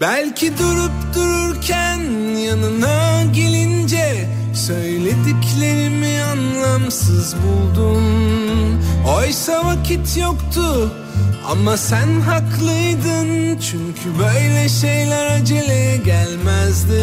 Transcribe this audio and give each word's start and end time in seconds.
Belki 0.00 0.58
durup 0.58 1.14
dururken 1.14 2.00
yanına 2.36 3.22
gelince 3.32 4.28
Söylediklerimi 4.54 6.22
anlamsız 6.22 7.36
buldum. 7.36 8.04
Oysa 9.18 9.66
vakit 9.66 10.16
yoktu 10.16 10.92
ama 11.50 11.76
sen 11.76 12.20
haklıydın. 12.20 13.58
Çünkü 13.58 14.18
böyle 14.18 14.68
şeyler 14.68 15.40
acele 15.40 15.96
gelmezdi. 15.96 17.02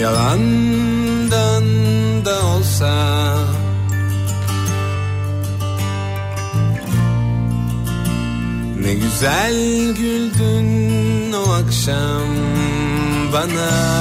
Yalandan 0.00 1.64
da 2.24 2.46
olsa 2.46 3.36
güzel 9.00 9.94
güldün 9.94 11.32
o 11.32 11.52
akşam 11.52 12.28
bana. 13.32 13.96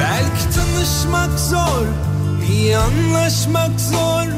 Belki 0.00 0.54
tanışmak 0.54 1.38
zor, 1.38 1.86
iyi 2.48 2.76
anlaşmak 2.76 3.80
zor 3.80 4.37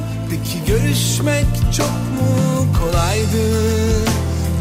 Peki 0.53 0.73
görüşmek 0.73 1.47
çok 1.77 1.91
mu 1.91 2.67
kolaydı? 2.81 3.45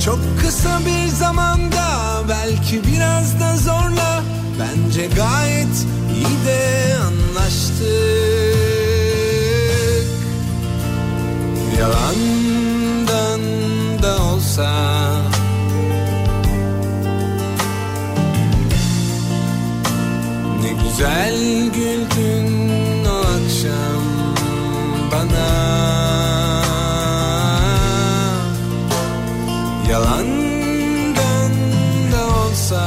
Çok 0.06 0.20
kısa 0.42 0.80
bir 0.86 1.08
zamanda 1.08 2.24
belki 2.30 2.82
biraz 2.84 3.40
da 3.40 3.58
zorla 3.58 4.24
Bence 4.60 5.08
gayet 5.08 5.86
iyi 6.16 6.46
de 6.46 6.96
anlaştık. 6.96 7.86
Yalandan 11.80 13.42
da 14.04 14.24
olsa. 14.24 14.72
Ne 20.62 20.72
güzel 20.84 21.66
güldün 21.66 23.06
o 23.06 23.18
akşam 23.18 23.99
bana 25.40 25.70
Yalandan 29.90 31.52
da 32.12 32.28
olsa. 32.28 32.86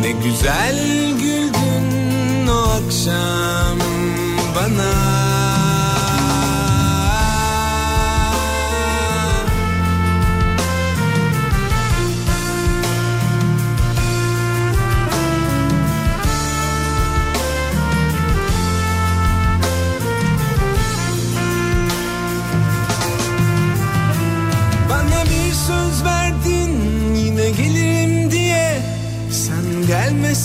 Ne 0.00 0.10
güzel 0.10 0.78
güldün 1.20 2.46
o 2.46 2.60
akşam 2.60 3.78
Bana 4.56 5.09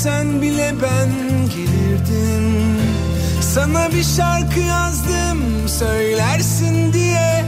gelmesen 0.06 0.42
bile 0.42 0.74
ben 0.82 1.10
gelirdim 1.56 2.78
Sana 3.42 3.92
bir 3.92 4.04
şarkı 4.04 4.60
yazdım 4.60 5.70
söylersin 5.80 6.94
diye. 6.94 7.46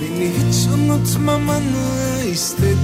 Beni 0.00 0.28
hiç 0.28 0.66
unutmamanı 0.66 2.22
istedim. 2.32 2.76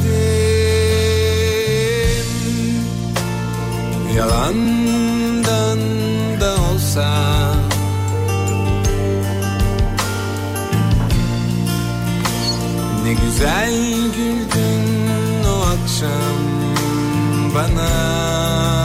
Yalandan 4.17 5.79
da 6.41 6.55
olsa. 6.73 7.09
Ne 13.05 13.13
güzel 13.13 13.75
güldün 14.17 15.45
o 15.45 15.61
akşam 15.61 16.43
bana 17.55 18.82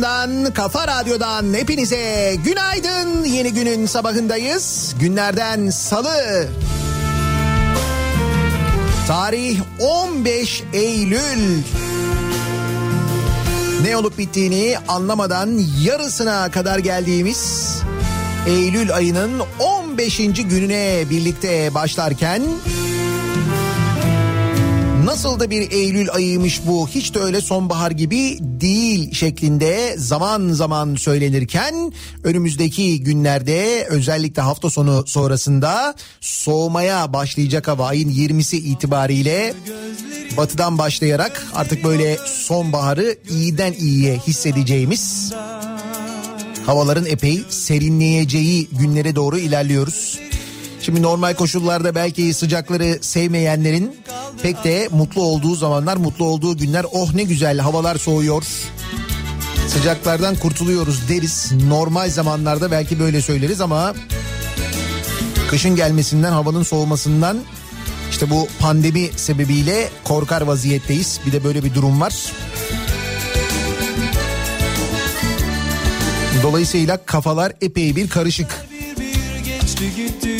kafa 0.00 0.26
radyosundan, 0.26 0.54
kafa 0.54 0.86
radyodan 0.86 1.54
hepinize 1.54 2.36
günaydın. 2.44 3.24
Yeni 3.24 3.52
günün 3.52 3.86
sabahındayız. 3.86 4.94
Günlerden 5.00 5.70
salı. 5.70 6.48
Tarih 9.06 9.60
15 9.80 10.62
Eylül. 10.72 11.62
Ne 13.82 13.96
olup 13.96 14.18
bittiğini 14.18 14.76
anlamadan 14.88 15.60
yarısına 15.82 16.50
kadar 16.50 16.78
geldiğimiz 16.78 17.74
Eylül 18.46 18.94
ayının 18.94 19.32
15. 19.58 20.16
gününe 20.18 21.04
birlikte 21.10 21.74
başlarken 21.74 22.42
Nasıl 25.20 25.40
da 25.40 25.50
bir 25.50 25.70
Eylül 25.70 26.10
ayıymış 26.10 26.60
bu 26.66 26.88
hiç 26.88 27.14
de 27.14 27.18
öyle 27.18 27.40
sonbahar 27.40 27.90
gibi 27.90 28.38
değil 28.40 29.14
şeklinde 29.14 29.94
zaman 29.98 30.48
zaman 30.48 30.94
söylenirken 30.94 31.92
önümüzdeki 32.24 33.02
günlerde 33.02 33.86
özellikle 33.90 34.42
hafta 34.42 34.70
sonu 34.70 35.04
sonrasında 35.06 35.94
soğumaya 36.20 37.12
başlayacak 37.12 37.68
hava 37.68 37.86
ayın 37.86 38.08
20'si 38.08 38.56
itibariyle 38.56 39.54
batıdan 40.36 40.78
başlayarak 40.78 41.46
artık 41.54 41.84
böyle 41.84 42.16
sonbaharı 42.26 43.16
iyiden 43.30 43.72
iyiye 43.72 44.18
hissedeceğimiz 44.18 45.32
havaların 46.66 47.06
epey 47.06 47.42
serinleyeceği 47.48 48.68
günlere 48.72 49.16
doğru 49.16 49.38
ilerliyoruz. 49.38 50.18
Şimdi 50.82 51.02
normal 51.02 51.34
koşullarda 51.34 51.94
belki 51.94 52.34
sıcakları 52.34 52.98
sevmeyenlerin 53.00 53.96
pek 54.42 54.64
de 54.64 54.88
mutlu 54.92 55.22
olduğu 55.22 55.54
zamanlar, 55.54 55.96
mutlu 55.96 56.24
olduğu 56.24 56.56
günler 56.56 56.86
oh 56.92 57.14
ne 57.14 57.22
güzel 57.22 57.58
havalar 57.58 57.96
soğuyor. 57.96 58.44
Sıcaklardan 59.68 60.36
kurtuluyoruz 60.36 61.08
deriz. 61.08 61.52
Normal 61.68 62.10
zamanlarda 62.10 62.70
belki 62.70 63.00
böyle 63.00 63.22
söyleriz 63.22 63.60
ama 63.60 63.94
kışın 65.50 65.76
gelmesinden, 65.76 66.32
havanın 66.32 66.62
soğumasından 66.62 67.38
işte 68.10 68.30
bu 68.30 68.48
pandemi 68.58 69.10
sebebiyle 69.16 69.88
korkar 70.04 70.42
vaziyetteyiz. 70.42 71.20
Bir 71.26 71.32
de 71.32 71.44
böyle 71.44 71.64
bir 71.64 71.74
durum 71.74 72.00
var. 72.00 72.14
Dolayısıyla 76.42 77.04
kafalar 77.06 77.52
epey 77.60 77.96
bir 77.96 78.08
karışık. 78.08 78.66
Bir 78.70 79.02
bir 79.02 79.44
geçti 79.44 79.84
gitti 79.96 80.38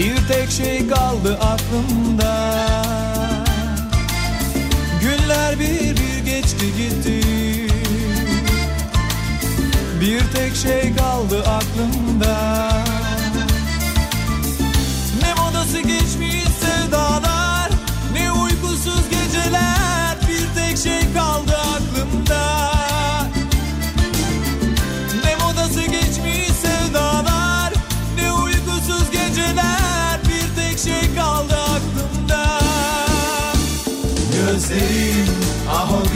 Bir 0.00 0.16
tek 0.28 0.50
şey 0.50 0.88
kaldı 0.88 1.38
aklımda. 1.42 2.56
Günler 5.00 5.60
bir 5.60 5.96
bir 5.96 6.24
geçti 6.24 6.66
gitti. 6.76 7.20
Bir 10.00 10.20
tek 10.34 10.56
şey 10.56 10.96
kaldı 10.96 11.42
aklımda 11.48 12.69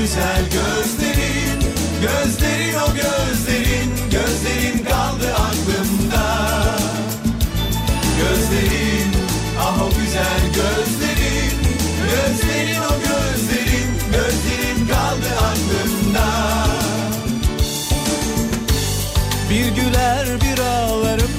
güzel 0.05 0.45
gözlerin 0.45 1.61
Gözlerin 2.03 2.75
o 2.75 2.95
gözlerin 2.95 3.91
Gözlerin 4.11 4.85
kaldı 4.85 5.35
aklımda. 5.35 6.27
Gözlerin 8.19 9.13
ah 9.61 9.83
o 9.83 9.89
güzel 9.89 10.43
gözlerin 10.55 11.57
Gözlerin 12.11 12.81
o 12.81 12.95
gözlerin 13.07 13.91
Gözlerin 14.13 14.87
kaldı 14.87 15.29
aklımda. 15.51 16.27
Bir 19.51 19.83
güler 19.83 20.27
bir 20.41 20.59
ağlarım 20.59 21.31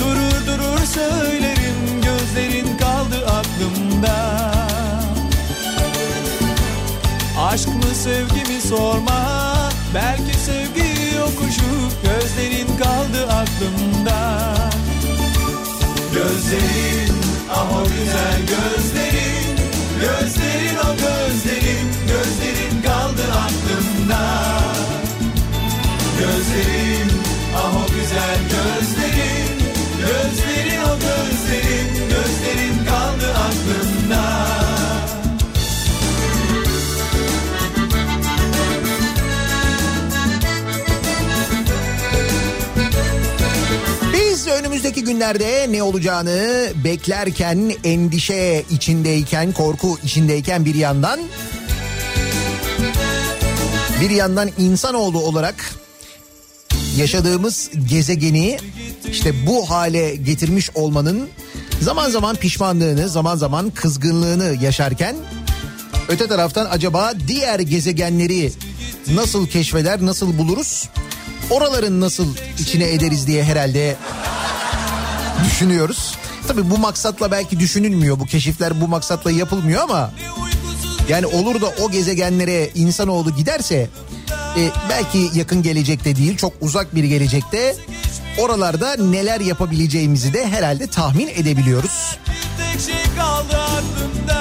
Durur 0.00 0.46
durur 0.46 0.86
söylerim 0.94 1.39
Aşk 8.00 8.06
mı 8.06 8.12
sevgi 8.12 8.52
mi 8.52 8.60
sorma. 8.60 9.70
Belki 9.94 10.38
sevgi 10.38 11.16
yokuşu 11.16 11.70
Gözlerin 12.02 12.66
kaldı 12.66 13.32
aklımda. 13.32 14.54
Gözlerin 16.14 17.14
ah 17.50 17.76
o 17.76 17.84
güzel 17.84 18.40
gözlerin. 18.40 19.56
Gözlerin 20.00 20.76
o 20.76 20.96
gözlerin. 20.96 21.88
Gözlerin 22.08 22.82
kaldı 22.82 23.22
aklımda. 23.46 24.50
Gözlerin 26.18 27.10
ah 27.56 27.76
o 27.76 27.86
güzel 27.94 28.38
Gözlerin 28.50 29.19
önümüzdeki 44.80 45.12
günlerde 45.12 45.66
ne 45.70 45.82
olacağını 45.82 46.68
beklerken, 46.84 47.72
endişe 47.84 48.64
içindeyken, 48.70 49.52
korku 49.52 49.98
içindeyken 50.04 50.64
bir 50.64 50.74
yandan 50.74 51.20
bir 54.00 54.10
yandan 54.10 54.50
insanoğlu 54.58 55.18
olarak 55.18 55.74
yaşadığımız 56.96 57.70
gezegeni 57.88 58.58
işte 59.10 59.46
bu 59.46 59.70
hale 59.70 60.16
getirmiş 60.16 60.70
olmanın 60.74 61.28
zaman 61.80 62.10
zaman 62.10 62.36
pişmanlığını, 62.36 63.08
zaman 63.08 63.36
zaman 63.36 63.70
kızgınlığını 63.70 64.56
yaşarken 64.62 65.16
öte 66.08 66.26
taraftan 66.26 66.68
acaba 66.70 67.12
diğer 67.28 67.60
gezegenleri 67.60 68.52
nasıl 69.14 69.46
keşfeder, 69.46 70.06
nasıl 70.06 70.38
buluruz? 70.38 70.88
Oraların 71.50 72.00
nasıl 72.00 72.34
içine 72.58 72.92
ederiz 72.92 73.26
diye 73.26 73.44
herhalde 73.44 73.96
düşünüyoruz. 75.60 76.14
Tabii 76.48 76.70
bu 76.70 76.78
maksatla 76.78 77.30
belki 77.30 77.60
düşünülmüyor. 77.60 78.20
Bu 78.20 78.26
keşifler 78.26 78.80
bu 78.80 78.88
maksatla 78.88 79.30
yapılmıyor 79.30 79.82
ama 79.82 80.10
yani 81.08 81.26
olur 81.26 81.60
da 81.60 81.72
o 81.82 81.90
gezegenlere 81.90 82.70
insanoğlu 82.74 83.34
giderse 83.34 83.88
e, 84.56 84.70
belki 84.90 85.38
yakın 85.38 85.62
gelecekte 85.62 86.16
değil 86.16 86.36
çok 86.36 86.52
uzak 86.60 86.94
bir 86.94 87.04
gelecekte 87.04 87.76
oralarda 88.38 88.96
neler 88.96 89.40
yapabileceğimizi 89.40 90.34
de 90.34 90.46
herhalde 90.46 90.86
tahmin 90.86 91.28
edebiliyoruz. 91.28 92.18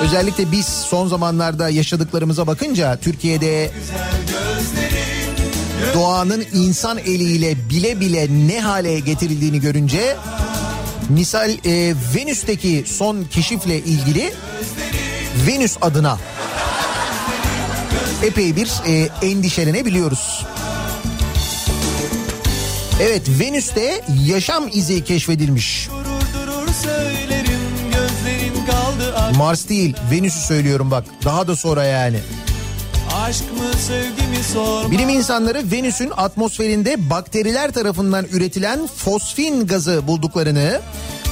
Özellikle 0.02 0.52
biz 0.52 0.66
son 0.66 1.08
zamanlarda 1.08 1.70
yaşadıklarımıza 1.70 2.48
bakınca 2.48 2.98
Türkiye'de 2.98 3.72
doğanın 5.94 6.46
insan 6.54 6.98
eliyle 6.98 7.70
bile 7.70 8.00
bile 8.00 8.28
ne 8.48 8.62
hale 8.62 9.00
getirildiğini 9.00 9.60
görünce 9.60 10.16
misal 11.10 11.50
e, 11.66 11.94
Venüs'teki 12.16 12.84
son 12.88 13.24
keşifle 13.24 13.78
ilgili 13.78 14.34
Venüs 15.48 15.78
adına 15.82 16.18
epey 18.24 18.56
bir 18.56 18.72
e, 18.88 19.10
endişelenebiliyoruz. 19.22 20.46
Evet 23.02 23.22
Venüs'te 23.40 24.02
yaşam 24.26 24.70
izi 24.74 25.04
keşfedilmiş. 25.04 25.90
Mars 29.36 29.70
değil 29.70 29.96
Venüs'ü 30.12 30.40
söylüyorum 30.40 30.92
bak 30.92 31.06
daha 31.26 31.48
da 31.48 31.56
sonra 31.56 31.84
yani. 31.84 32.20
Bilim 34.92 35.10
insanları 35.10 35.72
Venüs'ün 35.72 36.12
atmosferinde 36.18 37.10
bakteriler 37.10 37.72
tarafından 37.72 38.26
üretilen 38.32 38.88
fosfin 38.88 39.68
gazı 39.68 40.08
bulduklarını 40.08 40.82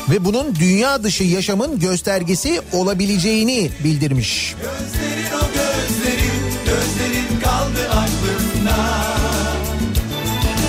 ve 0.10 0.26
bunun 0.26 0.56
dünya 0.56 1.04
dışı 1.04 1.24
yaşamın 1.24 1.80
göstergesi 1.80 2.62
olabileceğini 2.74 3.70
bildirmiş. 3.84 4.56
Gözlerin 4.56 5.26
o 5.36 5.46
gözlerin 5.48 6.38
Gözlerin 6.66 7.40
kaldı 7.44 7.90
aklımda 7.90 8.76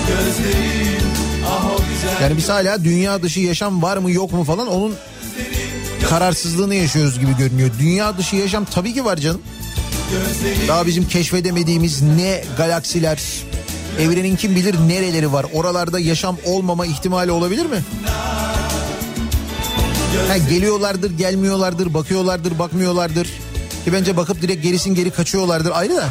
Gözlerin 0.07 1.03
ah 1.47 1.65
o 1.65 1.77
güzel 1.77 2.21
Yani 2.21 2.37
biz 2.37 2.49
hala 2.49 2.83
dünya 2.83 3.23
dışı 3.23 3.39
yaşam 3.39 3.81
var 3.81 3.97
mı 3.97 4.11
yok 4.11 4.31
mu 4.33 4.43
falan 4.43 4.67
onun 4.67 4.95
kararsızlığını 6.09 6.75
yaşıyoruz 6.75 7.19
gibi 7.19 7.37
görünüyor. 7.37 7.69
Dünya 7.79 8.17
dışı 8.17 8.35
yaşam 8.35 8.65
tabii 8.65 8.93
ki 8.93 9.05
var 9.05 9.17
canım. 9.17 9.41
Daha 10.67 10.87
bizim 10.87 11.07
keşfedemediğimiz 11.07 12.01
ne 12.01 12.43
galaksiler, 12.57 13.19
evrenin 13.99 14.35
kim 14.35 14.55
bilir 14.55 14.75
nereleri 14.87 15.33
var. 15.33 15.45
Oralarda 15.53 15.99
yaşam 15.99 16.37
olmama 16.45 16.85
ihtimali 16.85 17.31
olabilir 17.31 17.65
mi? 17.65 17.83
Ha, 20.27 20.37
geliyorlardır, 20.37 21.17
gelmiyorlardır, 21.17 21.93
bakıyorlardır, 21.93 22.59
bakmıyorlardır. 22.59 23.27
Ki 23.85 23.93
bence 23.93 24.17
bakıp 24.17 24.41
direkt 24.41 24.63
gerisin 24.63 24.95
geri 24.95 25.11
kaçıyorlardır 25.11 25.71
ayrı 25.71 25.95
da. 25.95 26.09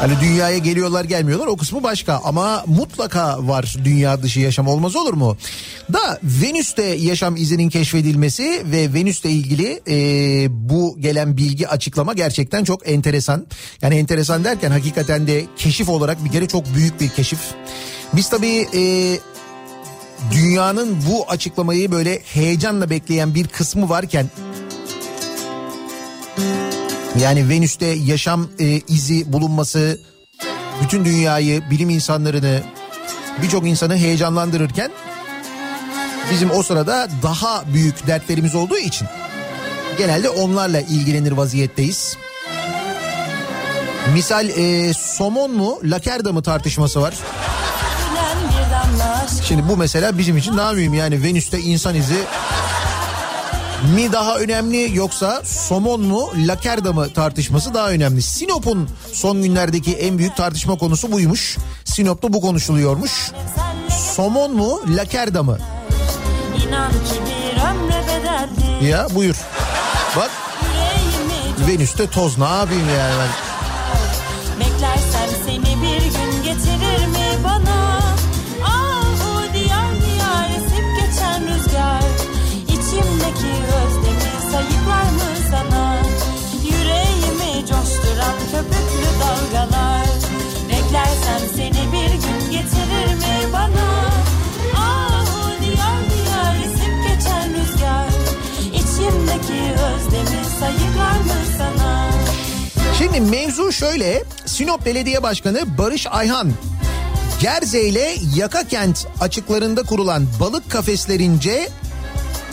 Hani 0.00 0.12
dünyaya 0.20 0.58
geliyorlar 0.58 1.04
gelmiyorlar 1.04 1.46
o 1.46 1.56
kısmı 1.56 1.82
başka 1.82 2.20
ama 2.24 2.64
mutlaka 2.66 3.48
var 3.48 3.76
dünya 3.84 4.22
dışı 4.22 4.40
yaşam 4.40 4.68
olmaz 4.68 4.96
olur 4.96 5.14
mu? 5.14 5.36
Da 5.92 6.18
Venüs'te 6.22 6.82
yaşam 6.82 7.36
izinin 7.36 7.68
keşfedilmesi 7.68 8.62
ve 8.64 8.94
Venüs'le 8.94 9.24
ilgili 9.24 9.80
e, 9.88 9.96
bu 10.50 10.96
gelen 11.00 11.36
bilgi 11.36 11.68
açıklama 11.68 12.12
gerçekten 12.12 12.64
çok 12.64 12.88
enteresan. 12.88 13.46
Yani 13.82 13.94
enteresan 13.94 14.44
derken 14.44 14.70
hakikaten 14.70 15.26
de 15.26 15.44
keşif 15.56 15.88
olarak 15.88 16.24
bir 16.24 16.32
kere 16.32 16.48
çok 16.48 16.74
büyük 16.74 17.00
bir 17.00 17.08
keşif. 17.08 17.40
Biz 18.12 18.28
tabii 18.28 18.68
e, 18.74 18.82
dünyanın 20.32 20.96
bu 21.10 21.30
açıklamayı 21.30 21.92
böyle 21.92 22.20
heyecanla 22.24 22.90
bekleyen 22.90 23.34
bir 23.34 23.48
kısmı 23.48 23.88
varken 23.88 24.26
yani 27.20 27.48
Venüs'te 27.48 27.86
yaşam 27.86 28.48
e, 28.58 28.80
izi 28.88 29.32
bulunması 29.32 30.00
bütün 30.82 31.04
dünyayı, 31.04 31.70
bilim 31.70 31.90
insanlarını 31.90 32.62
birçok 33.42 33.66
insanı 33.66 33.96
heyecanlandırırken 33.96 34.90
bizim 36.30 36.50
o 36.50 36.62
sırada 36.62 37.08
daha 37.22 37.64
büyük 37.74 38.06
dertlerimiz 38.06 38.54
olduğu 38.54 38.78
için 38.78 39.08
genelde 39.98 40.28
onlarla 40.28 40.80
ilgilenir 40.80 41.32
vaziyetteyiz. 41.32 42.16
Misal 44.12 44.48
e, 44.48 44.94
somon 44.94 45.50
mu 45.50 45.78
lakerda 45.84 46.32
mı 46.32 46.42
tartışması 46.42 47.02
var. 47.02 47.14
Şimdi 49.44 49.68
bu 49.68 49.76
mesela 49.76 50.18
bizim 50.18 50.36
için 50.36 50.56
daha 50.56 50.72
mühim 50.72 50.94
yani 50.94 51.22
Venüs'te 51.22 51.60
insan 51.60 51.94
izi 51.94 52.18
mi 53.94 54.12
daha 54.12 54.38
önemli 54.38 54.96
yoksa 54.96 55.42
somon 55.44 56.00
mu 56.00 56.30
lakerda 56.36 56.92
mı 56.92 57.12
tartışması 57.12 57.74
daha 57.74 57.90
önemli. 57.90 58.22
Sinop'un 58.22 58.88
son 59.12 59.42
günlerdeki 59.42 59.94
en 59.94 60.18
büyük 60.18 60.36
tartışma 60.36 60.78
konusu 60.78 61.12
buymuş. 61.12 61.56
Sinop'ta 61.84 62.32
bu 62.32 62.40
konuşuluyormuş. 62.40 63.32
Somon 64.14 64.54
mu 64.54 64.80
lakerda 64.88 65.42
mı? 65.42 65.58
Ya 68.82 69.06
buyur. 69.14 69.36
Bak 70.16 70.30
Venüs'te 71.68 72.10
toz 72.10 72.38
ne 72.38 72.44
yapayım 72.44 72.88
yani 72.98 73.14
ben. 73.18 73.45
Şimdi 103.06 103.30
mevzu 103.30 103.72
şöyle. 103.72 104.24
Sinop 104.46 104.86
Belediye 104.86 105.22
Başkanı 105.22 105.78
Barış 105.78 106.06
Ayhan 106.10 106.52
Gerze 107.40 107.82
ile 107.82 108.14
Yakakent 108.36 109.06
açıklarında 109.20 109.82
kurulan 109.82 110.26
balık 110.40 110.70
kafeslerince 110.70 111.68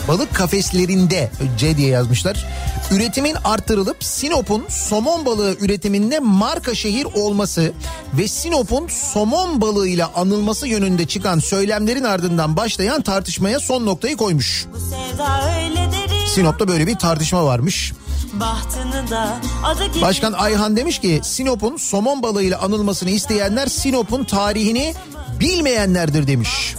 balık 0.08 0.36
kafeslerinde 0.36 1.32
C 1.58 1.78
diye 1.78 1.90
yazmışlar. 1.90 2.46
Üretimin 2.92 3.36
artırılıp 3.44 4.04
Sinop'un 4.04 4.66
somon 4.70 5.26
balığı 5.26 5.56
üretiminde 5.60 6.20
marka 6.20 6.76
şehir 6.76 7.06
olması 7.06 7.74
ve 8.14 8.28
Sinop'un 8.28 8.88
somon 8.88 9.62
balığıyla 9.62 10.12
anılması 10.16 10.68
yönünde 10.68 11.08
çıkan 11.08 11.40
söylemlerin 11.40 12.04
ardından 12.04 12.58
başlayan 12.58 13.02
tartışmaya 13.02 13.60
son 13.60 13.86
noktayı 13.86 14.18
koymuş. 14.18 14.66
Sinop'ta 16.28 16.68
böyle 16.68 16.88
bir 16.88 16.96
tartışma 16.96 17.46
varmış. 17.46 17.94
Bahtını 18.40 19.10
da 19.10 19.38
adı 19.64 20.02
Başkan 20.02 20.34
Ayhan 20.34 20.78
demiş 20.78 21.00
ki 21.00 21.22
Sinop'un 21.24 21.78
somon 21.78 22.24
balığıyla 22.24 22.62
anılmasını 22.62 23.10
isteyenler 23.10 23.68
Sinop'un 23.68 24.24
tarihini 24.24 24.94
bilmeyenlerdir 25.40 26.28
demiş. 26.28 26.76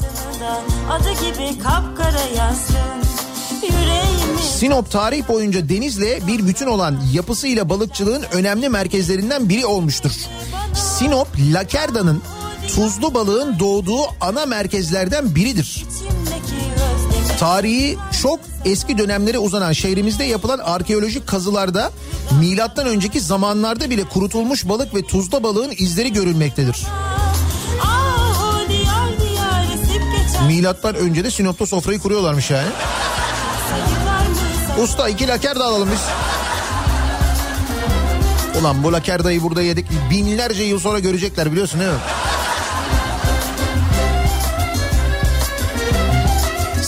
adı 0.90 1.10
gibi 1.12 1.58
kapkara 1.58 2.20
yazsın 2.36 3.04
Sinop 4.42 4.90
tarih 4.90 5.28
boyunca 5.28 5.68
denizle 5.68 6.26
bir 6.26 6.46
bütün 6.46 6.66
olan 6.66 7.00
yapısıyla 7.12 7.68
balıkçılığın 7.68 8.24
önemli 8.32 8.68
merkezlerinden 8.68 9.48
biri 9.48 9.66
olmuştur. 9.66 10.12
Sinop 10.74 11.28
Lakerda'nın 11.52 12.22
tuzlu 12.74 13.14
balığın 13.14 13.58
doğduğu 13.58 14.02
ana 14.20 14.46
merkezlerden 14.46 15.34
biridir. 15.34 15.84
Tarihi 17.44 17.98
çok 18.22 18.40
eski 18.64 18.98
dönemlere 18.98 19.38
uzanan 19.38 19.72
şehrimizde 19.72 20.24
yapılan 20.24 20.58
arkeolojik 20.58 21.26
kazılarda 21.26 21.92
milattan 22.40 22.86
önceki 22.86 23.20
zamanlarda 23.20 23.90
bile 23.90 24.04
kurutulmuş 24.04 24.68
balık 24.68 24.94
ve 24.94 25.02
tuzda 25.02 25.42
balığın 25.42 25.74
izleri 25.78 26.12
görülmektedir. 26.12 26.86
Milattan 30.46 30.94
önce 30.94 31.24
de 31.24 31.30
Sinop'ta 31.30 31.66
sofrayı 31.66 31.98
kuruyorlarmış 31.98 32.50
yani. 32.50 32.68
Usta 34.82 35.08
iki 35.08 35.28
laker 35.28 35.56
de 35.56 35.62
alalım 35.62 35.88
biz. 35.92 36.02
Ulan 38.60 38.82
bu 38.82 38.92
lakerdayı 38.92 39.42
burada 39.42 39.62
yedik 39.62 39.86
binlerce 40.10 40.62
yıl 40.62 40.78
sonra 40.78 40.98
görecekler 40.98 41.52
biliyorsun 41.52 41.80
değil 41.80 41.92
mi? 41.92 41.98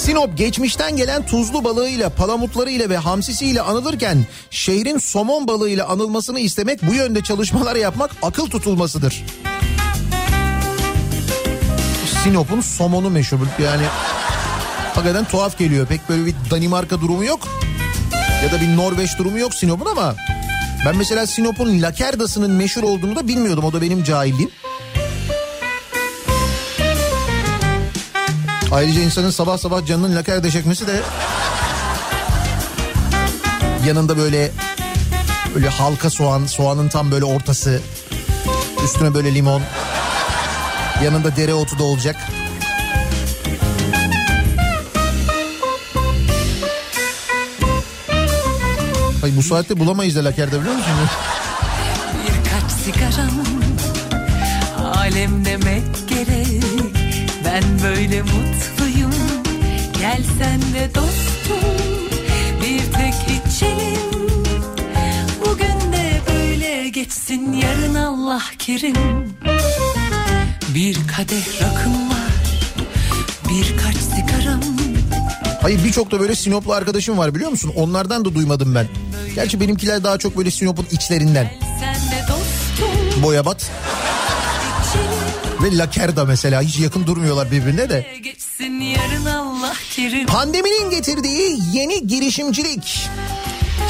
Sinop 0.06 0.38
geçmişten 0.38 0.96
gelen 0.96 1.26
tuzlu 1.26 1.64
balığıyla, 1.64 2.10
palamutlarıyla 2.10 2.88
ve 2.88 2.96
hamsisiyle 2.96 3.60
anılırken 3.60 4.26
şehrin 4.50 4.98
somon 4.98 5.48
balığıyla 5.48 5.88
anılmasını 5.88 6.40
istemek 6.40 6.82
bu 6.82 6.94
yönde 6.94 7.22
çalışmalar 7.22 7.76
yapmak 7.76 8.10
akıl 8.22 8.46
tutulmasıdır. 8.46 9.24
Sinop'un 12.24 12.60
somonu 12.60 13.10
meşhur 13.10 13.38
yani 13.62 13.84
hakikaten 14.94 15.24
tuhaf 15.24 15.58
geliyor. 15.58 15.86
Pek 15.86 16.08
böyle 16.08 16.26
bir 16.26 16.34
Danimarka 16.50 17.00
durumu 17.00 17.24
yok. 17.24 17.48
Ya 18.44 18.52
da 18.52 18.60
bir 18.60 18.76
Norveç 18.76 19.18
durumu 19.18 19.38
yok 19.38 19.54
Sinop'un 19.54 19.90
ama 19.90 20.14
ben 20.86 20.96
mesela 20.96 21.26
Sinop'un 21.26 21.82
lakerdasının 21.82 22.50
meşhur 22.50 22.82
olduğunu 22.82 23.16
da 23.16 23.28
bilmiyordum. 23.28 23.64
O 23.64 23.72
da 23.72 23.82
benim 23.82 24.04
cahilliğim. 24.04 24.50
Ayrıca 28.72 29.00
insanın 29.00 29.30
sabah 29.30 29.58
sabah 29.58 29.86
canının 29.86 30.16
lakerda 30.16 30.50
çekmesi 30.50 30.86
de 30.86 31.00
yanında 33.86 34.18
böyle 34.18 34.52
böyle 35.54 35.68
halka 35.68 36.10
soğan, 36.10 36.46
soğanın 36.46 36.88
tam 36.88 37.10
böyle 37.10 37.24
ortası, 37.24 37.80
üstüne 38.84 39.14
böyle 39.14 39.34
limon, 39.34 39.62
yanında 41.04 41.36
dereotu 41.36 41.78
da 41.78 41.82
olacak. 41.84 42.16
Ay 49.24 49.36
bu 49.36 49.42
saatte 49.42 49.78
bulamayız 49.78 50.16
da 50.16 50.24
lakerde 50.24 50.60
biliyor 50.60 50.74
musun? 50.74 50.92
Birkaç 52.22 52.72
sigaram 52.72 53.30
Alem 54.94 55.44
demek 55.44 56.05
Ben 57.56 57.82
böyle 57.82 58.22
mutluyum. 58.22 59.14
Gel 59.98 60.22
sen 60.38 60.60
de 60.60 60.94
dostum. 60.94 61.70
Bir 62.62 62.92
tek 62.92 63.14
içelim. 63.14 64.30
Bugün 65.46 65.92
de 65.92 66.20
böyle 66.28 66.88
geçsin. 66.88 67.52
Yarın 67.52 67.94
Allah 67.94 68.42
kerim. 68.58 68.94
Bir 70.74 70.94
kadeh 70.94 71.62
rakım 71.62 72.10
var. 72.10 72.32
Birkaç 73.48 73.96
sigaram. 73.96 74.60
Hayır 75.62 75.84
birçok 75.84 76.10
da 76.10 76.20
böyle 76.20 76.34
Sinoplu 76.34 76.72
arkadaşım 76.72 77.18
var 77.18 77.34
biliyor 77.34 77.50
musun? 77.50 77.72
Onlardan 77.76 78.24
da 78.24 78.34
duymadım 78.34 78.74
ben. 78.74 78.88
Gerçi 79.34 79.60
benimkiler 79.60 80.04
daha 80.04 80.18
çok 80.18 80.36
böyle 80.36 80.50
Sinop'un 80.50 80.86
içlerinden. 80.90 81.50
Boyabat 83.22 83.70
ve 85.66 85.78
Lakerda 85.78 86.24
mesela 86.24 86.62
hiç 86.62 86.78
yakın 86.78 87.06
durmuyorlar 87.06 87.50
birbirine 87.50 87.90
de. 87.90 88.06
Kerim 89.90 90.26
Pandeminin 90.26 90.90
getirdiği 90.90 91.58
yeni 91.72 92.06
girişimcilik. 92.06 93.08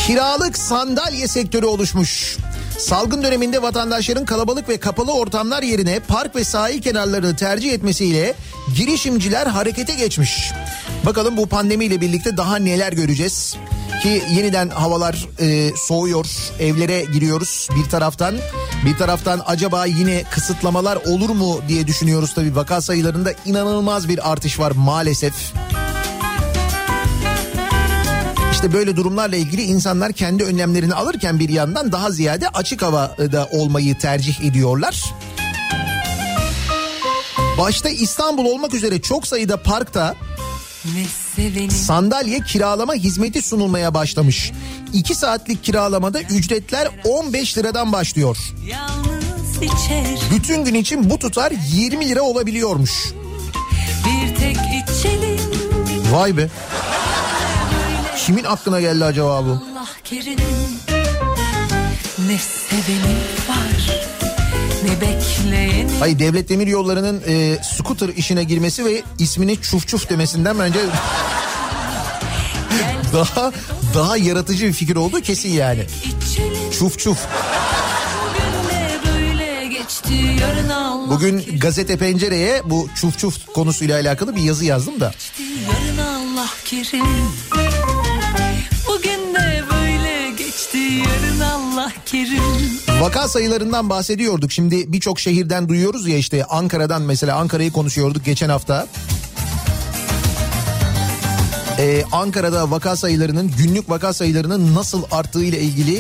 Kiralık 0.07 0.59
sandalye 0.59 1.29
sektörü 1.29 1.67
oluşmuş. 1.67 2.37
Salgın 2.79 3.23
döneminde 3.23 3.63
vatandaşların 3.63 4.25
kalabalık 4.25 4.69
ve 4.69 4.77
kapalı 4.77 5.13
ortamlar 5.13 5.63
yerine 5.63 6.01
park 6.01 6.37
ve 6.37 6.45
sahil 6.45 6.83
kenarlarını 6.83 7.37
tercih 7.37 7.73
etmesiyle 7.73 8.35
girişimciler 8.77 9.47
harekete 9.47 9.95
geçmiş. 9.95 10.53
Bakalım 11.07 11.37
bu 11.37 11.47
pandemiyle 11.47 12.01
birlikte 12.01 12.37
daha 12.37 12.57
neler 12.57 12.93
göreceğiz? 12.93 13.57
Ki 14.07 14.23
yeniden 14.31 14.69
havalar 14.69 15.29
e, 15.41 15.71
soğuyor, 15.77 16.27
evlere 16.61 17.05
giriyoruz 17.05 17.69
bir 17.77 17.91
taraftan. 17.91 18.35
Bir 18.85 18.97
taraftan 18.97 19.43
acaba 19.47 19.87
yine 19.87 20.25
kısıtlamalar 20.31 20.97
olur 20.97 21.31
mu 21.31 21.61
diye 21.69 21.87
düşünüyoruz 21.87 22.35
tabii. 22.35 22.57
Vaka 22.57 22.81
sayılarında 22.81 23.33
inanılmaz 23.47 24.09
bir 24.09 24.33
artış 24.33 24.59
var 24.59 24.73
maalesef. 24.77 25.35
İşte 28.53 28.73
böyle 28.73 28.97
durumlarla 28.97 29.37
ilgili 29.37 29.63
insanlar 29.63 30.13
kendi 30.13 30.45
önlemlerini 30.45 30.95
alırken 30.95 31.39
bir 31.39 31.49
yandan 31.49 31.93
daha 31.93 32.11
ziyade 32.11 32.49
açık 32.49 32.83
havada 32.83 33.49
olmayı 33.53 33.99
tercih 33.99 34.41
ediyorlar. 34.41 35.05
Başta 37.59 37.89
İstanbul 37.89 38.45
olmak 38.45 38.75
üzere 38.75 39.01
çok 39.01 39.27
sayıda 39.27 39.63
parkta 39.63 40.15
Ne 40.95 41.26
sevenim 41.37 41.71
sandalye 41.71 42.41
kiralama 42.41 42.95
hizmeti 42.95 43.43
sunulmaya 43.43 43.95
başlamış. 43.95 44.53
2 44.93 45.15
saatlik 45.15 45.65
kiralamada 45.65 46.21
ücretler 46.23 46.89
15 47.05 47.59
liradan 47.59 47.93
başlıyor. 47.93 48.37
Bütün 50.35 50.65
gün 50.65 50.75
için 50.75 51.11
bu 51.11 51.19
tutar 51.19 51.53
20 51.73 52.09
lira 52.09 52.23
olabiliyormuş. 52.23 53.13
Vay 56.13 56.37
be. 56.37 56.49
Kimin 58.17 58.45
aklına 58.45 58.81
geldi 58.81 59.05
acaba 59.05 59.45
bu? 59.45 59.51
Allah 59.51 59.87
kerim 60.05 60.39
Ne 62.29 62.39
seveni 62.39 63.17
var 63.46 63.46
Ne 63.46 63.46
bekleyeni 63.46 63.46
Hayır 66.01 66.19
devlet 66.19 66.49
demir 66.49 66.67
yollarının 66.67 67.23
e, 67.29 67.59
scooter 67.63 68.09
işine 68.09 68.45
girmesi 68.45 68.85
ve 68.85 69.03
ismini 69.19 69.63
çuf 69.63 69.89
çuf 69.89 70.11
demesinden 70.11 70.59
bence 70.59 70.79
daha 73.13 73.53
daha 73.95 74.17
yaratıcı 74.17 74.67
bir 74.67 74.73
fikir 74.73 74.97
olduğu 74.97 75.21
kesin 75.21 75.53
yani. 75.53 75.87
Çuf 76.79 76.99
çuf. 76.99 77.19
Bugün 81.09 81.59
gazete 81.59 81.97
pencereye 81.97 82.63
bu 82.65 82.89
çuf 82.95 83.19
çuf 83.19 83.47
konusuyla 83.47 84.01
alakalı 84.01 84.37
bir 84.37 84.43
yazı 84.43 84.65
yazdım 84.65 85.01
da. 85.01 85.13
yarın 85.39 85.99
Allah 85.99 86.49
kerim 86.65 87.07
Bugün 88.89 89.35
de 89.35 89.63
böyle 89.73 90.31
geçti 90.31 90.79
yarın 90.79 91.41
Allah 91.41 91.93
kerim 92.07 92.86
Vaka 93.01 93.29
sayılarından 93.29 93.91
bahsediyorduk. 93.91 94.53
Şimdi 94.53 94.93
birçok 94.93 95.21
şehirden 95.21 95.69
duyuyoruz 95.69 96.09
ya 96.09 96.17
işte 96.17 96.45
Ankara'dan 96.45 97.03
mesela 97.03 97.37
Ankara'yı 97.37 97.73
konuşuyorduk 97.73 98.25
geçen 98.25 98.49
hafta. 98.49 98.87
Ee, 101.79 102.05
Ankara'da 102.13 102.71
vaka 102.71 102.97
sayılarının 102.97 103.53
günlük 103.59 103.91
vaka 103.91 104.13
sayılarının 104.13 104.75
nasıl 104.75 105.03
arttığı 105.11 105.45
ile 105.45 105.61
ilgili 105.61 105.97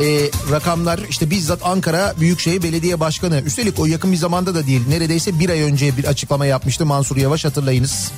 e, 0.00 0.30
rakamlar 0.50 1.00
işte 1.10 1.30
bizzat 1.30 1.66
Ankara 1.66 2.14
Büyükşehir 2.20 2.62
Belediye 2.62 3.00
Başkanı 3.00 3.40
üstelik 3.40 3.78
o 3.78 3.86
yakın 3.86 4.12
bir 4.12 4.16
zamanda 4.16 4.54
da 4.54 4.66
değil 4.66 4.82
neredeyse 4.88 5.38
bir 5.38 5.50
ay 5.50 5.62
önce 5.62 5.96
bir 5.96 6.04
açıklama 6.04 6.46
yapmıştı 6.46 6.86
Mansur 6.86 7.16
Yavaş 7.16 7.44
hatırlayınız. 7.44 8.12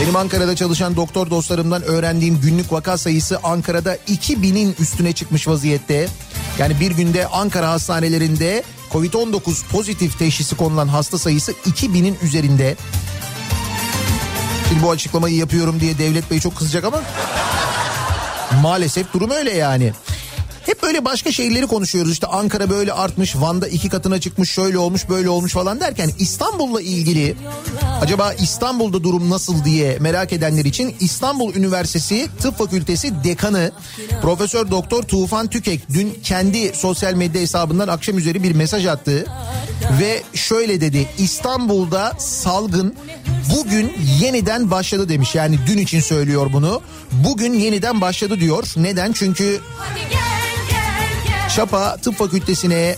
Benim 0.00 0.16
Ankara'da 0.16 0.56
çalışan 0.56 0.96
doktor 0.96 1.30
dostlarımdan 1.30 1.82
öğrendiğim 1.82 2.40
günlük 2.40 2.72
vaka 2.72 2.98
sayısı 2.98 3.38
Ankara'da 3.42 3.96
2000'in 3.96 4.74
üstüne 4.80 5.12
çıkmış 5.12 5.48
vaziyette. 5.48 6.08
Yani 6.58 6.80
bir 6.80 6.90
günde 6.90 7.26
Ankara 7.26 7.70
hastanelerinde 7.70 8.62
Covid-19 8.92 9.66
pozitif 9.72 10.18
teşhisi 10.18 10.56
konulan 10.56 10.88
hasta 10.88 11.18
sayısı 11.18 11.52
2000'in 11.52 12.18
üzerinde. 12.22 12.76
Şimdi 14.68 14.82
bu 14.82 14.90
açıklamayı 14.90 15.36
yapıyorum 15.36 15.80
diye 15.80 15.98
Devlet 15.98 16.30
Bey 16.30 16.40
çok 16.40 16.56
kızacak 16.56 16.84
ama 16.84 17.02
maalesef 18.62 19.12
durum 19.12 19.30
öyle 19.30 19.52
yani. 19.52 19.92
Hep 20.74 20.82
böyle 20.82 21.04
başka 21.04 21.32
şehirleri 21.32 21.66
konuşuyoruz. 21.66 22.12
İşte 22.12 22.26
Ankara 22.26 22.70
böyle 22.70 22.92
artmış 22.92 23.36
Van'da 23.36 23.68
iki 23.68 23.88
katına 23.88 24.20
çıkmış 24.20 24.50
şöyle 24.50 24.78
olmuş 24.78 25.08
böyle 25.08 25.28
olmuş 25.28 25.52
falan 25.52 25.80
derken 25.80 26.10
İstanbul'la 26.18 26.80
ilgili 26.80 27.36
acaba 28.00 28.32
İstanbul'da 28.32 29.02
durum 29.04 29.30
nasıl 29.30 29.64
diye 29.64 29.98
merak 29.98 30.32
edenler 30.32 30.64
için 30.64 30.96
İstanbul 31.00 31.54
Üniversitesi 31.54 32.28
Tıp 32.40 32.58
Fakültesi 32.58 33.24
Dekanı 33.24 33.72
Profesör 34.22 34.70
Doktor 34.70 35.02
Tufan 35.02 35.46
Tükek 35.46 35.80
dün 35.88 36.18
kendi 36.22 36.74
sosyal 36.74 37.14
medya 37.14 37.40
hesabından 37.40 37.88
akşam 37.88 38.18
üzeri 38.18 38.42
bir 38.42 38.54
mesaj 38.54 38.86
attı 38.86 39.26
ve 40.00 40.22
şöyle 40.34 40.80
dedi 40.80 41.08
İstanbul'da 41.18 42.12
salgın 42.18 42.94
bugün 43.56 43.92
yeniden 44.20 44.70
başladı 44.70 45.08
demiş. 45.08 45.34
Yani 45.34 45.58
dün 45.66 45.78
için 45.78 46.00
söylüyor 46.00 46.50
bunu. 46.52 46.82
Bugün 47.12 47.52
yeniden 47.52 48.00
başladı 48.00 48.40
diyor. 48.40 48.72
Neden? 48.76 49.12
Çünkü 49.12 49.60
Çapa 51.56 51.96
Tıp 51.96 52.16
Fakültesine 52.16 52.96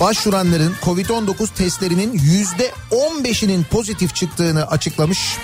başvuranların 0.00 0.74
Covid-19 0.84 1.54
testlerinin 1.54 2.12
yüzde 2.12 2.70
15'inin 2.90 3.64
pozitif 3.64 4.14
çıktığını 4.14 4.66
açıklamış 4.66 5.38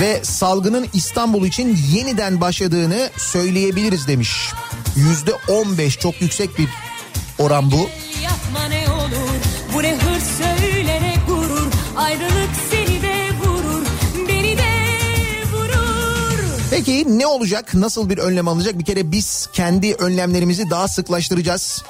ve 0.00 0.24
salgının 0.24 0.86
İstanbul 0.94 1.46
için 1.46 1.78
yeniden 1.92 2.40
başladığını 2.40 3.10
söyleyebiliriz 3.16 4.08
demiş. 4.08 4.52
Yüzde 4.96 5.32
15 5.48 5.98
çok 5.98 6.22
yüksek 6.22 6.58
bir 6.58 6.68
oran 7.38 7.70
bu. 7.70 7.88
Yapma 8.22 8.68
ne 8.68 8.92
olur 8.92 9.34
Bu 9.74 9.82
ne 9.82 9.94
hırs 9.94 10.24
söylene 10.38 11.14
gurur 11.28 11.66
Ayrılık 11.96 12.41
Peki 16.72 17.18
ne 17.18 17.26
olacak? 17.26 17.74
Nasıl 17.74 18.10
bir 18.10 18.18
önlem 18.18 18.48
alınacak? 18.48 18.78
Bir 18.78 18.84
kere 18.84 19.12
biz 19.12 19.48
kendi 19.52 19.94
önlemlerimizi 19.94 20.70
daha 20.70 20.88
sıklaştıracağız. 20.88 21.82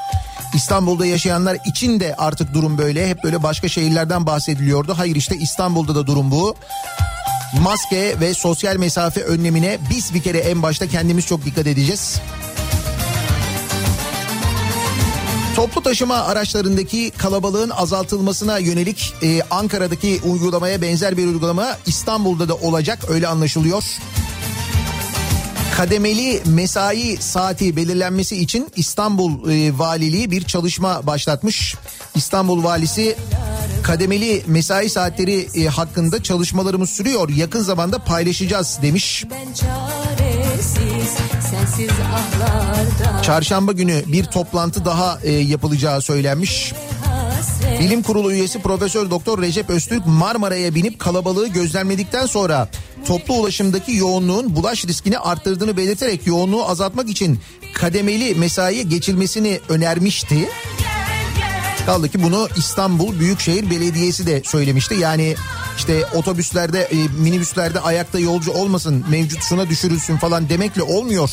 İstanbul'da 0.55 1.07
yaşayanlar 1.07 1.59
için 1.66 2.01
de 2.01 2.14
artık 2.18 2.55
durum 2.55 2.79
böyle. 2.79 3.09
Hep 3.09 3.25
böyle 3.25 3.42
başka 3.42 3.68
şehirlerden 3.68 4.27
bahsediliyordu. 4.27 4.95
Hayır 4.97 5.16
işte 5.16 5.37
İstanbul'da 5.37 5.95
da 5.95 6.07
durum 6.07 6.31
bu. 6.31 6.55
Maske 7.62 8.21
ve 8.21 8.35
sosyal 8.35 8.77
mesafe 8.77 9.23
önlemine 9.23 9.79
biz 9.90 10.14
bir 10.14 10.23
kere 10.23 10.38
en 10.38 10.62
başta 10.62 10.87
kendimiz 10.87 11.27
çok 11.27 11.45
dikkat 11.45 11.66
edeceğiz. 11.66 12.21
Toplu 15.57 15.83
taşıma 15.83 16.16
araçlarındaki 16.16 17.11
kalabalığın 17.11 17.71
azaltılmasına 17.71 18.59
yönelik 18.59 19.14
e, 19.23 19.42
Ankara'daki 19.51 20.21
uygulamaya 20.25 20.83
benzer 20.83 21.16
bir 21.16 21.27
uygulama 21.27 21.77
İstanbul'da 21.87 22.49
da 22.49 22.55
olacak 22.55 22.99
öyle 23.09 23.29
anlaşılıyor. 23.29 23.85
Kademeli 25.83 26.42
mesai 26.47 27.16
saati 27.21 27.77
belirlenmesi 27.77 28.37
için 28.37 28.68
İstanbul 28.77 29.51
e, 29.51 29.79
Valiliği 29.79 30.31
bir 30.31 30.42
çalışma 30.42 31.07
başlatmış. 31.07 31.75
İstanbul 32.14 32.64
Valisi 32.64 33.16
kademeli 33.83 34.42
mesai 34.47 34.88
saatleri 34.88 35.49
e, 35.55 35.66
hakkında 35.66 36.23
çalışmalarımız 36.23 36.90
sürüyor. 36.90 37.29
Yakın 37.29 37.62
zamanda 37.62 37.99
paylaşacağız 37.99 38.79
demiş. 38.83 39.25
Çarşamba 43.23 43.73
günü 43.73 44.03
bir 44.07 44.25
toplantı 44.25 44.85
daha 44.85 45.18
e, 45.23 45.33
yapılacağı 45.33 46.03
söylenmiş. 46.03 46.73
Bilim 47.81 48.03
Kurulu 48.03 48.33
üyesi 48.33 48.62
Profesör 48.62 49.11
Doktor 49.11 49.42
Recep 49.42 49.71
Öztürk 49.71 50.07
Marmara'ya 50.07 50.75
binip 50.75 50.99
kalabalığı 50.99 51.49
gözlemledikten 51.49 52.27
sonra 52.27 52.68
toplu 53.07 53.35
ulaşımdaki 53.35 53.97
yoğunluğun 53.97 54.57
bulaş 54.57 54.87
riskini 54.87 55.19
arttırdığını 55.19 55.77
belirterek 55.77 56.27
yoğunluğu 56.27 56.69
azaltmak 56.69 57.09
için 57.09 57.41
kademeli 57.75 58.35
mesaiye 58.35 58.83
geçilmesini 58.83 59.61
önermişti. 59.69 60.49
Kaldı 61.87 62.09
ki 62.09 62.23
bunu 62.23 62.49
İstanbul 62.57 63.19
Büyükşehir 63.19 63.71
Belediyesi 63.71 64.27
de 64.27 64.43
söylemişti. 64.45 64.95
Yani 64.95 65.35
işte 65.79 66.07
otobüslerde, 66.15 66.81
e, 66.83 66.97
minibüslerde 67.23 67.81
ayakta 67.81 68.19
yolcu 68.19 68.53
olmasın, 68.53 69.05
mevcut 69.11 69.43
şuna 69.43 69.69
düşürülsün 69.69 70.17
falan 70.17 70.49
demekle 70.49 70.83
olmuyor. 70.83 71.31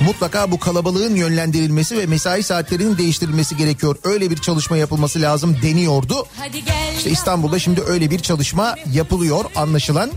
Mutlaka 0.00 0.50
bu 0.50 0.58
kalabalığın 0.58 1.14
yönlendirilmesi 1.14 1.98
ve 1.98 2.06
mesai 2.06 2.42
saatlerinin 2.42 2.98
değiştirilmesi 2.98 3.56
gerekiyor. 3.56 3.96
Öyle 4.04 4.30
bir 4.30 4.36
çalışma 4.36 4.76
yapılması 4.76 5.20
lazım 5.22 5.56
deniyordu. 5.62 6.26
İşte 6.96 7.10
İstanbul'da 7.10 7.58
şimdi 7.58 7.82
öyle 7.82 8.10
bir 8.10 8.18
çalışma 8.18 8.74
yapılıyor 8.92 9.44
anlaşılan. 9.56 10.10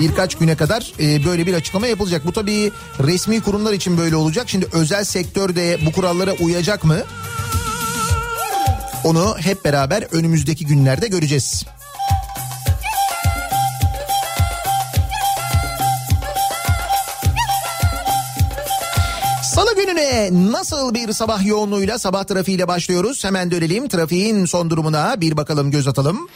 Birkaç 0.00 0.34
güne 0.34 0.56
kadar 0.56 0.92
e, 1.00 1.24
böyle 1.24 1.46
bir 1.46 1.54
açıklama 1.54 1.86
yapılacak. 1.86 2.26
Bu 2.26 2.32
tabii 2.32 2.72
resmi 3.00 3.40
kurumlar 3.40 3.72
için 3.72 3.98
böyle 3.98 4.16
olacak. 4.16 4.48
Şimdi 4.48 4.66
özel 4.72 5.04
sektör 5.04 5.56
de 5.56 5.78
bu 5.86 5.92
kurallara 5.92 6.32
uyacak 6.32 6.84
mı? 6.84 6.96
Onu 9.04 9.36
hep 9.38 9.64
beraber 9.64 10.04
önümüzdeki 10.12 10.66
günlerde 10.66 11.08
göreceğiz. 11.08 11.64
Salı 19.54 19.76
gününe 19.76 20.30
nasıl 20.52 20.94
bir 20.94 21.12
sabah 21.12 21.46
yoğunluğuyla 21.46 21.98
sabah 21.98 22.24
trafiğiyle 22.24 22.68
başlıyoruz? 22.68 23.24
Hemen 23.24 23.50
dönelim 23.50 23.88
trafiğin 23.88 24.44
son 24.44 24.70
durumuna 24.70 25.20
bir 25.20 25.36
bakalım 25.36 25.70
göz 25.70 25.88
atalım. 25.88 26.28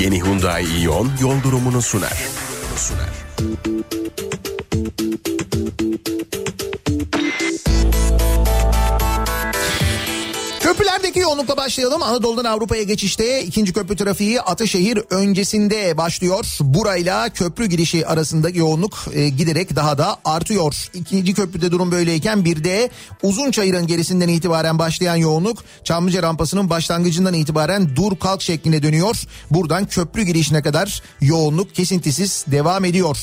Yeni 0.00 0.22
Hyundai 0.22 0.64
Ion 0.82 1.10
yol 1.20 1.42
durumunu 1.42 1.82
sunar. 1.82 2.12
Köprülerdeki 2.76 4.35
yoğunlukla 11.36 11.56
başlayalım. 11.56 12.02
Anadolu'dan 12.02 12.44
Avrupa'ya 12.44 12.82
geçişte 12.82 13.42
ikinci 13.42 13.72
köprü 13.72 13.96
trafiği 13.96 14.40
Ataşehir 14.40 14.98
öncesinde 15.10 15.96
başlıyor. 15.96 16.58
Burayla 16.60 17.28
köprü 17.28 17.66
girişi 17.66 18.06
arasındaki 18.06 18.58
yoğunluk 18.58 18.94
e, 19.12 19.28
giderek 19.28 19.76
daha 19.76 19.98
da 19.98 20.16
artıyor. 20.24 20.88
İkinci 20.94 21.34
köprüde 21.34 21.70
durum 21.70 21.92
böyleyken 21.92 22.44
bir 22.44 22.64
de 22.64 22.90
Uzunçayır'ın 23.22 23.86
gerisinden 23.86 24.28
itibaren 24.28 24.78
başlayan 24.78 25.16
yoğunluk 25.16 25.64
Çamlıca 25.84 26.22
rampasının 26.22 26.70
başlangıcından 26.70 27.34
itibaren 27.34 27.96
dur 27.96 28.16
kalk 28.16 28.42
şeklinde 28.42 28.82
dönüyor. 28.82 29.22
Buradan 29.50 29.86
köprü 29.86 30.22
girişine 30.22 30.62
kadar 30.62 31.02
yoğunluk 31.20 31.74
kesintisiz 31.74 32.44
devam 32.46 32.84
ediyor. 32.84 33.18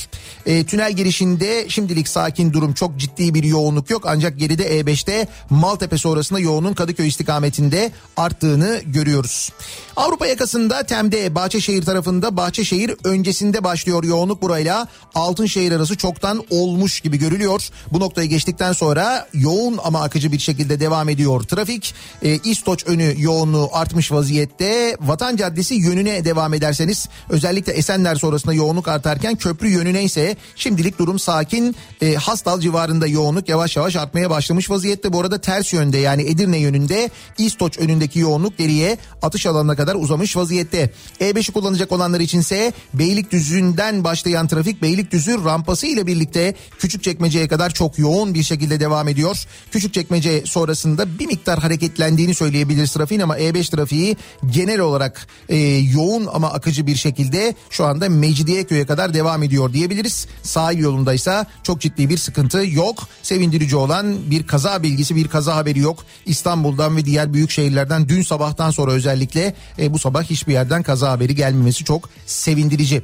E, 0.46 0.64
tünel 0.64 0.94
girişinde 0.94 1.70
şimdilik 1.70 2.08
sakin 2.08 2.54
durum 2.54 2.74
çok 2.74 2.98
ciddi 2.98 3.34
bir 3.34 3.44
yoğunluk 3.44 3.90
yok 3.90 4.04
ancak 4.06 4.40
geride 4.40 4.80
E5'te 4.80 5.28
Maltepe 5.50 5.98
sonrasında 5.98 6.40
yoğunun 6.40 6.74
Kadıköy 6.74 7.08
istikametinde 7.08 7.92
arttığını 8.18 8.82
görüyoruz. 8.86 9.50
Avrupa 9.96 10.28
yakasında 10.28 10.84
Tem'de 10.84 11.36
Bahçeşehir 11.36 11.84
tarafında 11.84 12.38
Bahçeşehir 12.38 12.94
öncesinde 13.04 13.64
başlıyor 13.64 14.04
yoğunluk 14.04 14.42
burayla 14.42 14.88
Altınşehir 15.16 15.72
arası 15.72 15.98
çoktan 15.98 16.44
olmuş 16.50 17.00
gibi 17.00 17.18
görülüyor. 17.18 17.70
Bu 17.92 18.00
noktayı 18.00 18.30
geçtikten 18.30 18.74
sonra 18.74 19.28
yoğun 19.34 19.80
ama 19.84 20.02
akıcı 20.02 20.32
bir 20.32 20.40
şekilde 20.40 20.80
devam 20.80 21.10
ediyor 21.10 21.44
trafik. 21.44 21.94
E, 22.22 22.38
İstoç 22.38 22.88
önü 22.88 23.16
yoğunluğu 23.18 23.70
artmış 23.74 24.12
vaziyette. 24.12 24.98
Vatan 25.02 25.36
Caddesi 25.36 25.74
yönüne 25.74 26.26
devam 26.26 26.54
ederseniz 26.54 27.10
özellikle 27.30 27.74
Esenler 27.74 28.16
sonrasında 28.16 28.54
yoğunluk 28.54 28.88
artarken 28.88 29.36
köprü 29.36 29.70
yönüne 29.70 30.04
ise 30.04 30.38
şimdilik 30.56 31.00
durum 31.00 31.20
sakin. 31.20 31.76
E, 32.02 32.16
Hastal 32.16 32.60
civarında 32.60 33.08
yoğunluk 33.08 33.50
yavaş 33.50 33.78
yavaş 33.78 33.96
artmaya 33.96 34.30
başlamış 34.30 34.70
vaziyette. 34.70 35.14
Bu 35.14 35.20
arada 35.20 35.42
ters 35.42 35.74
yönde 35.74 35.98
yani 35.98 36.24
Edirne 36.24 36.58
yönünde 36.58 37.10
İstoç 37.38 37.78
önündeki 37.94 38.20
yoğunluk 38.20 38.58
geriye 38.58 38.98
atış 39.22 39.46
alanına 39.46 39.76
kadar 39.76 39.96
uzamış 39.96 40.38
vaziyette. 40.38 40.92
E5'i 41.20 41.52
kullanacak 41.54 41.92
olanlar 41.92 42.20
içinse 42.20 42.74
Beylikdüzü'nden 42.94 44.04
başlayan 44.04 44.48
trafik 44.48 44.82
Beylikdüzü 44.82 45.46
rampası 45.46 45.88
ile 45.88 46.08
birlikte 46.08 46.56
Küçükçekmece'ye 46.80 47.48
kadar 47.48 47.70
çok 47.70 48.00
yoğun 48.00 48.34
bir 48.34 48.44
şekilde 48.44 48.80
devam 48.80 49.08
ediyor. 49.08 49.46
Küçükçekmece 49.72 50.44
sonrasında 50.46 51.20
bir 51.20 51.26
miktar 51.26 51.60
hareketlendiğini 51.60 52.36
söyleyebiliriz 52.36 52.92
trafiğin 52.92 53.22
ama 53.22 53.38
E5 53.38 53.72
trafiği 53.72 54.18
genel 54.50 54.80
olarak 54.80 55.28
e, 55.50 55.58
yoğun 55.94 56.28
ama 56.34 56.52
akıcı 56.52 56.88
bir 56.88 56.96
şekilde 56.96 57.56
şu 57.70 57.86
anda 57.86 58.10
Mecidiyeköy'e 58.10 58.86
kadar 58.86 59.14
devam 59.14 59.44
ediyor 59.44 59.74
diyebiliriz. 59.74 60.28
Sahil 60.44 60.80
yolundaysa 60.80 61.46
çok 61.64 61.82
ciddi 61.82 62.10
bir 62.10 62.18
sıkıntı 62.18 62.66
yok. 62.66 63.08
Sevindirici 63.24 63.76
olan 63.76 64.32
bir 64.32 64.48
kaza 64.48 64.84
bilgisi 64.84 65.16
bir 65.16 65.28
kaza 65.28 65.56
haberi 65.56 65.80
yok. 65.80 66.06
İstanbul'dan 66.26 66.98
ve 66.98 67.06
diğer 67.06 67.34
büyük 67.34 67.52
şehirlerden 67.84 68.10
dün 68.10 68.22
sabahtan 68.22 68.72
sonra 68.72 68.92
özellikle 68.92 69.54
e, 69.80 69.94
bu 69.94 70.00
sabah 70.00 70.24
hiçbir 70.24 70.54
yerden 70.54 70.84
kaza 70.84 71.12
haberi 71.12 71.36
gelmemesi 71.36 71.84
çok 71.84 72.10
sevindirici. 72.26 73.04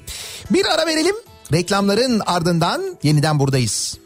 Bir 0.52 0.66
ara 0.66 0.86
verelim. 0.86 1.16
Reklamların 1.52 2.22
ardından 2.26 2.98
yeniden 3.04 3.40
buradayız. 3.40 3.98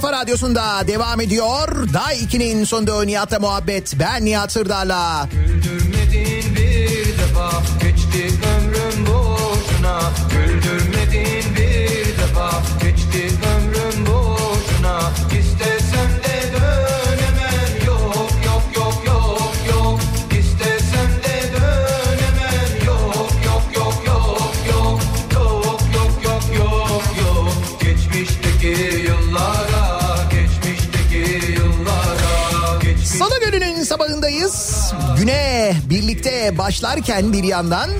Kafa 0.00 0.12
radyosunda 0.12 0.88
devam 0.88 1.20
ediyor. 1.20 1.68
Day 1.92 2.16
2'nin 2.16 2.64
sonunda 2.64 3.04
Nihat'la 3.04 3.38
muhabbet. 3.38 3.94
Ben 3.98 4.24
Nihat 4.24 4.52
Sırdar'la. 4.52 5.28
Güldürmedin 5.32 6.56
bir 6.56 7.18
defa 7.18 7.62
geçti 7.82 8.34
başlarken 36.68 37.32
bir 37.32 37.44
yandan 37.44 37.90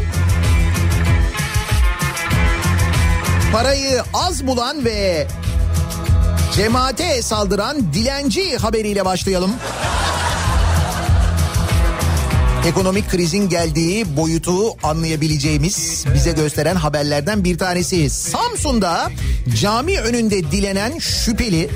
parayı 3.52 4.02
az 4.14 4.46
bulan 4.46 4.84
ve 4.84 5.26
cemaate 6.56 7.22
saldıran 7.22 7.92
dilenci 7.92 8.56
haberiyle 8.56 9.04
başlayalım. 9.04 9.50
Ekonomik 12.66 13.10
krizin 13.10 13.48
geldiği 13.48 14.16
boyutu 14.16 14.86
anlayabileceğimiz 14.86 16.04
bize 16.14 16.32
gösteren 16.32 16.76
haberlerden 16.76 17.44
bir 17.44 17.58
tanesi. 17.58 18.10
Samsun'da 18.10 19.10
cami 19.60 20.00
önünde 20.00 20.50
dilenen 20.50 20.98
şüpheli 20.98 21.70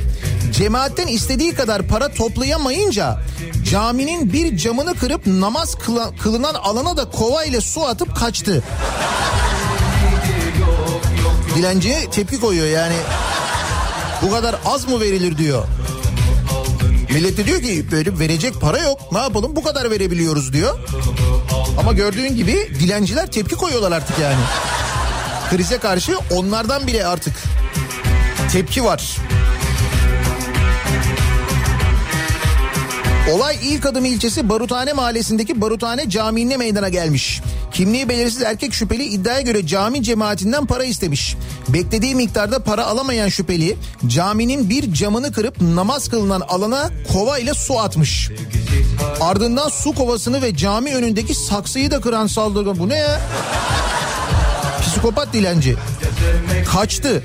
cemaatten 0.53 1.07
istediği 1.07 1.55
kadar 1.55 1.83
para 1.83 2.09
toplayamayınca 2.09 3.19
caminin 3.73 4.33
bir 4.33 4.57
camını 4.57 4.95
kırıp 4.95 5.27
namaz 5.27 5.75
kıla- 5.75 6.17
kılınan 6.23 6.55
alana 6.55 6.97
da 6.97 7.11
kova 7.11 7.45
ile 7.45 7.61
su 7.61 7.87
atıp 7.87 8.17
kaçtı. 8.17 8.63
Dilenci 11.57 12.09
tepki 12.11 12.41
koyuyor 12.41 12.67
yani. 12.67 12.95
Bu 14.23 14.31
kadar 14.31 14.57
az 14.67 14.89
mı 14.89 15.01
verilir 15.01 15.39
diyor. 15.39 15.65
Millet 17.11 17.37
de 17.37 17.47
diyor 17.47 17.63
ki 17.63 17.87
böyle 17.93 18.19
verecek 18.19 18.61
para 18.61 18.79
yok. 18.79 19.13
Ne 19.13 19.19
yapalım 19.19 19.57
bu 19.57 19.63
kadar 19.63 19.91
verebiliyoruz 19.91 20.53
diyor. 20.53 20.79
Ama 21.79 21.93
gördüğün 21.93 22.37
gibi 22.37 22.71
dilenciler 22.81 23.27
tepki 23.33 23.55
koyuyorlar 23.57 23.93
artık 23.93 24.19
yani. 24.19 24.41
Krize 25.51 25.79
karşı 25.79 26.19
onlardan 26.31 26.87
bile 26.87 27.07
artık 27.07 27.35
tepki 28.53 28.85
var. 28.85 29.17
Olay 33.33 33.57
ilk 33.63 33.87
adım 33.87 34.05
ilçesi 34.05 34.49
Baruthane 34.49 34.93
mahallesindeki 34.93 35.61
Baruthane 35.61 36.11
Camii'nde 36.11 36.57
meydana 36.57 36.89
gelmiş. 36.89 37.41
Kimliği 37.73 38.09
belirsiz 38.09 38.43
erkek 38.43 38.75
şüpheli 38.75 39.05
iddiaya 39.05 39.41
göre 39.41 39.67
cami 39.67 40.03
cemaatinden 40.03 40.67
para 40.67 40.85
istemiş. 40.85 41.37
Beklediği 41.69 42.15
miktarda 42.15 42.59
para 42.59 42.87
alamayan 42.87 43.29
şüpheli 43.29 43.77
caminin 44.07 44.71
bir 44.71 44.93
camını 44.93 45.33
kırıp 45.33 45.61
namaz 45.61 46.09
kılınan 46.09 46.41
alana 46.41 46.91
kova 47.13 47.39
ile 47.39 47.55
su 47.55 47.79
atmış. 47.79 48.31
Ardından 49.21 49.69
su 49.69 49.95
kovasını 49.95 50.43
ve 50.43 50.57
cami 50.57 50.95
önündeki 50.95 51.35
saksıyı 51.35 51.91
da 51.91 52.01
kıran 52.01 52.27
saldırgan. 52.27 52.79
Bu 52.79 52.89
ne 52.89 52.97
ya? 52.97 53.21
Psikopat 54.81 55.33
dilenci. 55.33 55.77
Kaçtı. 56.73 57.23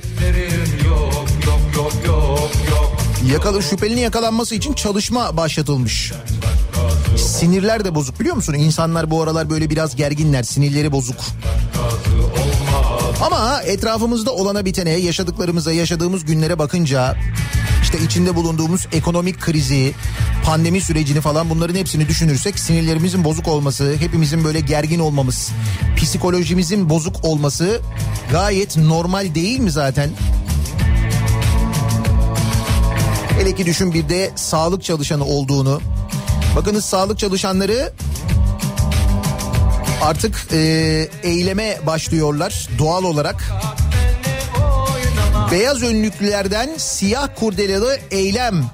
Yok 3.28 3.38
Yakalı 3.38 3.64
şüphelinin 3.64 4.02
yakalanması 4.02 4.56
için 4.56 4.74
çalışma 4.74 5.38
başlatılmış. 5.38 6.14
Sinirler 7.18 7.86
de 7.86 7.96
bozuk 7.96 8.20
biliyor 8.20 8.36
musun? 8.36 8.54
İnsanlar 8.54 9.12
bu 9.12 9.24
aralar 9.24 9.50
böyle 9.50 9.70
biraz 9.70 9.96
gerginler, 9.96 10.44
sinirleri 10.44 10.92
bozuk. 10.92 11.16
Ama 13.22 13.62
etrafımızda 13.62 14.32
olana 14.32 14.66
bitene, 14.66 14.90
yaşadıklarımıza, 14.90 15.72
yaşadığımız 15.72 16.26
günlere 16.26 16.60
bakınca 16.60 17.16
işte 17.84 18.00
içinde 18.00 18.36
bulunduğumuz 18.36 18.88
ekonomik 18.92 19.40
krizi, 19.40 19.94
pandemi 20.46 20.82
sürecini 20.82 21.22
falan 21.22 21.50
bunların 21.50 21.76
hepsini 21.76 22.08
düşünürsek 22.08 22.60
sinirlerimizin 22.60 23.24
bozuk 23.24 23.48
olması, 23.48 23.96
hepimizin 24.00 24.44
böyle 24.44 24.60
gergin 24.60 25.00
olmamız, 25.00 25.52
psikolojimizin 25.98 26.90
bozuk 26.90 27.26
olması 27.26 27.82
gayet 28.32 28.78
normal 28.78 29.36
değil 29.36 29.60
mi 29.60 29.72
zaten? 29.72 30.10
Hele 33.48 33.56
ki 33.56 33.66
düşün 33.66 33.94
bir 33.94 34.10
de 34.10 34.32
sağlık 34.36 34.84
çalışanı 34.84 35.26
olduğunu. 35.26 35.82
Bakınız 36.56 36.86
sağlık 36.86 37.20
çalışanları 37.20 37.94
artık 40.02 40.48
e, 40.54 40.58
eyleme 41.24 41.78
başlıyorlar 41.86 42.70
doğal 42.78 43.04
olarak. 43.04 43.44
Beyaz 45.52 45.84
önlüklülerden 45.84 46.70
siyah 46.78 47.30
kurdelalı 47.40 47.98
eylem 48.12 48.66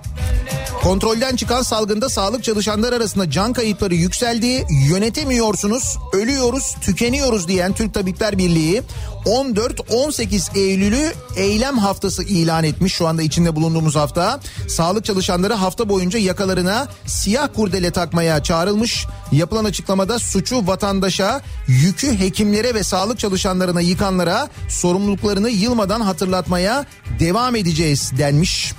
Kontrolden 0.83 1.35
çıkan 1.35 1.61
salgında 1.61 2.09
sağlık 2.09 2.43
çalışanlar 2.43 2.93
arasında 2.93 3.31
can 3.31 3.53
kayıpları 3.53 3.95
yükseldi. 3.95 4.65
Yönetemiyorsunuz, 4.89 5.97
ölüyoruz, 6.13 6.75
tükeniyoruz 6.81 7.47
diyen 7.47 7.73
Türk 7.73 7.93
Tabipler 7.93 8.37
Birliği 8.37 8.83
14-18 9.25 10.57
Eylül'ü 10.57 11.13
eylem 11.35 11.77
haftası 11.77 12.23
ilan 12.23 12.63
etmiş 12.63 12.93
şu 12.93 13.07
anda 13.07 13.21
içinde 13.21 13.55
bulunduğumuz 13.55 13.95
hafta. 13.95 14.39
Sağlık 14.67 15.05
çalışanları 15.05 15.53
hafta 15.53 15.89
boyunca 15.89 16.19
yakalarına 16.19 16.87
siyah 17.05 17.47
kurdele 17.55 17.91
takmaya 17.91 18.43
çağrılmış. 18.43 19.05
Yapılan 19.31 19.65
açıklamada 19.65 20.19
suçu 20.19 20.67
vatandaşa, 20.67 21.41
yükü 21.67 22.19
hekimlere 22.19 22.75
ve 22.75 22.83
sağlık 22.83 23.19
çalışanlarına 23.19 23.81
yıkanlara 23.81 24.49
sorumluluklarını 24.69 25.49
yılmadan 25.49 26.01
hatırlatmaya 26.01 26.85
devam 27.19 27.55
edeceğiz 27.55 28.11
denmiş. 28.17 28.73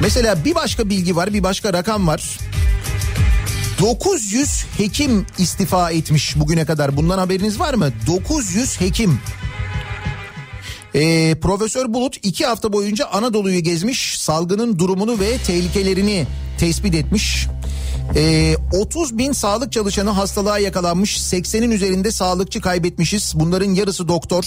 Mesela 0.00 0.44
bir 0.44 0.54
başka 0.54 0.90
bilgi 0.90 1.16
var, 1.16 1.34
bir 1.34 1.42
başka 1.42 1.72
rakam 1.72 2.06
var. 2.06 2.38
900 3.80 4.64
hekim 4.76 5.26
istifa 5.38 5.90
etmiş 5.90 6.36
bugüne 6.40 6.64
kadar. 6.64 6.96
Bundan 6.96 7.18
haberiniz 7.18 7.60
var 7.60 7.74
mı? 7.74 7.92
900 8.06 8.80
hekim. 8.80 9.20
Ee, 10.94 11.36
Profesör 11.42 11.94
Bulut 11.94 12.16
iki 12.22 12.46
hafta 12.46 12.72
boyunca 12.72 13.06
Anadolu'yu 13.06 13.60
gezmiş, 13.60 14.20
salgının 14.20 14.78
durumunu 14.78 15.20
ve 15.20 15.38
tehlikelerini 15.38 16.26
tespit 16.58 16.94
etmiş. 16.94 17.46
Ee, 18.16 18.56
30 18.72 19.18
bin 19.18 19.32
sağlık 19.32 19.72
çalışanı 19.72 20.10
hastalığa 20.10 20.58
yakalanmış, 20.58 21.18
80'in 21.18 21.70
üzerinde 21.70 22.10
sağlıkçı 22.10 22.60
kaybetmişiz. 22.60 23.32
Bunların 23.34 23.74
yarısı 23.74 24.08
doktor. 24.08 24.44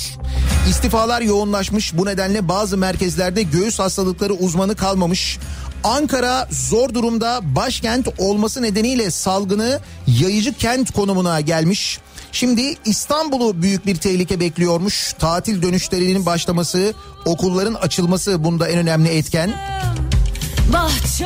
İstifalar 0.69 1.21
yoğunlaşmış, 1.21 1.97
bu 1.97 2.05
nedenle 2.05 2.47
bazı 2.47 2.77
merkezlerde 2.77 3.43
göğüs 3.43 3.79
hastalıkları 3.79 4.33
uzmanı 4.33 4.75
kalmamış. 4.75 5.39
Ankara 5.83 6.47
zor 6.51 6.93
durumda 6.93 7.39
başkent 7.43 8.07
olması 8.17 8.61
nedeniyle 8.61 9.11
salgını 9.11 9.79
yayıcı 10.07 10.53
kent 10.53 10.91
konumuna 10.91 11.41
gelmiş. 11.41 11.99
Şimdi 12.31 12.75
İstanbul'u 12.85 13.61
büyük 13.61 13.85
bir 13.85 13.95
tehlike 13.95 14.39
bekliyormuş. 14.39 15.13
Tatil 15.19 15.61
dönüşlerinin 15.61 16.25
başlaması, 16.25 16.93
okulların 17.25 17.73
açılması 17.73 18.43
bunda 18.43 18.67
en 18.67 18.77
önemli 18.77 19.09
etken. 19.09 19.53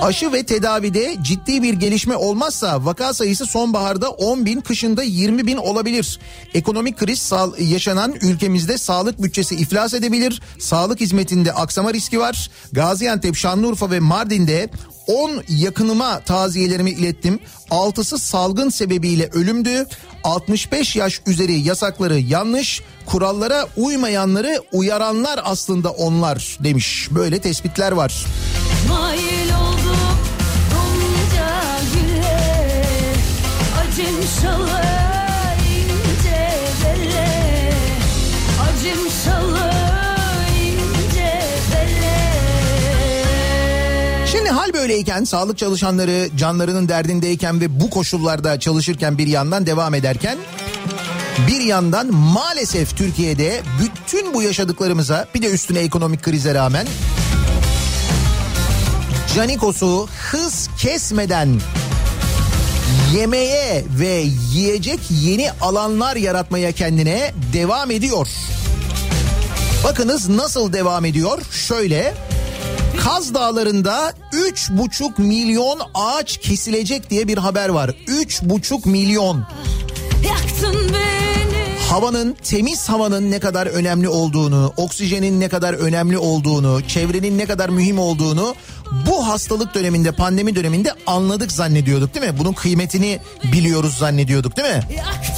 Aşı 0.01 0.33
ve 0.33 0.43
tedavide 0.43 1.15
ciddi 1.21 1.63
bir 1.63 1.73
gelişme 1.73 2.15
olmazsa 2.15 2.85
vaka 2.85 3.13
sayısı 3.13 3.45
sonbaharda 3.45 4.09
10 4.09 4.45
bin, 4.45 4.61
kışında 4.61 5.03
20 5.03 5.47
bin 5.47 5.57
olabilir. 5.57 6.19
Ekonomik 6.53 6.97
kriz 6.97 7.31
yaşanan 7.59 8.13
ülkemizde 8.21 8.77
sağlık 8.77 9.23
bütçesi 9.23 9.55
iflas 9.55 9.93
edebilir. 9.93 10.41
Sağlık 10.59 10.99
hizmetinde 10.99 11.53
aksama 11.53 11.93
riski 11.93 12.19
var. 12.19 12.49
Gaziantep, 12.71 13.35
Şanlıurfa 13.35 13.91
ve 13.91 13.99
Mardin'de 13.99 14.69
10 15.07 15.43
yakınıma 15.49 16.19
taziyelerimi 16.19 16.91
ilettim. 16.91 17.39
6'sı 17.71 18.19
salgın 18.19 18.69
sebebiyle 18.69 19.29
ölümdü. 19.33 19.87
65 20.23 20.95
yaş 20.95 21.21
üzeri 21.25 21.53
yasakları 21.59 22.19
yanlış. 22.19 22.81
Kurallara 23.05 23.67
uymayanları 23.77 24.61
uyaranlar 24.71 25.39
aslında 25.43 25.89
onlar 25.89 26.57
demiş. 26.59 27.07
Böyle 27.11 27.39
tespitler 27.39 27.91
var. 27.91 28.25
mail 28.89 29.49
oldum 29.49 29.97
güle 31.93 32.85
Acım 33.79 34.41
şalı 34.41 34.64
böyleyken 44.75 45.23
sağlık 45.23 45.57
çalışanları 45.57 46.29
canlarının 46.37 46.89
derdindeyken 46.89 47.61
ve 47.61 47.79
bu 47.79 47.89
koşullarda 47.89 48.59
çalışırken 48.59 49.17
bir 49.17 49.27
yandan 49.27 49.65
devam 49.65 49.93
ederken 49.93 50.37
bir 51.47 51.61
yandan 51.61 52.13
maalesef 52.13 52.97
Türkiye'de 52.97 53.61
bütün 53.81 54.33
bu 54.33 54.41
yaşadıklarımıza 54.41 55.27
bir 55.35 55.41
de 55.41 55.51
üstüne 55.51 55.79
ekonomik 55.79 56.23
krize 56.23 56.53
rağmen 56.53 56.87
Canikos'u 59.35 60.07
hız 60.31 60.69
kesmeden 60.79 61.61
yemeye 63.15 63.85
ve 63.99 64.23
yiyecek 64.53 64.99
yeni 65.09 65.51
alanlar 65.51 66.15
yaratmaya 66.15 66.71
kendine 66.71 67.33
devam 67.53 67.91
ediyor. 67.91 68.27
Bakınız 69.83 70.29
nasıl 70.29 70.73
devam 70.73 71.05
ediyor? 71.05 71.41
Şöyle 71.51 72.13
Kaz 73.03 73.33
Dağları'nda 73.33 74.13
3,5 74.31 75.21
milyon 75.21 75.79
ağaç 75.93 76.37
kesilecek 76.37 77.09
diye 77.09 77.27
bir 77.27 77.37
haber 77.37 77.69
var. 77.69 77.89
3,5 78.07 78.89
milyon. 78.89 79.45
Yaktın 80.29 80.75
beni 80.75 81.65
Havanın, 81.89 82.35
temiz 82.43 82.89
havanın 82.89 83.31
ne 83.31 83.39
kadar 83.39 83.67
önemli 83.67 84.09
olduğunu, 84.09 84.73
oksijenin 84.77 85.39
ne 85.39 85.49
kadar 85.49 85.73
önemli 85.73 86.17
olduğunu, 86.17 86.87
çevrenin 86.87 87.37
ne 87.37 87.45
kadar 87.45 87.69
mühim 87.69 87.99
olduğunu 87.99 88.55
bu 88.91 89.27
hastalık 89.27 89.75
döneminde, 89.75 90.11
pandemi 90.11 90.55
döneminde 90.55 90.93
anladık 91.07 91.51
zannediyorduk 91.51 92.13
değil 92.13 92.25
mi? 92.25 92.39
Bunun 92.39 92.53
kıymetini 92.53 93.19
biliyoruz 93.43 93.97
zannediyorduk 93.97 94.57
değil 94.57 94.75
mi? 94.75 94.83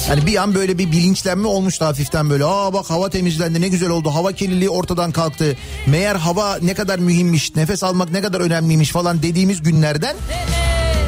Hani 0.08 0.26
bir 0.26 0.42
an 0.42 0.54
böyle 0.54 0.78
bir 0.78 0.92
bilinçlenme 0.92 1.48
olmuştu 1.48 1.84
hafiften 1.84 2.30
böyle. 2.30 2.44
Aa 2.44 2.72
bak 2.72 2.90
hava 2.90 3.10
temizlendi 3.10 3.60
ne 3.60 3.68
güzel 3.68 3.90
oldu. 3.90 4.10
Hava 4.14 4.32
kirliliği 4.32 4.70
ortadan 4.70 5.12
kalktı. 5.12 5.56
Meğer 5.86 6.16
hava 6.16 6.58
ne 6.62 6.74
kadar 6.74 6.98
mühimmiş, 6.98 7.56
nefes 7.56 7.84
almak 7.84 8.12
ne 8.12 8.20
kadar 8.22 8.40
önemliymiş 8.40 8.90
falan 8.90 9.22
dediğimiz 9.22 9.62
günlerden 9.62 10.16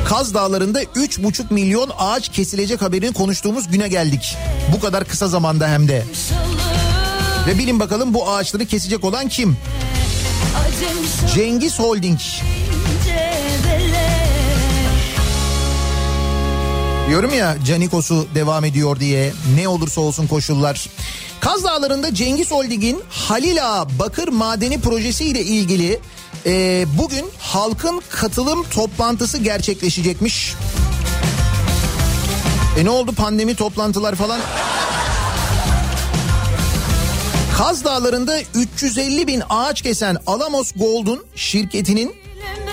Kaz 0.09 0.35
Dağları'nda 0.35 0.83
3,5 0.83 1.55
milyon 1.55 1.91
ağaç 1.99 2.29
kesilecek 2.29 2.83
haberini 2.83 3.13
konuştuğumuz 3.13 3.71
güne 3.71 3.89
geldik. 3.89 4.37
Bu 4.75 4.81
kadar 4.81 5.05
kısa 5.05 5.29
zamanda 5.29 5.69
hem 5.69 5.89
de. 5.89 6.05
Ve 7.47 7.59
bilin 7.59 7.81
bakalım 7.81 8.15
bu 8.15 8.31
ağaçları 8.31 8.67
kesecek 8.67 9.05
olan 9.05 9.29
kim? 9.29 9.57
Cengiz 11.35 11.79
Holding. 11.79 12.19
Diyorum 17.09 17.35
ya 17.35 17.57
Canikos'u 17.67 18.27
devam 18.35 18.65
ediyor 18.65 19.01
diye 19.01 19.33
ne 19.57 19.69
olursa 19.69 20.01
olsun 20.01 20.27
koşullar. 20.27 20.89
Kaz 21.41 21.65
Dağları'nda 21.65 22.15
Cengiz 22.15 22.51
Holding'in 22.51 23.03
Halil 23.11 23.67
Ağa 23.67 23.99
Bakır 23.99 24.29
Madeni 24.29 24.81
projesi 24.81 25.25
ile 25.25 25.43
ilgili 25.43 26.01
e, 26.47 26.87
bugün 26.99 27.31
halkın 27.39 28.03
katılım 28.09 28.65
toplantısı 28.71 29.39
gerçekleşecekmiş. 29.39 30.55
E 32.79 32.85
ne 32.85 32.91
oldu 32.91 33.13
pandemi 33.13 33.55
toplantılar 33.55 34.15
falan? 34.15 34.41
Kaz 37.61 37.85
Dağları'nda 37.85 38.41
350 38.55 39.27
bin 39.27 39.43
ağaç 39.51 39.83
kesen 39.83 40.17
Alamos 40.27 40.73
Gold'un 40.77 41.25
şirketinin 41.35 42.15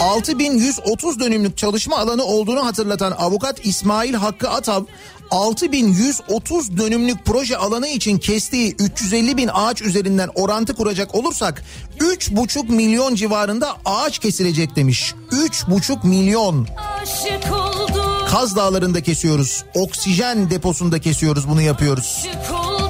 6130 0.01 1.19
dönümlük 1.19 1.57
çalışma 1.57 1.97
alanı 1.97 2.23
olduğunu 2.23 2.65
hatırlatan 2.65 3.11
avukat 3.11 3.65
İsmail 3.65 4.13
Hakkı 4.13 4.49
Atav 4.49 4.83
6130 5.31 6.77
dönümlük 6.77 7.25
proje 7.25 7.57
alanı 7.57 7.87
için 7.87 8.17
kestiği 8.17 8.75
350 8.79 9.37
bin 9.37 9.49
ağaç 9.53 9.81
üzerinden 9.81 10.29
orantı 10.35 10.75
kuracak 10.75 11.15
olursak 11.15 11.63
3,5 11.99 12.71
milyon 12.71 13.15
civarında 13.15 13.77
ağaç 13.85 14.19
kesilecek 14.19 14.75
demiş. 14.75 15.13
3,5 15.31 16.07
milyon. 16.07 16.67
Kaz 18.29 18.55
Dağları'nda 18.55 19.03
kesiyoruz. 19.03 19.63
Oksijen 19.75 20.49
deposunda 20.49 20.99
kesiyoruz 20.99 21.49
bunu 21.49 21.61
yapıyoruz. 21.61 22.25
Aşık 22.27 22.53
oldum 22.53 22.86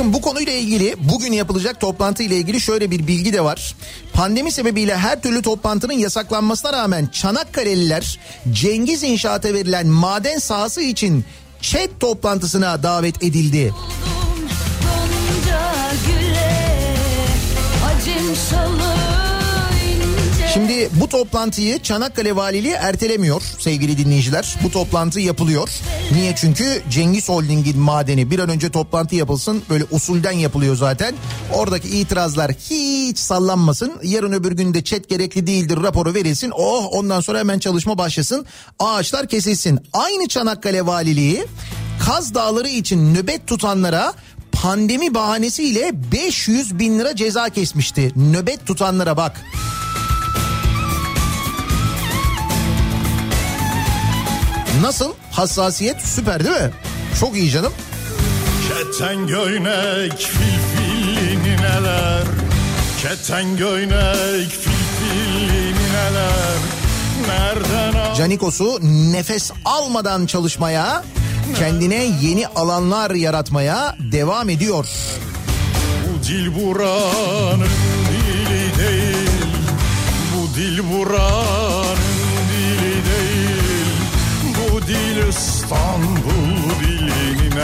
Bakın 0.00 0.12
bu 0.12 0.20
konuyla 0.20 0.52
ilgili 0.52 0.94
bugün 0.98 1.32
yapılacak 1.32 1.80
toplantı 1.80 2.22
ile 2.22 2.36
ilgili 2.36 2.60
şöyle 2.60 2.90
bir 2.90 3.06
bilgi 3.06 3.32
de 3.32 3.44
var. 3.44 3.74
Pandemi 4.12 4.52
sebebiyle 4.52 4.96
her 4.96 5.22
türlü 5.22 5.42
toplantının 5.42 5.92
yasaklanmasına 5.92 6.72
rağmen 6.72 7.06
Çanakkale'liler 7.06 8.18
Cengiz 8.52 9.02
İnşaat'a 9.02 9.54
verilen 9.54 9.86
maden 9.86 10.38
sahası 10.38 10.80
için 10.80 11.24
chat 11.62 12.00
toplantısına 12.00 12.82
davet 12.82 13.22
edildi. 13.22 13.74
Gonca 14.82 15.92
güle 16.06 16.96
Acım 17.86 18.30
ince 18.30 18.89
Şimdi 20.54 20.88
bu 21.00 21.08
toplantıyı 21.08 21.82
Çanakkale 21.82 22.36
Valiliği 22.36 22.72
ertelemiyor 22.72 23.42
sevgili 23.58 23.98
dinleyiciler. 23.98 24.56
Bu 24.64 24.70
toplantı 24.70 25.20
yapılıyor. 25.20 25.70
Niye? 26.12 26.34
Çünkü 26.36 26.82
Cengiz 26.90 27.28
Holding'in 27.28 27.78
madeni 27.78 28.30
bir 28.30 28.38
an 28.38 28.48
önce 28.48 28.70
toplantı 28.70 29.14
yapılsın. 29.14 29.62
Böyle 29.70 29.84
usulden 29.90 30.32
yapılıyor 30.32 30.76
zaten. 30.76 31.14
Oradaki 31.54 31.88
itirazlar 31.88 32.52
hiç 32.52 33.18
sallanmasın. 33.18 33.92
Yarın 34.02 34.32
öbür 34.32 34.52
günde 34.52 34.84
çet 34.84 35.08
gerekli 35.08 35.46
değildir 35.46 35.82
raporu 35.82 36.14
verilsin. 36.14 36.52
Oh 36.54 36.88
ondan 36.92 37.20
sonra 37.20 37.38
hemen 37.38 37.58
çalışma 37.58 37.98
başlasın. 37.98 38.46
Ağaçlar 38.78 39.28
kesilsin. 39.28 39.80
Aynı 39.92 40.28
Çanakkale 40.28 40.86
Valiliği 40.86 41.46
Kaz 42.06 42.34
Dağları 42.34 42.68
için 42.68 43.14
nöbet 43.14 43.46
tutanlara 43.46 44.12
pandemi 44.52 45.14
bahanesiyle 45.14 45.92
500 46.12 46.78
bin 46.78 46.98
lira 46.98 47.16
ceza 47.16 47.48
kesmişti. 47.48 48.12
Nöbet 48.16 48.66
tutanlara 48.66 49.16
bak. 49.16 49.40
Nasıl? 54.80 55.12
Hassasiyet 55.30 56.00
süper 56.00 56.44
değil 56.44 56.56
mi? 56.56 56.70
Çok 57.20 57.36
iyi 57.36 57.50
canım. 57.50 57.72
Keten 58.68 59.26
göynek 59.26 60.12
filfilini 60.18 61.56
neler 61.56 62.22
Keten 63.02 63.56
göynek 63.56 64.50
filfilini 64.50 65.74
neler 65.92 66.58
Nereden 67.28 67.98
al 67.98 68.14
Canikos'u 68.14 68.78
nefes 69.12 69.50
almadan 69.64 70.26
çalışmaya, 70.26 71.04
kendine 71.58 72.04
yeni 72.22 72.46
alanlar 72.46 73.10
yaratmaya 73.10 73.96
devam 74.12 74.48
ediyor. 74.48 74.86
Bu 76.06 76.26
dil 76.28 76.54
buranın 76.54 77.68
dili 78.10 78.78
değil 78.78 79.30
Bu 80.34 80.54
dil 80.56 80.78
buranın 80.92 81.69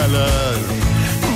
neler? 0.09 0.59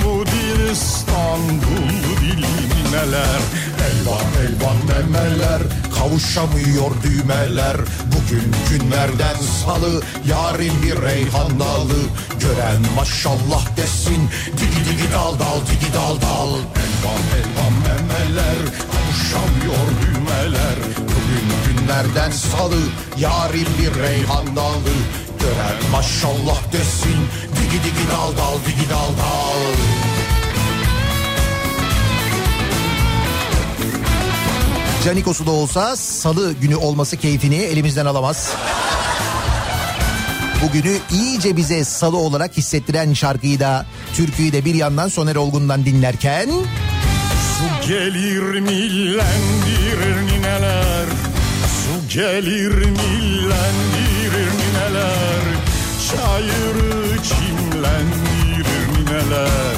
Bu 0.05 0.25
dil 0.25 0.71
İstanbul 0.71 1.89
dilini 2.21 2.91
neler? 2.91 3.41
Elvan 3.87 4.27
elvan 4.45 4.77
memeler 4.87 5.61
Kavuşamıyor 5.97 6.91
düğmeler. 7.03 7.77
Bugün 8.05 8.53
günlerden 8.69 9.35
salı 9.65 10.01
Yarın 10.27 10.83
bir 10.83 11.01
reyhan 11.01 11.59
dalı. 11.59 12.01
Gören 12.39 12.81
maşallah 12.95 13.77
desin 13.77 14.29
Digi 14.51 14.89
digi 14.89 15.13
dal 15.13 15.33
dal 15.39 15.59
digi 15.71 15.93
dal 15.93 16.15
dal. 16.21 16.49
Elvan 16.83 17.23
elvan 17.39 17.73
memeler 17.73 18.57
Kavuşamıyor 18.91 19.87
düğmeler. 20.01 20.77
Bugün 20.97 21.47
günlerden 21.67 22.31
salı 22.31 22.81
Yarın 23.17 23.67
bir 23.79 24.01
reyhan 24.01 24.55
dalı. 24.55 24.93
Gören 25.39 25.91
maşallah 25.91 26.73
desin 26.73 27.17
Digi 27.71 27.83
digi 27.83 28.05
dal 28.11 28.31
dal 28.37 28.57
digi 28.67 28.85
dal 28.89 29.11
dal. 29.17 29.59
Canikos'u 35.05 35.45
da 35.45 35.51
olsa 35.51 35.95
salı 35.95 36.53
günü 36.53 36.75
olması 36.75 37.17
keyfini 37.17 37.55
elimizden 37.55 38.05
alamaz. 38.05 38.53
Bugünü 40.63 40.97
iyice 41.11 41.57
bize 41.57 41.83
salı 41.83 42.17
olarak 42.17 42.57
hissettiren 42.57 43.13
şarkıyı 43.13 43.59
da 43.59 43.85
türküyü 44.15 44.51
de 44.51 44.65
bir 44.65 44.75
yandan 44.75 45.07
Soner 45.07 45.35
Olgun'dan 45.35 45.85
dinlerken 45.85 46.49
Su 47.57 47.87
gelir 47.87 48.59
millendirir 48.59 50.21
nineler. 50.27 51.05
Su 51.81 52.17
gelir 52.17 52.75
millendirir 52.75 54.51
nineler. 54.59 55.41
Çayırı 56.09 57.23
çimlendirir 57.81 58.87
nineler 58.99 59.75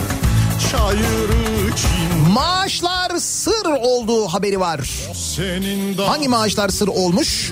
Çayırı 0.72 1.76
çim 1.76 2.32
maaşlar 2.34 3.18
sır 3.18 3.66
olduğu 3.66 4.28
haberi 4.28 4.60
var. 4.60 4.90
senin 5.36 5.98
Hangi 5.98 6.28
maaşlar 6.28 6.70
sır 6.70 6.88
olmuş? 6.88 7.52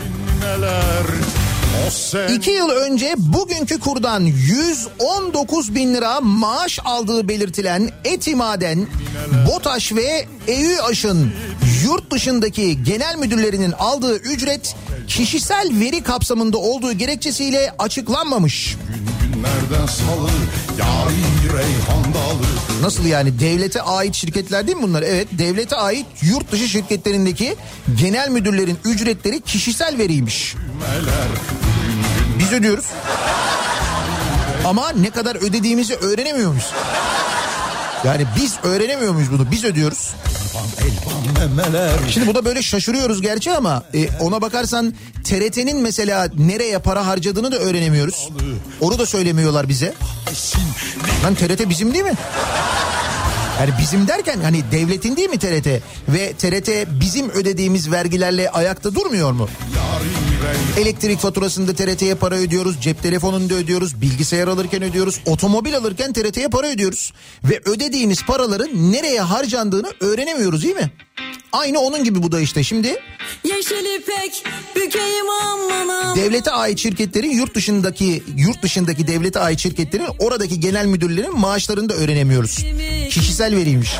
sen 1.89 2.27
İki 2.35 2.51
yıl 2.51 2.69
önce 2.69 3.13
bugünkü 3.17 3.79
kurdan 3.79 4.21
119 4.21 5.75
bin 5.75 5.93
lira 5.93 6.21
maaş 6.21 6.79
aldığı 6.85 7.27
belirtilen 7.27 7.89
Etimaden, 8.05 8.87
BOTAŞ 9.47 9.93
ve 9.93 10.25
EÜAŞ'ın 10.47 11.33
yurt 11.85 12.11
dışındaki 12.11 12.83
genel 12.83 13.15
müdürlerinin 13.15 13.71
aldığı 13.71 14.17
ücret 14.17 14.75
kişisel 15.07 15.69
veri 15.79 16.03
kapsamında 16.03 16.57
olduğu 16.57 16.93
gerekçesiyle 16.93 17.73
açıklanmamış. 17.79 18.77
Günlerden 19.33 19.85
salı 19.85 20.29
Yarın 20.79 21.15
bir 21.43 21.57
reyhan 21.57 22.13
dalı 22.13 22.81
Nasıl 22.81 23.05
yani 23.05 23.39
devlete 23.39 23.81
ait 23.81 24.15
şirketler 24.15 24.67
değil 24.67 24.77
mi 24.77 24.83
bunlar? 24.83 25.01
Evet 25.01 25.27
devlete 25.31 25.75
ait 25.75 26.05
yurt 26.21 26.51
dışı 26.51 26.67
şirketlerindeki 26.67 27.55
genel 27.99 28.29
müdürlerin 28.29 28.77
ücretleri 28.85 29.41
kişisel 29.41 29.97
veriymiş. 29.97 30.55
Biz 32.39 32.51
ödüyoruz. 32.51 32.85
Ama 34.65 34.89
ne 34.89 35.09
kadar 35.09 35.35
ödediğimizi 35.35 35.95
öğrenemiyor 35.95 36.49
muyuz? 36.49 36.71
Yani 38.03 38.25
biz 38.35 38.57
öğrenemiyor 38.63 39.13
muyuz 39.13 39.31
bunu? 39.31 39.51
Biz 39.51 39.63
ödüyoruz. 39.63 40.13
Şimdi 42.09 42.27
bu 42.27 42.35
da 42.35 42.45
böyle 42.45 42.61
şaşırıyoruz 42.61 43.21
gerçi 43.21 43.51
ama 43.53 43.83
e, 43.93 44.09
ona 44.19 44.41
bakarsan 44.41 44.93
TRT'nin 45.23 45.77
mesela 45.81 46.27
nereye 46.37 46.79
para 46.79 47.07
harcadığını 47.07 47.51
da 47.51 47.57
öğrenemiyoruz. 47.57 48.29
Onu 48.81 48.99
da 48.99 49.05
söylemiyorlar 49.05 49.69
bize. 49.69 49.93
Lan 51.23 51.35
TRT 51.35 51.69
bizim 51.69 51.93
değil 51.93 52.03
mi? 52.05 52.13
Yani 53.59 53.71
bizim 53.81 54.07
derken 54.07 54.39
hani 54.43 54.63
devletin 54.71 55.15
değil 55.15 55.29
mi 55.29 55.39
TRT? 55.39 55.67
Ve 56.09 56.33
TRT 56.33 56.69
bizim 57.01 57.29
ödediğimiz 57.29 57.91
vergilerle 57.91 58.49
ayakta 58.49 58.95
durmuyor 58.95 59.31
mu? 59.31 59.49
Elektrik 60.77 61.19
faturasında 61.19 61.73
TRT'ye 61.73 62.15
para 62.15 62.35
ödüyoruz, 62.35 62.81
cep 62.81 63.03
telefonunda 63.03 63.53
ödüyoruz, 63.53 64.01
bilgisayar 64.01 64.47
alırken 64.47 64.83
ödüyoruz, 64.83 65.19
otomobil 65.25 65.77
alırken 65.77 66.13
TRT'ye 66.13 66.47
para 66.47 66.67
ödüyoruz. 66.67 67.13
Ve 67.43 67.61
ödediğimiz 67.65 68.23
paraların 68.25 68.91
nereye 68.91 69.21
harcandığını 69.21 69.87
öğrenemiyoruz 69.99 70.63
değil 70.63 70.75
mi? 70.75 70.91
Aynı 71.51 71.79
onun 71.79 72.03
gibi 72.03 72.23
bu 72.23 72.31
da 72.31 72.39
işte 72.39 72.63
şimdi 72.63 72.95
Yeşil 73.43 73.99
ipek 73.99 74.43
bükeyim 74.75 75.29
amana. 75.29 76.15
devlete 76.15 76.51
ait 76.51 76.79
şirketlerin 76.79 77.31
yurt 77.31 77.55
dışındaki 77.55 78.23
yurt 78.37 78.63
dışındaki 78.63 79.07
devlete 79.07 79.39
ait 79.39 79.59
şirketlerin 79.59 80.07
oradaki 80.19 80.59
genel 80.59 80.85
müdürlerin 80.85 81.39
maaşlarını 81.39 81.89
da 81.89 81.93
öğrenemiyoruz. 81.93 82.57
Kişisel 83.09 83.55
veriymiş. 83.55 83.91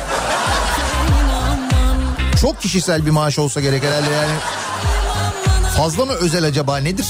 Çok 2.40 2.62
kişisel 2.62 3.06
bir 3.06 3.10
maaş 3.10 3.38
olsa 3.38 3.60
gerek 3.60 3.82
herhalde 3.82 4.10
yani. 4.10 4.32
Fazla 5.76 6.04
mı 6.04 6.12
özel 6.12 6.44
acaba 6.44 6.76
nedir? 6.76 7.06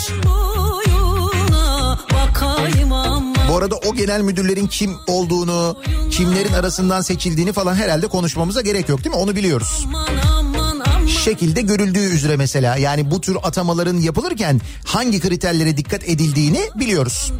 Bu 3.48 3.56
arada 3.56 3.76
o 3.76 3.94
genel 3.94 4.20
müdürlerin 4.20 4.66
kim 4.66 4.96
olduğunu, 5.06 5.76
kimlerin 6.10 6.52
arasından 6.52 7.00
seçildiğini 7.00 7.52
falan 7.52 7.74
herhalde 7.74 8.06
konuşmamıza 8.06 8.60
gerek 8.60 8.88
yok 8.88 9.04
değil 9.04 9.16
mi? 9.16 9.22
Onu 9.22 9.36
biliyoruz. 9.36 9.86
Şekilde 11.24 11.60
görüldüğü 11.60 11.98
üzere 12.14 12.36
mesela 12.36 12.76
yani 12.76 13.10
bu 13.10 13.20
tür 13.20 13.36
atamaların 13.42 13.96
yapılırken 13.96 14.60
hangi 14.84 15.20
kriterlere 15.20 15.76
dikkat 15.76 16.04
edildiğini 16.08 16.60
biliyoruz. 16.74 17.32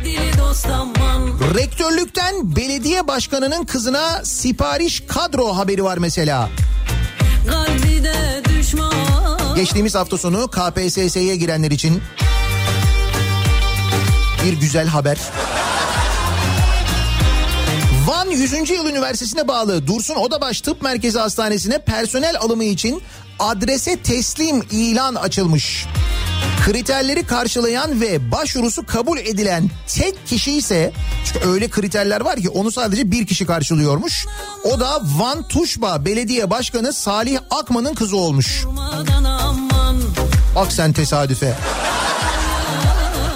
Rektörlükten 1.54 2.56
belediye 2.56 3.08
başkanının 3.08 3.64
kızına 3.64 4.24
sipariş 4.24 5.02
kadro 5.08 5.56
haberi 5.56 5.84
var 5.84 5.98
mesela. 5.98 6.48
Geçtiğimiz 9.56 9.94
hafta 9.94 10.18
sonu 10.18 10.48
KPSS'ye 10.48 11.36
girenler 11.36 11.70
için 11.70 12.02
bir 14.44 14.52
güzel 14.52 14.86
haber. 14.86 15.18
Van 18.06 18.30
100. 18.30 18.70
Yıl 18.70 18.86
Üniversitesi'ne 18.86 19.48
bağlı 19.48 19.86
Dursun 19.86 20.14
Odabaş 20.14 20.60
Tıp 20.60 20.82
Merkezi 20.82 21.18
Hastanesi'ne 21.18 21.78
personel 21.78 22.36
alımı 22.38 22.64
için 22.64 23.02
adrese 23.38 23.96
teslim 23.96 24.62
ilan 24.70 25.14
açılmış. 25.14 25.86
Kriterleri 26.64 27.26
karşılayan 27.26 28.00
ve 28.00 28.30
başvurusu 28.30 28.86
kabul 28.86 29.18
edilen 29.18 29.70
tek 29.86 30.26
kişi 30.26 30.52
ise 30.52 30.92
çünkü 31.24 31.48
öyle 31.48 31.68
kriterler 31.70 32.20
var 32.20 32.36
ki 32.36 32.48
onu 32.48 32.72
sadece 32.72 33.10
bir 33.10 33.26
kişi 33.26 33.46
karşılıyormuş. 33.46 34.26
O 34.64 34.80
da 34.80 35.00
Van 35.18 35.48
Tuşba 35.48 36.04
Belediye 36.04 36.50
Başkanı 36.50 36.92
Salih 36.92 37.38
Akman'ın 37.50 37.94
kızı 37.94 38.16
olmuş. 38.16 38.64
Bak 40.54 40.72
sen 40.72 40.92
tesadüfe. 40.92 41.54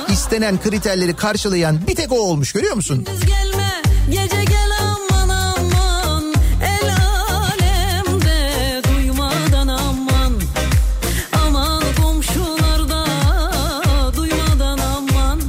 İstenen 0.09 0.63
kriterleri 0.63 1.17
karşılayan 1.17 1.87
bir 1.87 1.95
tek 1.95 2.13
o 2.13 2.17
olmuş 2.17 2.53
görüyor 2.53 2.75
musun? 2.75 3.07
Gelme 3.27 3.83
gece 4.11 4.45
gel 4.45 4.56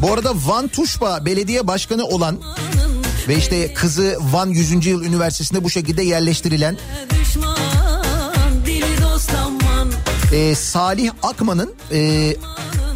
burada 0.01 0.33
Van 0.45 0.67
Tuşba 0.67 1.25
belediye 1.25 1.67
başkanı 1.67 2.05
olan 2.05 2.39
ve 3.27 3.37
işte 3.37 3.73
kızı 3.73 4.17
Van 4.31 4.47
100. 4.49 4.85
Yıl 4.85 5.03
Üniversitesi'nde 5.03 5.63
bu 5.63 5.69
şekilde 5.69 6.03
yerleştirilen 6.03 6.77
e, 10.33 10.55
Salih 10.55 11.11
Akman'ın 11.23 11.75
e, 11.91 12.35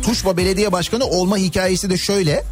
Tuşba 0.06 0.38
Belediye 0.38 0.72
Başkanı 0.72 1.06
olma 1.06 1.38
hikayesi 1.38 1.90
de 1.90 1.98
şöyle. 1.98 2.44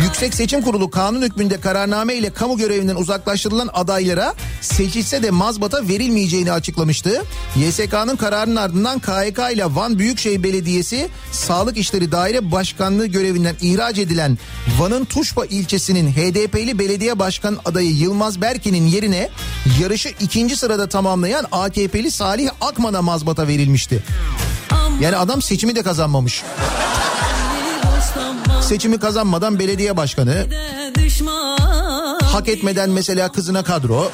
Yüksek 0.00 0.34
Seçim 0.34 0.62
Kurulu 0.62 0.90
kanun 0.90 1.22
hükmünde 1.22 1.60
kararname 1.60 2.14
ile 2.14 2.30
kamu 2.30 2.56
görevinden 2.56 2.96
uzaklaştırılan 2.96 3.70
adaylara 3.72 4.34
seçilse 4.60 5.22
de 5.22 5.30
mazbata 5.30 5.88
verilmeyeceğini 5.88 6.52
açıklamıştı. 6.52 7.22
YSK'nın 7.56 8.16
kararının 8.16 8.56
ardından 8.56 8.98
KYK 8.98 9.38
ile 9.52 9.64
Van 9.64 9.98
Büyükşehir 9.98 10.42
Belediyesi 10.42 11.08
Sağlık 11.32 11.76
İşleri 11.76 12.12
Daire 12.12 12.52
Başkanlığı 12.52 13.06
görevinden 13.06 13.56
ihraç 13.60 13.98
edilen 13.98 14.38
Van'ın 14.78 15.04
Tuşba 15.04 15.46
ilçesinin 15.46 16.12
HDP'li 16.12 16.78
belediye 16.78 17.18
başkan 17.18 17.58
adayı 17.64 17.90
Yılmaz 17.90 18.40
Berke'nin 18.40 18.86
yerine 18.86 19.28
yarışı 19.80 20.08
ikinci 20.20 20.56
sırada 20.56 20.88
tamamlayan 20.88 21.46
AKP'li 21.52 22.10
Salih 22.10 22.50
Akman'a 22.60 23.02
mazbata 23.02 23.48
verilmişti. 23.48 24.02
Yani 25.00 25.16
adam 25.16 25.42
seçimi 25.42 25.76
de 25.76 25.82
kazanmamış. 25.82 26.42
Seçimi 28.62 28.98
kazanmadan 28.98 29.58
belediye 29.58 29.96
başkanı, 29.96 30.46
hak 32.24 32.48
etmeden 32.48 32.90
mesela 32.90 33.32
kızına 33.32 33.62
kadro. 33.64 34.10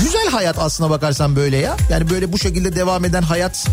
Güzel 0.00 0.28
hayat 0.30 0.58
aslına 0.58 0.90
bakarsan 0.90 1.36
böyle 1.36 1.56
ya. 1.56 1.76
Yani 1.90 2.10
böyle 2.10 2.32
bu 2.32 2.38
şekilde 2.38 2.76
devam 2.76 3.04
eden 3.04 3.22
hayat. 3.22 3.66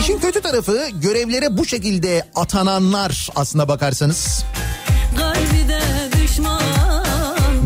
İşin 0.00 0.18
kötü 0.18 0.40
tarafı 0.40 0.88
görevlere 1.02 1.56
bu 1.56 1.66
şekilde 1.66 2.24
atananlar 2.34 3.28
aslına 3.36 3.68
bakarsanız. 3.68 4.44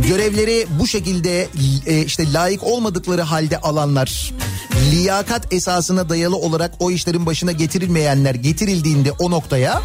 görevleri 0.08 0.66
bu 0.80 0.86
şekilde 0.86 1.48
e, 1.86 2.04
işte 2.04 2.32
layık 2.32 2.62
olmadıkları 2.62 3.22
halde 3.22 3.58
alanlar 3.58 4.32
liyakat 4.90 5.52
esasına 5.52 6.08
dayalı 6.08 6.36
olarak 6.36 6.74
o 6.78 6.90
işlerin 6.90 7.26
başına 7.26 7.52
getirilmeyenler 7.52 8.34
getirildiğinde 8.34 9.12
o 9.12 9.30
noktaya 9.30 9.82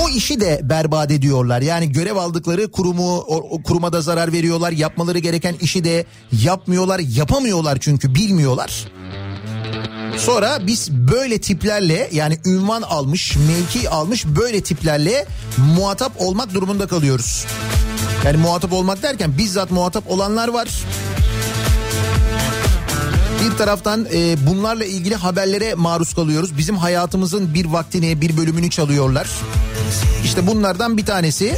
o 0.00 0.08
işi 0.08 0.40
de 0.40 0.60
berbat 0.62 1.10
ediyorlar. 1.10 1.62
Yani 1.62 1.92
görev 1.92 2.16
aldıkları 2.16 2.70
kurumu 2.70 3.16
o, 3.16 3.36
o 3.36 3.62
kuruma 3.62 3.92
da 3.92 4.00
zarar 4.00 4.32
veriyorlar. 4.32 4.72
Yapmaları 4.72 5.18
gereken 5.18 5.54
işi 5.60 5.84
de 5.84 6.04
yapmıyorlar. 6.42 6.98
Yapamıyorlar 6.98 7.78
çünkü 7.80 8.14
bilmiyorlar. 8.14 8.86
Sonra 10.26 10.66
biz 10.66 10.90
böyle 10.92 11.40
tiplerle 11.40 12.08
yani 12.12 12.38
ünvan 12.46 12.82
almış, 12.82 13.36
mevki 13.36 13.90
almış 13.90 14.26
böyle 14.26 14.60
tiplerle 14.60 15.26
muhatap 15.76 16.12
olmak 16.18 16.54
durumunda 16.54 16.86
kalıyoruz. 16.86 17.44
Yani 18.24 18.36
muhatap 18.36 18.72
olmak 18.72 19.02
derken 19.02 19.38
bizzat 19.38 19.70
muhatap 19.70 20.10
olanlar 20.10 20.48
var. 20.48 20.68
Bir 23.44 23.56
taraftan 23.58 24.06
e, 24.14 24.46
bunlarla 24.46 24.84
ilgili 24.84 25.14
haberlere 25.14 25.74
maruz 25.74 26.14
kalıyoruz. 26.14 26.58
Bizim 26.58 26.76
hayatımızın 26.76 27.54
bir 27.54 27.64
vaktini, 27.64 28.20
bir 28.20 28.36
bölümünü 28.36 28.70
çalıyorlar. 28.70 29.28
İşte 30.24 30.46
bunlardan 30.46 30.96
bir 30.96 31.06
tanesi 31.06 31.56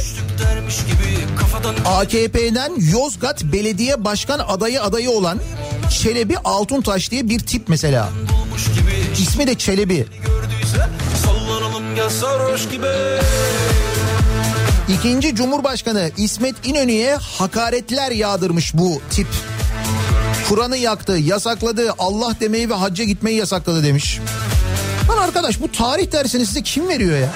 AKP'den 1.85 2.71
Yozgat 2.91 3.43
Belediye 3.43 4.05
Başkan 4.05 4.39
adayı 4.39 4.81
adayı 4.83 5.09
olan 5.09 5.39
Çelebi 6.01 6.37
Altuntaş 6.37 7.11
diye 7.11 7.29
bir 7.29 7.39
tip 7.39 7.69
mesela. 7.69 8.09
İsmi 9.21 9.47
de 9.47 9.57
Çelebi. 9.57 10.05
İkinci 14.89 15.35
Cumhurbaşkanı 15.35 16.11
İsmet 16.17 16.55
İnönü'ye 16.63 17.15
hakaretler 17.15 18.11
yağdırmış 18.11 18.73
bu 18.73 19.01
tip. 19.09 19.27
Kur'an'ı 20.49 20.77
yaktı, 20.77 21.11
yasakladı, 21.11 21.93
Allah 21.99 22.35
demeyi 22.39 22.69
ve 22.69 22.73
hacca 22.73 23.03
gitmeyi 23.03 23.37
yasakladı 23.37 23.83
demiş. 23.83 24.19
Lan 25.09 25.17
arkadaş 25.17 25.61
bu 25.61 25.71
tarih 25.71 26.11
dersini 26.11 26.45
size 26.45 26.61
kim 26.61 26.89
veriyor 26.89 27.17
ya? 27.17 27.29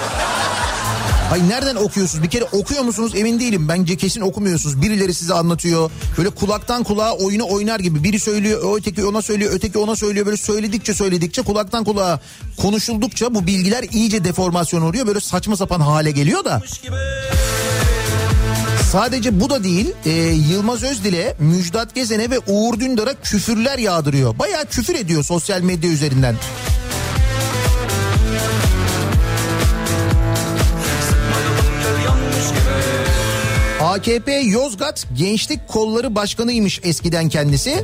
Ay 1.32 1.50
nereden 1.50 1.76
okuyorsunuz? 1.76 2.24
Bir 2.24 2.30
kere 2.30 2.44
okuyor 2.44 2.84
musunuz 2.84 3.12
emin 3.16 3.40
değilim. 3.40 3.68
Bence 3.68 3.98
kesin 3.98 4.22
okumuyorsunuz. 4.22 4.82
Birileri 4.82 5.14
size 5.14 5.34
anlatıyor. 5.34 5.92
Böyle 6.18 6.30
kulaktan 6.30 6.84
kulağa 6.84 7.12
oyunu 7.12 7.48
oynar 7.50 7.80
gibi. 7.80 8.04
Biri 8.04 8.20
söylüyor, 8.20 8.78
öteki 8.78 9.06
ona 9.06 9.22
söylüyor, 9.22 9.52
öteki 9.54 9.78
ona 9.78 9.96
söylüyor. 9.96 10.26
Böyle 10.26 10.38
söyledikçe 10.38 10.94
söyledikçe 10.94 11.42
kulaktan 11.42 11.84
kulağa 11.84 12.20
konuşuldukça 12.58 13.36
bu 13.36 13.48
bilgiler 13.48 13.86
iyice 13.92 14.24
deformasyon 14.24 14.82
oluyor. 14.82 15.08
Böyle 15.08 15.20
saçma 15.20 15.58
sapan 15.58 15.80
hale 15.80 16.12
geliyor 16.12 16.46
da. 16.46 16.62
Sadece 18.92 19.40
bu 19.40 19.50
da 19.50 19.64
değil. 19.64 19.92
e, 20.06 20.12
Yılmaz 20.52 20.84
Özdil'e, 20.84 21.36
Müjdat 21.40 21.96
Gezen'e 21.96 22.30
ve 22.30 22.40
Uğur 22.48 22.80
Dündar'a 22.80 23.14
küfürler 23.14 23.78
yağdırıyor. 23.78 24.40
Bayağı 24.40 24.66
küfür 24.66 24.96
ediyor 24.96 25.24
sosyal 25.24 25.62
medya 25.62 25.90
üzerinden. 25.92 26.36
AKP 33.98 34.32
Yozgat 34.32 35.06
Gençlik 35.14 35.68
Kolları 35.68 36.16
Başkanıymış 36.16 36.80
eskiden 36.84 37.30
kendisi. 37.30 37.84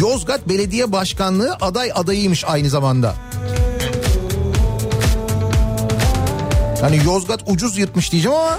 Yozgat 0.00 0.48
Belediye 0.48 0.92
Başkanlığı 0.92 1.56
aday 1.60 1.90
adayıymış 1.94 2.44
aynı 2.44 2.70
zamanda. 2.70 3.14
Hani 6.80 7.04
Yozgat 7.04 7.40
ucuz 7.46 7.78
yırtmış 7.78 8.12
diyeceğim 8.12 8.36
ama 8.36 8.58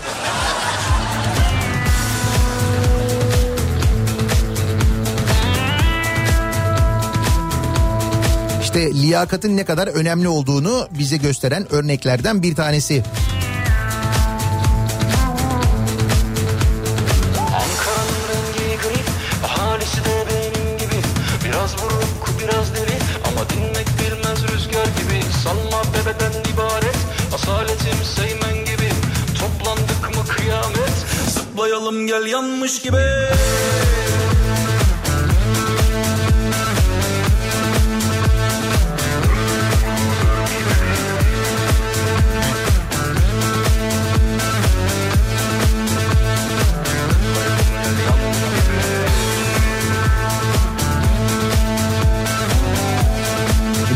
İşte 8.62 8.94
liyakatın 8.94 9.58
ne 9.58 9.66
kadar 9.66 9.88
önemli 9.88 10.28
olduğunu 10.28 10.88
bize 10.92 11.18
gösteren 11.18 11.74
örneklerden 11.74 12.44
bir 12.44 12.56
tanesi. 12.56 13.04
Gel 32.14 32.26
yanmış 32.26 32.82
gibi 32.82 32.98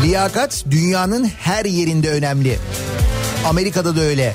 Liyakat 0.02 0.64
dünyanın 0.70 1.24
her 1.24 1.64
yerinde 1.64 2.10
önemli. 2.10 2.58
Amerika'da 3.44 3.96
da 3.96 4.00
öyle. 4.00 4.34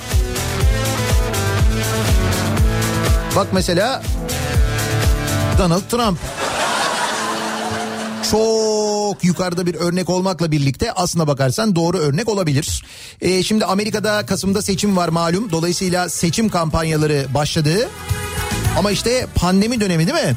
Bak 3.36 3.48
mesela 3.54 4.04
Donald 5.58 5.82
Trump. 5.90 6.20
Çok 8.32 9.24
yukarıda 9.24 9.66
bir 9.66 9.76
örnek 9.76 10.10
olmakla 10.10 10.52
birlikte 10.52 10.92
aslına 10.92 11.28
bakarsan 11.28 11.76
doğru 11.76 11.98
örnek 11.98 12.30
olabilir. 12.30 12.86
Ee, 13.22 13.44
şimdi 13.44 13.66
Amerika'da 13.66 14.26
Kasım'da 14.26 14.62
seçim 14.62 14.98
var 14.98 15.10
malum. 15.10 15.52
Dolayısıyla 15.52 16.10
seçim 16.10 16.50
kampanyaları 16.50 17.26
başladı. 17.34 17.90
Ama 18.78 18.92
işte 18.92 19.28
pandemi 19.36 19.82
dönemi 19.82 20.08
değil 20.08 20.26
mi? 20.26 20.36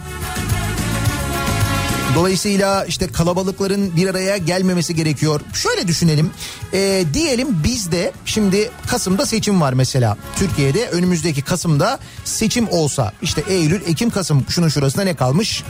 Dolayısıyla 2.16 2.84
işte 2.84 3.06
kalabalıkların 3.06 3.96
bir 3.96 4.08
araya 4.08 4.36
gelmemesi 4.36 4.94
gerekiyor. 4.94 5.40
Şöyle 5.54 5.88
düşünelim. 5.88 6.30
Ee, 6.72 7.04
diyelim 7.14 7.64
bizde 7.64 8.12
şimdi 8.24 8.70
Kasım'da 8.86 9.26
seçim 9.26 9.60
var 9.60 9.72
mesela. 9.72 10.16
Türkiye'de 10.36 10.88
önümüzdeki 10.88 11.42
Kasım'da 11.42 11.98
seçim 12.24 12.68
olsa 12.70 13.12
işte 13.22 13.42
Eylül, 13.48 13.80
Ekim, 13.86 14.10
Kasım 14.10 14.44
şunun 14.48 14.68
şurasında 14.68 15.04
ne 15.04 15.14
kalmış? 15.14 15.64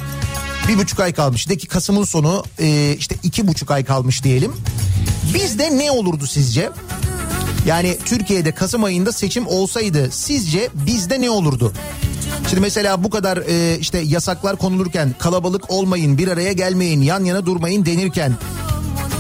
Bir 0.68 0.78
buçuk 0.78 1.01
ay 1.01 1.12
kalmış. 1.12 1.49
De 1.49 1.57
ki 1.57 1.66
Kasım'ın 1.66 2.05
sonu 2.05 2.44
e, 2.59 2.97
işte 2.99 3.14
iki 3.22 3.49
buçuk 3.49 3.70
ay 3.70 3.84
kalmış 3.84 4.24
diyelim. 4.24 4.53
Bizde 5.34 5.78
ne 5.78 5.90
olurdu 5.90 6.26
sizce? 6.26 6.70
Yani 7.66 7.99
Türkiye'de 8.05 8.53
Kasım 8.53 8.84
ayında 8.84 9.12
seçim 9.12 9.47
olsaydı 9.47 10.09
sizce 10.12 10.68
bizde 10.74 11.20
ne 11.20 11.30
olurdu? 11.30 11.72
Şimdi 12.51 12.61
mesela 12.61 13.05
bu 13.05 13.11
kadar 13.11 13.37
e, 13.37 13.79
işte 13.79 13.99
yasaklar 13.99 14.57
konulurken 14.57 15.14
kalabalık 15.18 15.70
olmayın, 15.70 16.18
bir 16.18 16.29
araya 16.29 16.53
gelmeyin, 16.53 17.01
yan 17.01 17.24
yana 17.24 17.47
durmayın 17.47 17.87
denirken 17.87 18.33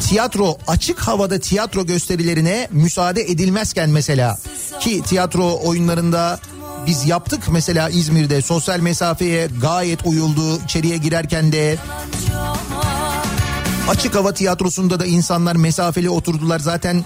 tiyatro 0.08 0.58
açık 0.66 0.98
havada 0.98 1.38
tiyatro 1.38 1.86
gösterilerine 1.86 2.68
müsaade 2.70 3.22
edilmezken 3.22 3.90
mesela 3.90 4.38
ki 4.80 5.02
tiyatro 5.02 5.60
oyunlarında 5.64 6.40
biz 6.86 7.06
yaptık 7.06 7.42
mesela 7.50 7.88
İzmir'de 7.88 8.42
sosyal 8.42 8.80
mesafeye 8.80 9.48
gayet 9.60 10.06
uyuldu 10.06 10.60
içeriye 10.64 10.96
girerken 10.96 11.52
de. 11.52 11.76
Açık 13.88 14.14
hava 14.14 14.32
tiyatrosunda 14.32 15.00
da 15.00 15.06
insanlar 15.06 15.56
mesafeli 15.56 16.10
oturdular. 16.10 16.58
Zaten 16.58 17.04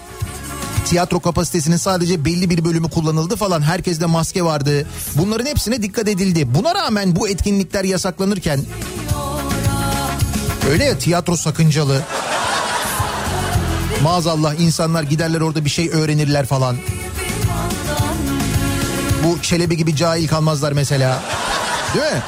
tiyatro 0.86 1.20
kapasitesinin 1.20 1.76
sadece 1.76 2.24
belli 2.24 2.50
bir 2.50 2.64
bölümü 2.64 2.90
kullanıldı 2.90 3.36
falan. 3.36 3.62
Herkeste 3.62 4.06
maske 4.06 4.44
vardı. 4.44 4.86
Bunların 5.14 5.46
hepsine 5.46 5.82
dikkat 5.82 6.08
edildi. 6.08 6.54
Buna 6.54 6.74
rağmen 6.74 7.16
bu 7.16 7.28
etkinlikler 7.28 7.84
yasaklanırken 7.84 8.60
öyle 10.70 10.84
ya 10.84 10.98
tiyatro 10.98 11.36
sakıncalı. 11.36 12.02
Maazallah 14.02 14.54
insanlar 14.60 15.02
giderler 15.02 15.40
orada 15.40 15.64
bir 15.64 15.70
şey 15.70 15.90
öğrenirler 15.90 16.46
falan. 16.46 16.76
Bu 19.24 19.42
Çelebi 19.42 19.76
gibi 19.76 19.96
cahil 19.96 20.28
kalmazlar 20.28 20.72
mesela. 20.72 21.22
Değil 21.94 22.04
mi? 22.12 22.22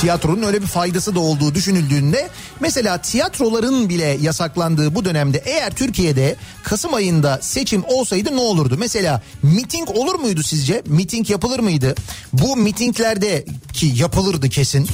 Tiyatronun 0.00 0.42
öyle 0.42 0.62
bir 0.62 0.66
faydası 0.66 1.14
da 1.14 1.20
olduğu 1.20 1.54
düşünüldüğünde 1.54 2.28
mesela 2.60 2.98
tiyatroların 2.98 3.88
bile 3.88 4.18
yasaklandığı 4.20 4.94
bu 4.94 5.04
dönemde 5.04 5.42
eğer 5.44 5.70
Türkiye'de 5.70 6.36
Kasım 6.62 6.94
ayında 6.94 7.38
seçim 7.42 7.84
olsaydı 7.84 8.36
ne 8.36 8.40
olurdu? 8.40 8.76
Mesela 8.78 9.22
miting 9.42 9.90
olur 9.90 10.14
muydu 10.14 10.42
sizce? 10.42 10.82
Miting 10.86 11.30
yapılır 11.30 11.58
mıydı? 11.58 11.94
Bu 12.32 12.56
mitinglerde 12.56 13.44
ki 13.72 13.92
yapılırdı 13.96 14.48
kesin. 14.48 14.88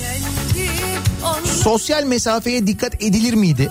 Sosyal 1.62 2.04
mesafeye 2.04 2.66
dikkat 2.66 3.02
edilir 3.02 3.34
miydi? 3.34 3.70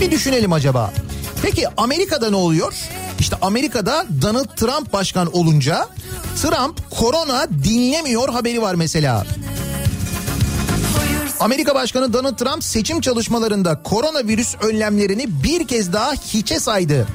Bir 0.00 0.10
düşünelim 0.10 0.52
acaba. 0.52 0.92
Peki 1.42 1.66
Amerika'da 1.76 2.30
ne 2.30 2.36
oluyor? 2.36 2.74
İşte 3.20 3.36
Amerika'da 3.42 4.06
Donald 4.22 4.56
Trump 4.56 4.92
başkan 4.92 5.36
olunca 5.36 5.88
Trump 6.40 6.90
korona 6.90 7.48
dinlemiyor 7.64 8.28
haberi 8.28 8.62
var 8.62 8.74
mesela. 8.74 9.26
Amerika 11.40 11.74
Başkanı 11.74 12.12
Donald 12.12 12.36
Trump 12.36 12.64
seçim 12.64 13.00
çalışmalarında 13.00 13.82
koronavirüs 13.82 14.54
önlemlerini 14.62 15.42
bir 15.42 15.66
kez 15.66 15.92
daha 15.92 16.12
hiçe 16.12 16.60
saydı. 16.60 17.06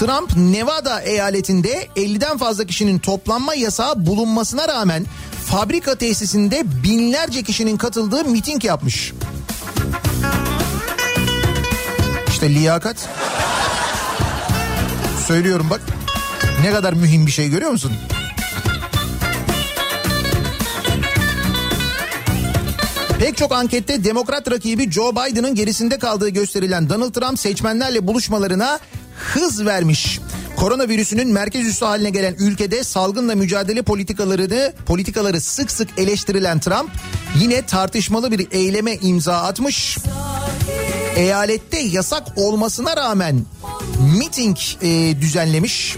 Trump 0.00 0.36
Nevada 0.36 1.00
eyaletinde 1.00 1.88
50'den 1.96 2.38
fazla 2.38 2.64
kişinin 2.64 2.98
toplanma 2.98 3.54
yasağı 3.54 4.06
bulunmasına 4.06 4.68
rağmen 4.68 5.06
fabrika 5.46 5.94
tesisinde 5.94 6.62
binlerce 6.82 7.42
kişinin 7.42 7.76
katıldığı 7.76 8.24
miting 8.24 8.64
yapmış. 8.64 9.12
İşte 12.28 12.50
liyakat. 12.54 13.08
Söylüyorum 15.26 15.66
bak. 15.70 15.80
Ne 16.62 16.70
kadar 16.70 16.92
mühim 16.92 17.26
bir 17.26 17.32
şey 17.32 17.48
görüyor 17.48 17.70
musun? 17.70 17.92
Pek 23.22 23.36
çok 23.36 23.52
ankette 23.52 24.04
demokrat 24.04 24.50
rakibi 24.50 24.90
Joe 24.90 25.12
Biden'ın 25.12 25.54
gerisinde 25.54 25.98
kaldığı 25.98 26.28
gösterilen 26.28 26.88
Donald 26.88 27.12
Trump 27.12 27.38
seçmenlerle 27.38 28.06
buluşmalarına 28.06 28.78
hız 29.16 29.66
vermiş. 29.66 30.20
Koronavirüsünün 30.56 31.28
merkez 31.28 31.66
üssü 31.66 31.84
haline 31.84 32.10
gelen 32.10 32.34
ülkede 32.38 32.84
salgınla 32.84 33.34
mücadele 33.34 33.82
politikalarını 33.82 34.72
politikaları 34.86 35.40
sık 35.40 35.70
sık 35.70 35.88
eleştirilen 35.98 36.58
Trump 36.60 36.90
yine 37.38 37.66
tartışmalı 37.66 38.32
bir 38.32 38.48
eyleme 38.50 38.96
imza 38.96 39.36
atmış. 39.36 39.98
Eyalette 41.16 41.78
yasak 41.78 42.22
olmasına 42.36 42.96
rağmen 42.96 43.44
miting 44.18 44.56
e, 44.82 45.20
düzenlemiş. 45.20 45.96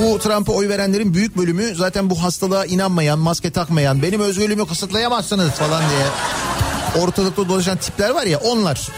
Bu 0.00 0.18
Trump'a 0.18 0.52
oy 0.52 0.68
verenlerin 0.68 1.14
büyük 1.14 1.36
bölümü 1.36 1.74
zaten 1.74 2.10
bu 2.10 2.22
hastalığa 2.22 2.64
inanmayan, 2.64 3.18
maske 3.18 3.50
takmayan, 3.50 4.02
benim 4.02 4.20
özgürlüğümü 4.20 4.66
kısıtlayamazsınız 4.66 5.50
falan 5.50 5.82
diye 5.90 6.06
ortalıkta 7.04 7.48
dolaşan 7.48 7.76
tipler 7.76 8.10
var 8.10 8.26
ya 8.26 8.38
onlar. 8.38 8.88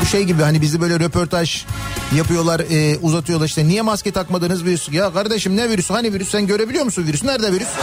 Bu 0.00 0.06
şey 0.06 0.24
gibi 0.24 0.42
hani 0.42 0.60
bizi 0.60 0.80
böyle 0.80 1.00
röportaj 1.00 1.64
yapıyorlar 2.16 2.60
e, 2.60 2.98
uzatıyorlar 2.98 3.46
işte 3.46 3.68
niye 3.68 3.82
maske 3.82 4.12
takmadınız 4.12 4.64
virüs? 4.64 4.88
Ya 4.92 5.12
kardeşim 5.12 5.56
ne 5.56 5.68
virüsü 5.68 5.92
hani 5.92 6.12
virüs 6.12 6.30
sen 6.30 6.46
görebiliyor 6.46 6.84
musun 6.84 7.04
virüs 7.06 7.24
nerede 7.24 7.52
virüs? 7.52 7.68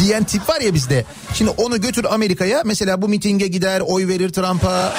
diyen 0.00 0.24
tip 0.24 0.48
var 0.48 0.60
ya 0.60 0.74
bizde. 0.74 1.04
Şimdi 1.34 1.50
onu 1.50 1.80
götür 1.80 2.06
Amerika'ya 2.10 2.62
mesela 2.64 3.02
bu 3.02 3.08
mitinge 3.08 3.46
gider 3.46 3.80
oy 3.80 4.08
verir 4.08 4.32
Trump'a. 4.32 4.92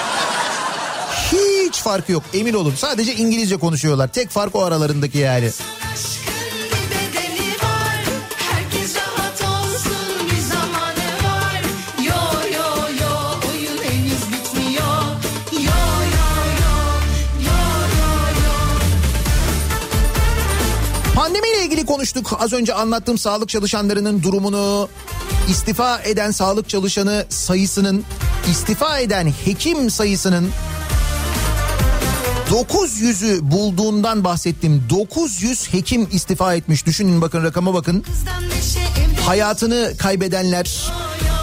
Farkı 1.83 2.11
yok 2.11 2.23
emin 2.33 2.53
olun. 2.53 2.73
Sadece 2.77 3.15
İngilizce 3.15 3.57
konuşuyorlar. 3.57 4.07
Tek 4.07 4.29
fark 4.29 4.55
o 4.55 4.63
aralarındaki 4.63 5.17
yani. 5.17 5.49
Pandemiyle 21.15 21.65
ilgili 21.65 21.85
konuştuk. 21.85 22.37
Az 22.39 22.53
önce 22.53 22.73
anlattığım 22.73 23.17
sağlık 23.17 23.49
çalışanlarının 23.49 24.23
durumunu, 24.23 24.89
istifa 25.49 25.99
eden 26.01 26.31
sağlık 26.31 26.69
çalışanı 26.69 27.25
sayısının, 27.29 28.03
istifa 28.51 28.99
eden 28.99 29.33
hekim 29.45 29.89
sayısının 29.89 30.49
900'ü 32.53 33.51
bulduğundan 33.51 34.23
bahsettim. 34.23 34.83
900 34.89 35.73
hekim 35.73 36.07
istifa 36.11 36.55
etmiş. 36.55 36.85
Düşünün 36.85 37.21
bakın 37.21 37.43
rakama 37.43 37.73
bakın. 37.73 38.03
Hayatını 39.25 39.93
kaybedenler, 39.97 40.91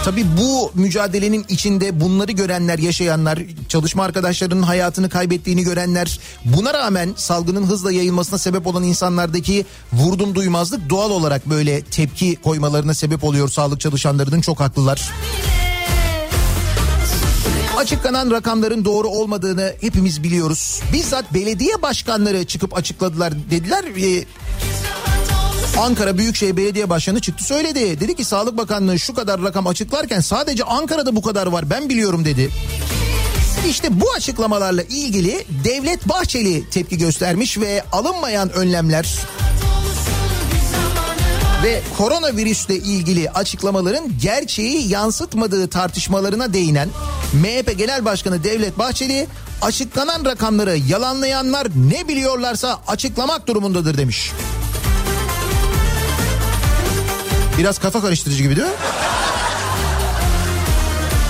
Tabii 0.04 0.26
bu 0.40 0.70
mücadelenin 0.74 1.44
içinde 1.48 2.00
bunları 2.00 2.32
görenler, 2.32 2.78
yaşayanlar, 2.78 3.38
çalışma 3.68 4.04
arkadaşlarının 4.04 4.62
hayatını 4.62 5.08
kaybettiğini 5.08 5.62
görenler, 5.62 6.20
buna 6.44 6.74
rağmen 6.74 7.12
salgının 7.16 7.66
hızla 7.66 7.92
yayılmasına 7.92 8.38
sebep 8.38 8.66
olan 8.66 8.82
insanlardaki 8.82 9.66
vurdum 9.92 10.34
duymazlık 10.34 10.90
doğal 10.90 11.10
olarak 11.10 11.50
böyle 11.50 11.82
tepki 11.82 12.36
koymalarına 12.36 12.94
sebep 12.94 13.24
oluyor 13.24 13.48
sağlık 13.48 13.80
çalışanlarının 13.80 14.40
çok 14.40 14.60
haklılar. 14.60 15.10
Açıklanan 17.80 18.30
rakamların 18.30 18.84
doğru 18.84 19.08
olmadığını 19.08 19.74
hepimiz 19.80 20.22
biliyoruz. 20.22 20.80
Bizzat 20.92 21.34
belediye 21.34 21.82
başkanları 21.82 22.44
çıkıp 22.44 22.76
açıkladılar 22.76 23.32
dediler. 23.50 23.84
E, 23.84 24.24
Ankara 25.80 26.18
Büyükşehir 26.18 26.56
Belediye 26.56 26.90
Başkanı 26.90 27.20
çıktı 27.20 27.44
söyledi. 27.44 28.00
Dedi 28.00 28.16
ki 28.16 28.24
Sağlık 28.24 28.56
Bakanlığı 28.56 28.98
şu 28.98 29.14
kadar 29.14 29.42
rakam 29.42 29.66
açıklarken 29.66 30.20
sadece 30.20 30.64
Ankara'da 30.64 31.16
bu 31.16 31.22
kadar 31.22 31.46
var 31.46 31.70
ben 31.70 31.88
biliyorum 31.88 32.24
dedi. 32.24 32.50
İşte 33.68 34.00
bu 34.00 34.12
açıklamalarla 34.16 34.82
ilgili 34.82 35.44
Devlet 35.64 36.08
Bahçeli 36.08 36.70
tepki 36.70 36.98
göstermiş 36.98 37.58
ve 37.58 37.84
alınmayan 37.92 38.52
önlemler 38.52 39.18
ve 41.62 41.82
koronavirüsle 41.98 42.76
ilgili 42.76 43.30
açıklamaların 43.30 44.18
gerçeği 44.18 44.88
yansıtmadığı 44.88 45.68
tartışmalarına 45.68 46.52
değinen 46.52 46.88
MHP 47.32 47.78
Genel 47.78 48.04
Başkanı 48.04 48.44
Devlet 48.44 48.78
Bahçeli 48.78 49.26
açıklanan 49.62 50.24
rakamları 50.24 50.76
yalanlayanlar 50.76 51.66
ne 51.90 52.08
biliyorlarsa 52.08 52.80
açıklamak 52.86 53.46
durumundadır 53.46 53.98
demiş. 53.98 54.32
Biraz 57.58 57.78
kafa 57.78 58.00
karıştırıcı 58.00 58.42
gibi 58.42 58.56
değil 58.56 58.68
mi? 58.68 58.74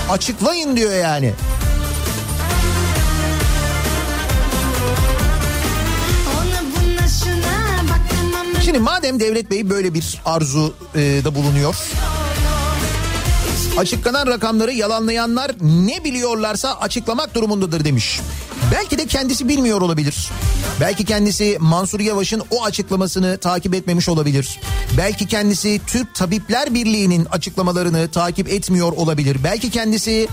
Açıklayın 0.09 0.77
diyor 0.77 0.93
yani. 0.93 1.33
Şimdi 8.71 8.83
madem 8.83 9.19
Devlet 9.19 9.51
Bey 9.51 9.69
böyle 9.69 9.93
bir 9.93 10.21
arzu 10.25 10.73
e, 10.95 10.99
da 10.99 11.35
bulunuyor. 11.35 11.75
Açıklanan 13.77 14.27
rakamları 14.27 14.73
yalanlayanlar 14.73 15.51
ne 15.61 16.03
biliyorlarsa 16.03 16.73
açıklamak 16.79 17.35
durumundadır 17.35 17.85
demiş. 17.85 18.19
Belki 18.71 18.97
de 18.97 19.07
kendisi 19.07 19.47
bilmiyor 19.47 19.81
olabilir. 19.81 20.29
Belki 20.79 21.05
kendisi 21.05 21.57
Mansur 21.59 21.99
Yavaş'ın 21.99 22.43
o 22.51 22.63
açıklamasını 22.63 23.37
takip 23.37 23.73
etmemiş 23.73 24.09
olabilir. 24.09 24.59
Belki 24.97 25.27
kendisi 25.27 25.81
Türk 25.87 26.15
Tabipler 26.15 26.73
Birliği'nin 26.73 27.25
açıklamalarını 27.25 28.07
takip 28.07 28.49
etmiyor 28.49 28.91
olabilir. 28.91 29.37
Belki 29.43 29.69
kendisi 29.71 30.27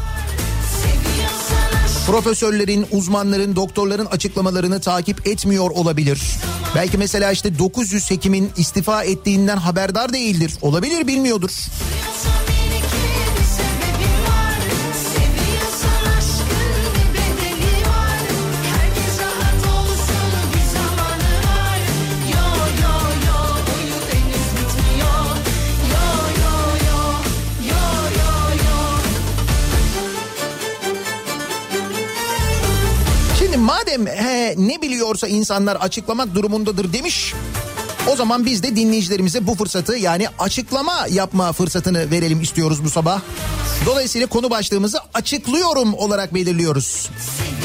profesörlerin, 2.09 2.86
uzmanların, 2.90 3.56
doktorların 3.56 4.06
açıklamalarını 4.06 4.80
takip 4.80 5.26
etmiyor 5.26 5.70
olabilir. 5.70 6.20
Belki 6.74 6.98
mesela 6.98 7.32
işte 7.32 7.59
900 7.59 8.11
hekimin 8.11 8.50
istifa 8.56 9.04
ettiğinden 9.04 9.56
haberdar 9.56 10.12
değildir. 10.12 10.52
Olabilir 10.62 11.06
bilmiyordur. 11.06 11.50
Madem 33.89 34.07
he, 34.07 34.55
ne 34.59 34.82
biliyorsa 34.82 35.28
insanlar 35.28 35.76
açıklamak 35.76 36.34
durumundadır 36.34 36.93
demiş. 36.93 37.34
O 38.12 38.16
zaman 38.16 38.47
biz 38.47 38.62
de 38.62 38.76
dinleyicilerimize 38.76 39.47
bu 39.47 39.55
fırsatı 39.55 39.97
yani 39.97 40.26
açıklama 40.39 41.07
yapma 41.11 41.53
fırsatını 41.53 42.11
verelim 42.11 42.41
istiyoruz 42.41 42.84
bu 42.84 42.91
sabah. 42.91 43.20
Dolayısıyla 43.86 44.26
konu 44.26 44.51
başlığımızı 44.51 44.99
açıklıyorum 45.14 45.95
olarak 45.95 46.34
belirliyoruz. 46.34 46.84
Seviyorsan 46.84 47.57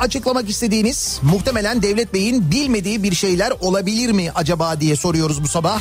açıklamak 0.00 0.50
istediğiniz 0.50 1.20
muhtemelen 1.22 1.82
Devlet 1.82 2.14
Bey'in 2.14 2.50
bilmediği 2.50 3.02
bir 3.02 3.14
şeyler 3.14 3.52
olabilir 3.60 4.12
mi 4.12 4.30
acaba 4.34 4.80
diye 4.80 4.96
soruyoruz 4.96 5.42
bu 5.42 5.48
sabah. 5.48 5.80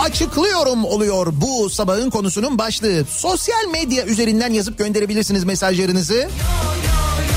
Açıklıyorum 0.00 0.84
oluyor 0.84 1.26
bu 1.32 1.70
sabahın 1.70 2.10
konusunun 2.10 2.58
başlığı. 2.58 3.04
Sosyal 3.10 3.68
medya 3.72 4.04
üzerinden 4.04 4.52
yazıp 4.52 4.78
gönderebilirsiniz 4.78 5.44
mesajlarınızı. 5.44 6.28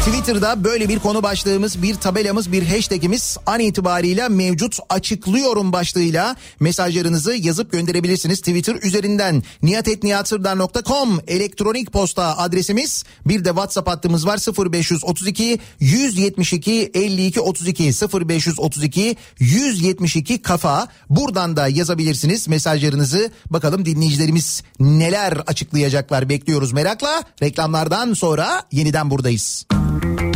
Twitter'da 0.05 0.63
böyle 0.63 0.89
bir 0.89 0.99
konu 0.99 1.23
başlığımız, 1.23 1.81
bir 1.81 1.95
tabelamız, 1.95 2.51
bir 2.51 2.67
hashtagimiz 2.67 3.37
an 3.45 3.59
itibariyle 3.59 4.29
mevcut 4.29 4.77
açıklıyorum 4.89 5.73
başlığıyla 5.73 6.35
mesajlarınızı 6.59 7.33
yazıp 7.33 7.71
gönderebilirsiniz. 7.71 8.39
Twitter 8.39 8.75
üzerinden 8.75 9.43
niyatetniyatsırdar.com 9.61 11.19
elektronik 11.27 11.93
posta 11.93 12.37
adresimiz. 12.37 13.03
Bir 13.25 13.45
de 13.45 13.49
WhatsApp 13.49 13.87
hattımız 13.89 14.27
var 14.27 14.39
0532 14.71 15.59
172 15.79 16.91
52 16.93 17.41
32 17.41 17.83
0532 17.83 19.15
172 19.39 20.41
kafa. 20.41 20.87
Buradan 21.09 21.57
da 21.57 21.67
yazabilirsiniz 21.67 22.47
mesajlarınızı. 22.47 23.31
Bakalım 23.49 23.85
dinleyicilerimiz 23.85 24.63
neler 24.79 25.33
açıklayacaklar 25.47 26.29
bekliyoruz 26.29 26.73
merakla. 26.73 27.23
Reklamlardan 27.41 28.13
sonra 28.13 28.63
yeniden 28.71 29.09
buradayız. 29.09 29.65
Kafa 30.01 30.34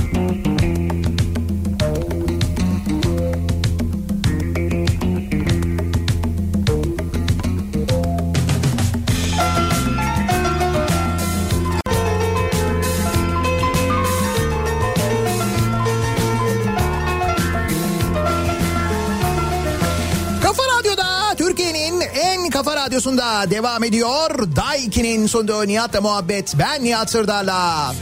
radyosunda 22.90 23.52
devam 23.52 23.84
ediyor. 23.84 24.30
Daiki'nin 24.56 25.28
sunduğu 25.28 25.68
Nihat'la 25.68 26.02
muhabbet. 26.02 26.54
Ben 26.60 26.84
Nihat 26.84 27.12
Sırdar'la. 27.12 27.94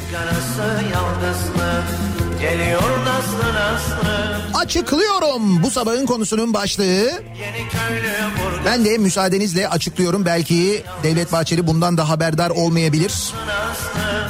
Açıklıyorum 4.53 5.63
bu 5.63 5.71
sabahın 5.71 6.05
konusunun 6.05 6.53
başlığı. 6.53 7.11
Ben 8.65 8.85
de 8.85 8.97
müsaadenizle 8.97 9.69
açıklıyorum. 9.69 10.25
Belki 10.25 10.83
Devlet 11.03 11.31
Bahçeli 11.31 11.67
bundan 11.67 11.97
da 11.97 12.09
haberdar 12.09 12.49
olmayabilir. 12.49 13.13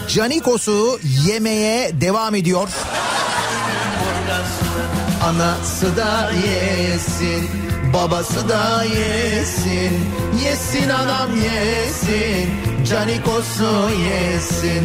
Canikos'u 0.07 0.99
yemeye 1.25 2.01
devam 2.01 2.35
ediyor. 2.35 2.69
Anası 5.23 5.97
da 5.97 6.31
yesin, 6.31 7.49
babası 7.97 8.49
da 8.49 8.83
yesin. 8.83 9.93
Yesin 10.45 10.89
anam 10.89 11.29
yesin, 11.35 12.49
Canikos'u 12.89 13.89
yesin. 13.89 14.83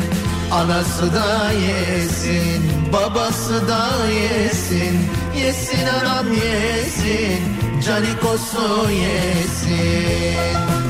Anası 0.53 1.15
da 1.15 1.53
yesin, 1.53 2.63
babası 2.93 3.69
da 3.69 3.89
yesin. 4.07 4.99
Yesin 5.45 5.87
anam 5.87 6.27
yesin, 6.33 7.41
Canikos'u 7.87 8.91
yesin. 8.91 10.82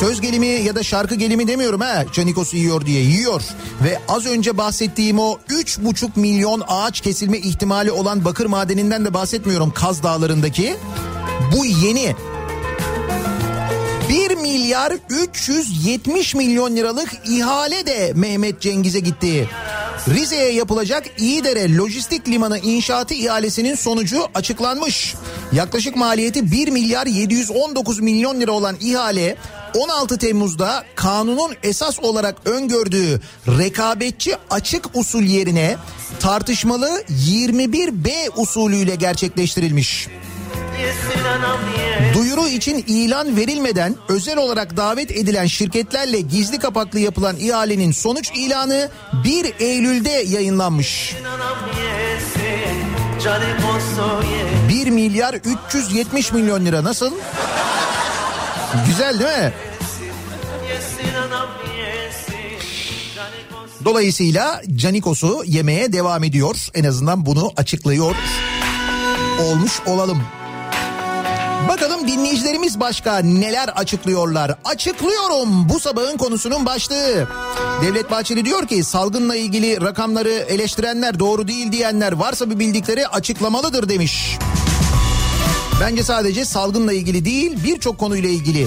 Söz 0.00 0.20
gelimi 0.20 0.46
ya 0.46 0.74
da 0.74 0.82
şarkı 0.82 1.14
gelimi 1.14 1.48
demiyorum 1.48 1.80
ha 1.80 2.04
Canikos 2.12 2.54
yiyor 2.54 2.86
diye 2.86 3.02
yiyor. 3.02 3.42
Ve 3.84 3.98
az 4.08 4.26
önce 4.26 4.58
bahsettiğim 4.58 5.18
o 5.18 5.38
3,5 5.48 6.08
milyon 6.16 6.62
ağaç 6.68 7.00
kesilme 7.00 7.38
ihtimali 7.38 7.90
olan 7.90 8.24
bakır 8.24 8.46
madeninden 8.46 9.04
de 9.04 9.14
bahsetmiyorum 9.14 9.70
Kaz 9.70 10.02
Dağları'ndaki. 10.02 10.76
Bu 11.56 11.64
yeni 11.64 12.14
1 14.08 14.36
milyar 14.36 14.92
370 15.08 16.34
milyon 16.34 16.76
liralık 16.76 17.08
ihale 17.28 17.86
de 17.86 18.12
Mehmet 18.14 18.60
Cengiz'e 18.60 19.00
gitti. 19.00 19.48
Rize'ye 20.08 20.52
yapılacak 20.52 21.04
İyidere 21.18 21.76
Lojistik 21.76 22.28
Limanı 22.28 22.58
inşaatı 22.58 23.14
ihalesinin 23.14 23.74
sonucu 23.74 24.26
açıklanmış. 24.34 25.14
Yaklaşık 25.52 25.96
maliyeti 25.96 26.52
1 26.52 26.68
milyar 26.68 27.06
719 27.06 28.00
milyon 28.00 28.40
lira 28.40 28.52
olan 28.52 28.76
ihale 28.80 29.36
16 29.74 30.18
Temmuz'da 30.18 30.84
kanunun 30.94 31.54
esas 31.62 31.98
olarak 32.00 32.36
öngördüğü 32.44 33.20
rekabetçi 33.48 34.36
açık 34.50 34.96
usul 34.96 35.22
yerine 35.22 35.76
tartışmalı 36.20 37.02
21B 37.10 38.30
usulüyle 38.36 38.94
gerçekleştirilmiş. 38.94 40.08
Duyuru 42.14 42.48
için 42.48 42.84
ilan 42.86 43.36
verilmeden 43.36 43.94
özel 44.08 44.36
olarak 44.36 44.76
davet 44.76 45.10
edilen 45.10 45.46
şirketlerle 45.46 46.20
gizli 46.20 46.58
kapaklı 46.58 46.98
yapılan 46.98 47.36
ihalenin 47.36 47.92
sonuç 47.92 48.30
ilanı 48.34 48.90
1 49.24 49.54
Eylül'de 49.60 50.10
yayınlanmış. 50.10 51.16
anam 51.20 51.58
yesin 51.76 53.22
Canikos'u 53.24 54.26
ye 54.72 54.84
1 54.84 54.90
milyar 54.90 55.34
370 55.34 56.32
milyon 56.32 56.64
lira 56.64 56.84
nasıl? 56.84 57.12
Güzel 58.86 59.18
değil 59.18 59.38
mi? 59.38 59.52
Dolayısıyla 63.84 64.62
Canikos'u 64.76 65.42
yemeye 65.46 65.92
devam 65.92 66.24
ediyor. 66.24 66.56
En 66.74 66.84
azından 66.84 67.26
bunu 67.26 67.52
açıklıyor 67.56 68.14
olmuş 69.42 69.80
olalım. 69.86 70.22
Bakalım 71.68 72.08
dinleyicilerimiz 72.08 72.80
başka 72.80 73.18
neler 73.18 73.68
açıklıyorlar. 73.68 74.54
Açıklıyorum 74.64 75.68
bu 75.68 75.80
sabahın 75.80 76.16
konusunun 76.16 76.66
başlığı. 76.66 77.28
Devlet 77.82 78.10
Bahçeli 78.10 78.44
diyor 78.44 78.66
ki 78.66 78.84
salgınla 78.84 79.36
ilgili 79.36 79.80
rakamları 79.80 80.30
eleştirenler 80.30 81.18
doğru 81.18 81.48
değil 81.48 81.72
diyenler 81.72 82.12
varsa 82.12 82.50
bir 82.50 82.58
bildikleri 82.58 83.06
açıklamalıdır 83.08 83.88
demiş. 83.88 84.38
Bence 85.80 86.02
sadece 86.02 86.44
salgınla 86.44 86.92
ilgili 86.92 87.24
değil 87.24 87.64
birçok 87.64 87.98
konuyla 87.98 88.28
ilgili. 88.28 88.66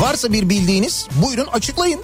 Varsa 0.00 0.32
bir 0.32 0.48
bildiğiniz 0.48 1.08
buyurun 1.22 1.46
açıklayın. 1.46 2.00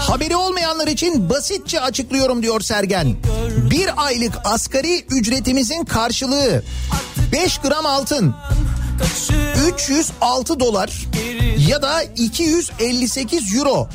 Haberi 0.00 0.36
olmayanlar 0.36 0.86
için 0.86 1.30
basitçe 1.30 1.80
açıklıyorum 1.80 2.42
diyor 2.42 2.60
Sergen. 2.60 3.16
Bir 3.70 4.04
aylık 4.06 4.32
asgari 4.44 5.00
ücretimizin 5.10 5.84
karşılığı 5.84 6.62
5 7.32 7.58
gram 7.58 7.86
altın 7.86 8.34
306 9.74 10.60
dolar 10.60 11.06
ya 11.68 11.82
da 11.82 12.02
258 12.02 13.54
euro. 13.54 13.88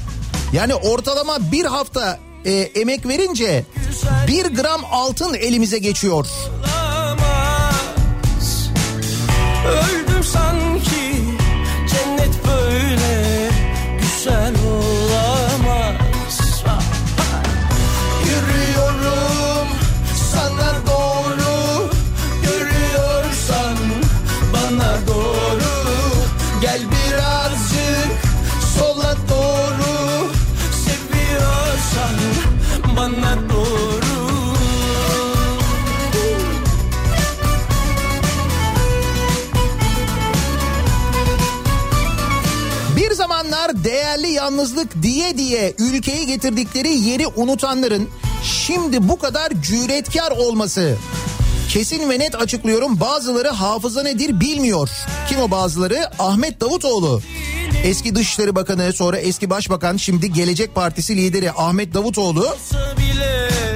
Yani 0.53 0.75
ortalama 0.75 1.51
bir 1.51 1.65
hafta 1.65 2.19
e, 2.45 2.51
emek 2.51 3.07
verince 3.07 3.65
1 4.27 4.45
gram 4.45 4.81
altın 4.91 5.33
elimize 5.33 5.77
geçiyor. 5.77 6.27
Öldüm 9.67 10.06
yalnızlık 44.47 45.03
diye 45.03 45.37
diye 45.37 45.73
ülkeyi 45.77 46.27
getirdikleri 46.27 46.95
yeri 46.95 47.27
unutanların 47.27 48.09
şimdi 48.43 49.09
bu 49.09 49.19
kadar 49.19 49.51
cüretkar 49.61 50.31
olması. 50.31 50.97
Kesin 51.69 52.09
ve 52.09 52.19
net 52.19 52.35
açıklıyorum 52.35 52.99
bazıları 52.99 53.49
hafıza 53.49 54.03
nedir 54.03 54.39
bilmiyor. 54.39 54.89
Kim 55.29 55.39
o 55.39 55.51
bazıları? 55.51 56.09
Ahmet 56.19 56.61
Davutoğlu. 56.61 57.21
Eski 57.83 58.15
Dışişleri 58.15 58.55
Bakanı 58.55 58.93
sonra 58.93 59.17
eski 59.17 59.49
Başbakan 59.49 59.97
şimdi 59.97 60.33
Gelecek 60.33 60.75
Partisi 60.75 61.17
lideri 61.17 61.51
Ahmet 61.51 61.93
Davutoğlu 61.93 62.55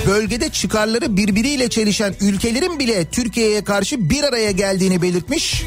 bölgede 0.08 0.50
çıkarları 0.50 1.18
birbiriyle 1.18 1.70
çelişen 1.70 2.16
ülkelerin 2.22 2.80
bile 2.80 3.06
Türkiye'ye 3.06 3.64
karşı 3.64 4.10
bir 4.10 4.24
araya 4.24 4.52
geldiğini 4.52 5.02
belirtmiş. 5.02 5.64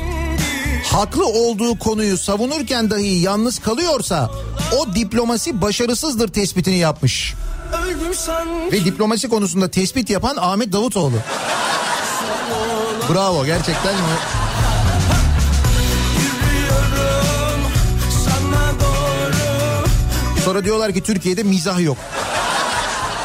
Haklı 0.85 1.27
olduğu 1.27 1.79
konuyu 1.79 2.19
savunurken 2.19 2.91
dahi 2.91 3.21
yalnız 3.21 3.59
kalıyorsa 3.59 4.31
o 4.75 4.95
diplomasi 4.95 5.61
başarısızdır 5.61 6.29
tespitini 6.29 6.77
yapmış. 6.77 7.35
Ve 8.73 8.85
diplomasi 8.85 9.29
konusunda 9.29 9.71
tespit 9.71 10.11
yapan 10.11 10.37
Ahmet 10.37 10.73
Davutoğlu. 10.73 11.17
Bravo 13.11 13.45
gerçekten. 13.45 13.95
Doğru 13.95 14.35
Sonra 20.45 20.65
diyorlar 20.65 20.93
ki 20.93 21.03
Türkiye'de 21.03 21.43
mizah 21.43 21.81
yok. 21.81 21.99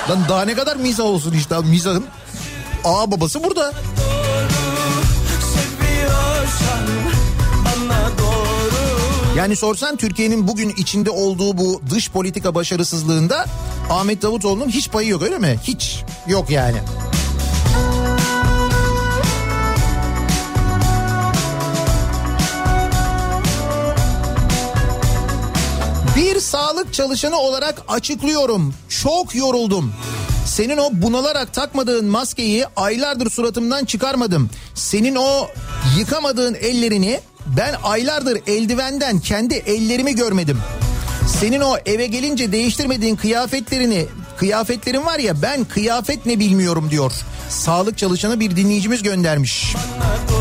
Lan 0.10 0.20
daha 0.30 0.46
ne 0.46 0.56
kadar 0.56 0.76
mizah 0.76 1.04
olsun 1.04 1.34
işte 1.34 1.60
mizahın. 1.60 2.06
A 2.84 3.12
babası 3.12 3.44
burada. 3.44 3.72
Doğru 3.72 4.50
Yani 9.40 9.56
sorsan 9.56 9.96
Türkiye'nin 9.96 10.48
bugün 10.48 10.70
içinde 10.70 11.10
olduğu 11.10 11.58
bu 11.58 11.82
dış 11.90 12.12
politika 12.12 12.56
başarısızlığında 12.56 13.46
Ahmet 13.90 14.22
Davutoğlu'nun 14.22 14.70
hiç 14.70 14.90
payı 14.90 15.10
yok 15.10 15.22
öyle 15.22 15.38
mi? 15.38 15.60
Hiç 15.64 16.04
yok 16.28 16.50
yani. 16.50 16.78
Bir 26.16 26.40
sağlık 26.40 26.94
çalışanı 26.94 27.38
olarak 27.38 27.82
açıklıyorum. 27.88 28.74
Çok 29.04 29.36
yoruldum. 29.36 29.94
Senin 30.46 30.78
o 30.78 30.90
bunalarak 30.92 31.54
takmadığın 31.54 32.06
maskeyi 32.06 32.66
aylardır 32.76 33.30
suratımdan 33.30 33.86
çıkarmadım. 33.86 34.50
Senin 34.76 35.16
o 35.16 35.48
yıkamadığın 35.98 36.54
ellerini 36.54 37.20
ben 37.58 37.76
aylardır 37.84 38.42
eldivenden 38.48 39.20
kendi 39.20 39.54
ellerimi 39.54 40.16
görmedim. 40.16 40.58
Senin 41.40 41.62
o 41.62 41.78
eve 41.86 42.08
gelince 42.08 42.52
değiştirmediğin 42.52 43.16
kıyafetlerini 43.16 44.06
kıyafetlerin 44.38 45.06
var 45.06 45.20
ya 45.20 45.42
ben 45.42 45.66
kıyafet 45.66 46.26
ne 46.26 46.40
bilmiyorum 46.40 46.88
diyor. 46.92 47.12
Sağlık 47.50 47.98
çalışanı 47.98 48.40
bir 48.40 48.56
dinleyicimiz 48.56 49.04
göndermiş. 49.04 49.76
Bana 50.02 50.40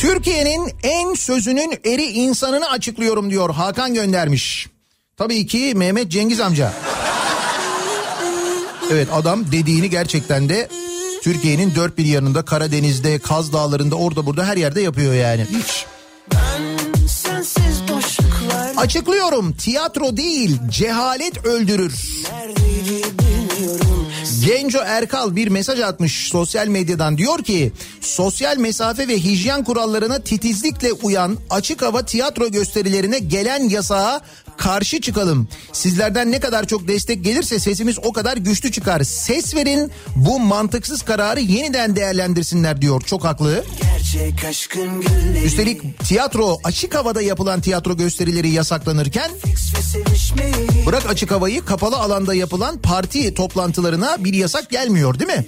Türkiye'nin 0.00 0.72
en 0.82 1.14
sözünün 1.14 1.74
eri 1.84 2.04
insanını 2.04 2.70
açıklıyorum 2.70 3.30
diyor 3.30 3.54
Hakan 3.54 3.94
göndermiş. 3.94 4.68
Tabii 5.20 5.46
ki 5.46 5.72
Mehmet 5.76 6.10
Cengiz 6.10 6.40
amca. 6.40 6.72
Evet 8.92 9.08
adam 9.12 9.52
dediğini 9.52 9.90
gerçekten 9.90 10.48
de 10.48 10.68
Türkiye'nin 11.22 11.74
dört 11.74 11.98
bir 11.98 12.04
yanında 12.04 12.44
Karadeniz'de, 12.44 13.18
Kaz 13.18 13.52
Dağları'nda 13.52 13.96
orada 13.96 14.26
burada 14.26 14.44
her 14.46 14.56
yerde 14.56 14.80
yapıyor 14.80 15.14
yani. 15.14 15.46
Hiç. 15.50 15.86
Açıklıyorum 18.76 19.52
tiyatro 19.52 20.16
değil 20.16 20.58
cehalet 20.70 21.46
öldürür. 21.46 21.94
Genco 24.44 24.78
Erkal 24.78 25.36
bir 25.36 25.48
mesaj 25.48 25.80
atmış 25.80 26.28
sosyal 26.28 26.66
medyadan 26.66 27.18
diyor 27.18 27.42
ki 27.42 27.72
sosyal 28.00 28.56
mesafe 28.56 29.08
ve 29.08 29.18
hijyen 29.18 29.64
kurallarına 29.64 30.18
titizlikle 30.18 30.92
uyan 30.92 31.36
açık 31.50 31.82
hava 31.82 32.04
tiyatro 32.04 32.48
gösterilerine 32.48 33.18
gelen 33.18 33.68
yasağa 33.68 34.20
karşı 34.60 35.00
çıkalım. 35.00 35.48
Sizlerden 35.72 36.32
ne 36.32 36.40
kadar 36.40 36.66
çok 36.66 36.88
destek 36.88 37.24
gelirse 37.24 37.58
sesimiz 37.58 37.98
o 38.02 38.12
kadar 38.12 38.36
güçlü 38.36 38.72
çıkar. 38.72 39.02
Ses 39.02 39.54
verin 39.54 39.90
bu 40.16 40.40
mantıksız 40.40 41.02
kararı 41.02 41.40
yeniden 41.40 41.96
değerlendirsinler 41.96 42.82
diyor. 42.82 43.00
Çok 43.00 43.24
haklı. 43.24 43.64
Üstelik 45.44 45.98
tiyatro 45.98 46.58
açık 46.64 46.94
havada 46.94 47.22
yapılan 47.22 47.60
tiyatro 47.60 47.96
gösterileri 47.96 48.50
yasaklanırken 48.50 49.30
bırak 50.86 51.10
açık 51.10 51.30
havayı 51.30 51.64
kapalı 51.64 51.96
alanda 51.96 52.34
yapılan 52.34 52.78
parti 52.78 53.34
toplantılarına 53.34 54.24
bir 54.24 54.34
yasak 54.34 54.70
gelmiyor 54.70 55.18
değil 55.18 55.30
mi? 55.30 55.46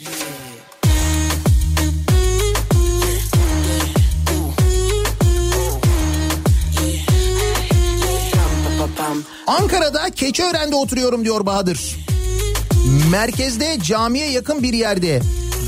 Ankara'da 9.47 10.11
Keçiören'de 10.11 10.77
oturuyorum 10.77 11.25
diyor 11.25 11.47
Bahadır. 11.47 11.97
Merkezde 13.11 13.79
camiye 13.83 14.31
yakın 14.31 14.63
bir 14.63 14.73
yerde 14.73 15.21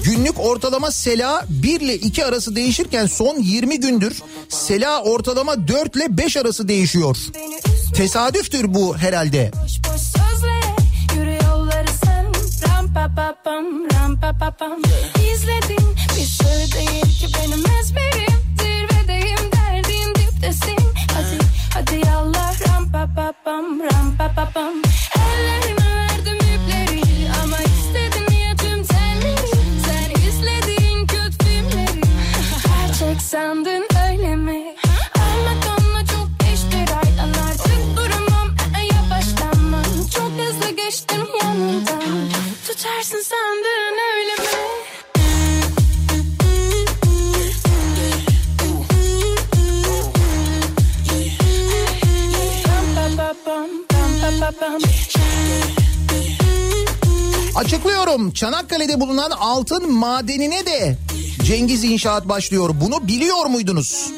günlük 0.05 0.41
ortalama 0.41 0.91
sela 0.91 1.45
1 1.49 1.81
ile 1.81 1.95
2 1.95 2.25
arası 2.25 2.57
değişirken 2.57 3.07
son 3.07 3.39
20 3.39 3.81
gündür 3.81 4.23
sela 4.49 5.03
ortalama 5.03 5.69
4 5.69 5.97
ile 5.97 6.17
5 6.17 6.37
arası 6.37 6.69
değişiyor. 6.69 7.17
Tesadüftür 7.95 8.75
bu 8.75 8.97
herhalde. 8.97 9.51
İzledin 15.35 15.97
bir 16.17 16.27
sır 16.27 16.79
değil 16.79 17.19
ki 17.19 17.27
benim 17.39 17.65
ezberim 17.81 18.34
geçtim 40.77 41.27
yanından. 41.43 42.03
Tutarsın 42.67 43.23
sandın 43.23 44.04
Açıklıyorum 57.57 58.31
Çanakkale'de 58.31 59.01
bulunan 59.01 59.31
altın 59.31 59.93
madenine 59.93 60.67
de 60.67 60.97
Cengiz 61.43 61.85
İnşaat 61.85 62.29
başlıyor. 62.29 62.71
Bunu 62.81 63.09
biliyor 63.09 63.47
muydunuz? 63.47 64.11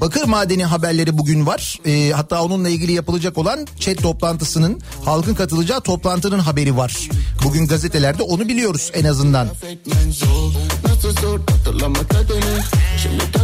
Bakır 0.00 0.24
madeni 0.24 0.64
haberleri 0.64 1.18
bugün 1.18 1.46
var. 1.46 1.78
Ee, 1.86 2.10
hatta 2.14 2.42
onunla 2.42 2.68
ilgili 2.68 2.92
yapılacak 2.92 3.38
olan 3.38 3.66
chat 3.80 3.98
toplantısının 3.98 4.80
halkın 5.04 5.34
katılacağı 5.34 5.80
toplantının 5.80 6.38
haberi 6.38 6.76
var. 6.76 7.08
Bugün 7.44 7.66
gazetelerde 7.66 8.22
onu 8.22 8.48
biliyoruz 8.48 8.90
en 8.94 9.04
azından. 9.04 9.48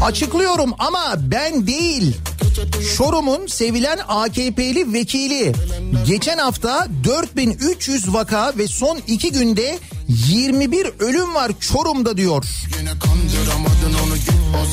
Açıklıyorum 0.02 0.72
ama 0.78 1.14
ben 1.18 1.66
değil. 1.66 2.16
Çorum'un 2.96 3.46
sevilen 3.46 3.98
AKP'li 4.08 4.92
vekili 4.92 5.52
geçen 6.06 6.38
hafta 6.38 6.88
4300 7.04 8.12
vaka 8.14 8.52
ve 8.58 8.68
son 8.68 8.98
2 9.06 9.32
günde 9.32 9.78
21 10.08 10.86
ölüm 10.98 11.34
var 11.34 11.52
Çorum'da 11.60 12.16
diyor. 12.16 12.44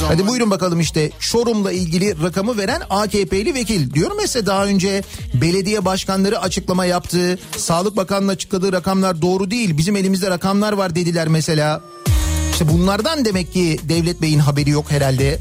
Hadi 0.08 0.28
buyurun 0.28 0.52
bakalım 0.52 0.80
işte 0.80 1.12
Çorum'la 1.20 1.72
ilgili 1.72 2.24
rakamı 2.24 2.58
veren 2.58 2.82
AKP'li 2.90 3.54
vekil. 3.54 3.94
Diyorum 3.94 4.18
mesela 4.22 4.46
daha 4.46 4.66
önce 4.66 5.04
belediye 5.34 5.86
başkanları 5.86 6.42
açıklama 6.42 6.86
yaptı. 6.86 7.40
Sağlık 7.58 7.98
Bakanı'nın 7.98 8.32
açıkladığı 8.32 8.74
rakamlar 8.74 9.22
doğru 9.22 9.52
değil. 9.52 9.78
Bizim 9.78 9.96
elimizde 9.96 10.30
rakamlar 10.30 10.74
var 10.74 10.96
dediler 10.96 11.28
mesela. 11.28 11.82
İşte 12.52 12.70
bunlardan 12.70 13.26
demek 13.26 13.54
ki 13.54 13.80
Devlet 13.84 14.22
Bey'in 14.22 14.40
haberi 14.40 14.70
yok 14.70 14.92
herhalde. 14.92 15.40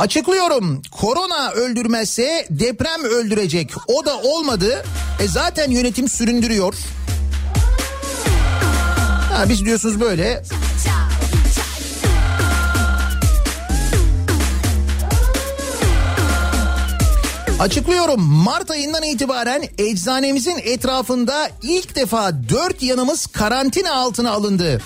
Açıklıyorum. 0.00 0.82
Korona 0.90 1.50
öldürmezse 1.50 2.46
deprem 2.50 3.04
öldürecek. 3.04 3.70
O 3.86 4.04
da 4.04 4.18
olmadı. 4.18 4.84
E 5.20 5.28
zaten 5.28 5.70
yönetim 5.70 6.08
süründürüyor. 6.08 6.74
Ha, 9.32 9.48
biz 9.48 9.64
diyorsunuz 9.64 10.00
böyle. 10.00 10.42
Açıklıyorum 17.60 18.20
Mart 18.22 18.70
ayından 18.70 19.02
itibaren 19.02 19.62
eczanemizin 19.78 20.58
etrafında 20.64 21.50
ilk 21.62 21.96
defa 21.96 22.32
dört 22.48 22.82
yanımız 22.82 23.26
karantina 23.26 23.92
altına 23.92 24.30
alındı. 24.30 24.82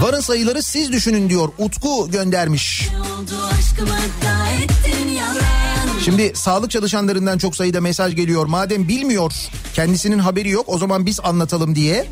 Varın 0.00 0.20
sayıları 0.20 0.62
siz 0.62 0.92
düşünün 0.92 1.28
diyor 1.28 1.48
Utku 1.58 2.10
göndermiş. 2.10 2.88
Şimdi 6.04 6.32
sağlık 6.34 6.70
çalışanlarından 6.70 7.38
çok 7.38 7.56
sayıda 7.56 7.80
mesaj 7.80 8.16
geliyor. 8.16 8.46
Madem 8.46 8.88
bilmiyor 8.88 9.32
kendisinin 9.74 10.18
haberi 10.18 10.48
yok 10.48 10.64
o 10.68 10.78
zaman 10.78 11.06
biz 11.06 11.20
anlatalım 11.20 11.74
diye. 11.74 12.06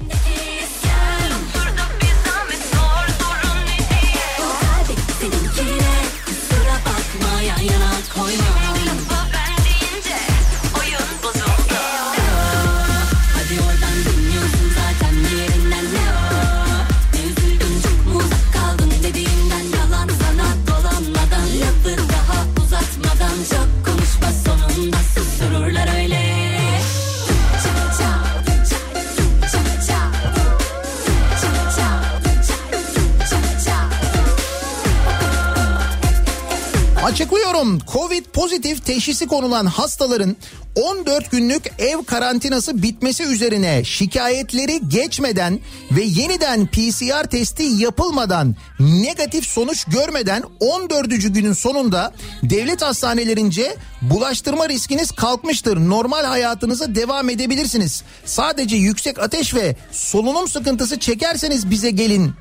Açıklıyorum. 37.14 37.78
Covid 37.92 38.24
pozitif 38.24 38.86
teşhisi 38.86 39.26
konulan 39.26 39.66
hastaların 39.66 40.36
14 40.74 41.30
günlük 41.30 41.62
ev 41.78 42.04
karantinası 42.04 42.82
bitmesi 42.82 43.22
üzerine 43.22 43.84
şikayetleri 43.84 44.80
geçmeden 44.88 45.60
ve 45.90 46.02
yeniden 46.02 46.66
PCR 46.66 47.26
testi 47.30 47.62
yapılmadan 47.62 48.56
negatif 48.80 49.44
sonuç 49.46 49.84
görmeden 49.84 50.42
14. 50.60 51.08
günün 51.34 51.52
sonunda 51.52 52.12
devlet 52.42 52.82
hastanelerince 52.82 53.76
bulaştırma 54.02 54.68
riskiniz 54.68 55.10
kalkmıştır. 55.10 55.76
Normal 55.76 56.24
hayatınıza 56.24 56.94
devam 56.94 57.30
edebilirsiniz. 57.30 58.02
Sadece 58.24 58.76
yüksek 58.76 59.18
ateş 59.18 59.54
ve 59.54 59.76
solunum 59.92 60.48
sıkıntısı 60.48 60.98
çekerseniz 60.98 61.70
bize 61.70 61.90
gelin 61.90 62.32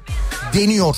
deniyor. 0.54 0.98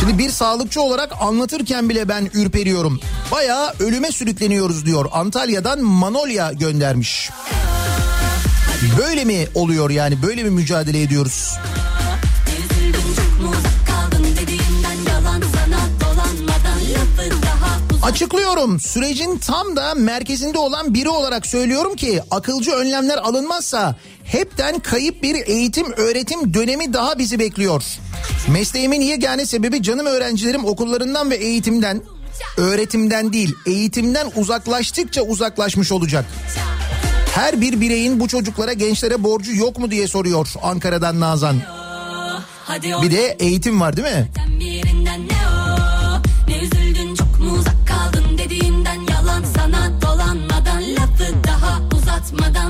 Şimdi 0.00 0.18
bir 0.18 0.30
sağlıkçı 0.30 0.80
olarak 0.80 1.12
anlatırken 1.20 1.88
bile 1.88 2.08
ben 2.08 2.30
ürperiyorum. 2.34 3.00
Bayağı 3.32 3.72
ölüme 3.80 4.12
sürükleniyoruz 4.12 4.86
diyor. 4.86 5.06
Antalya'dan 5.12 5.80
Manolya 5.80 6.52
göndermiş. 6.52 7.30
Böyle 8.98 9.24
mi 9.24 9.46
oluyor 9.54 9.90
yani 9.90 10.22
böyle 10.22 10.42
mi 10.42 10.50
mücadele 10.50 11.02
ediyoruz? 11.02 11.54
Açıklıyorum 18.02 18.80
sürecin 18.80 19.38
tam 19.38 19.76
da 19.76 19.94
merkezinde 19.94 20.58
olan 20.58 20.94
biri 20.94 21.08
olarak 21.08 21.46
söylüyorum 21.46 21.96
ki 21.96 22.20
akılcı 22.30 22.70
önlemler 22.70 23.18
alınmazsa 23.18 23.96
hepten 24.24 24.78
kayıp 24.78 25.22
bir 25.22 25.46
eğitim 25.46 25.92
öğretim 25.92 26.54
dönemi 26.54 26.92
daha 26.92 27.18
bizi 27.18 27.38
bekliyor. 27.38 27.84
Mesleğimin 28.48 29.00
yegane 29.00 29.46
sebebi 29.46 29.82
canım 29.82 30.06
öğrencilerim 30.06 30.64
okullarından 30.64 31.30
ve 31.30 31.34
eğitimden 31.36 32.02
öğretimden 32.56 33.32
değil 33.32 33.54
eğitimden 33.66 34.30
uzaklaştıkça 34.36 35.22
uzaklaşmış 35.22 35.92
olacak. 35.92 36.24
Her 37.34 37.60
bir 37.60 37.80
bireyin 37.80 38.20
bu 38.20 38.28
çocuklara 38.28 38.72
gençlere 38.72 39.22
borcu 39.24 39.54
yok 39.56 39.78
mu 39.78 39.90
diye 39.90 40.08
soruyor 40.08 40.48
Ankara'dan 40.62 41.20
Nazan. 41.20 41.56
Bir 43.02 43.10
de 43.10 43.36
eğitim 43.40 43.80
var 43.80 43.96
değil 43.96 44.08
mi? 44.16 44.28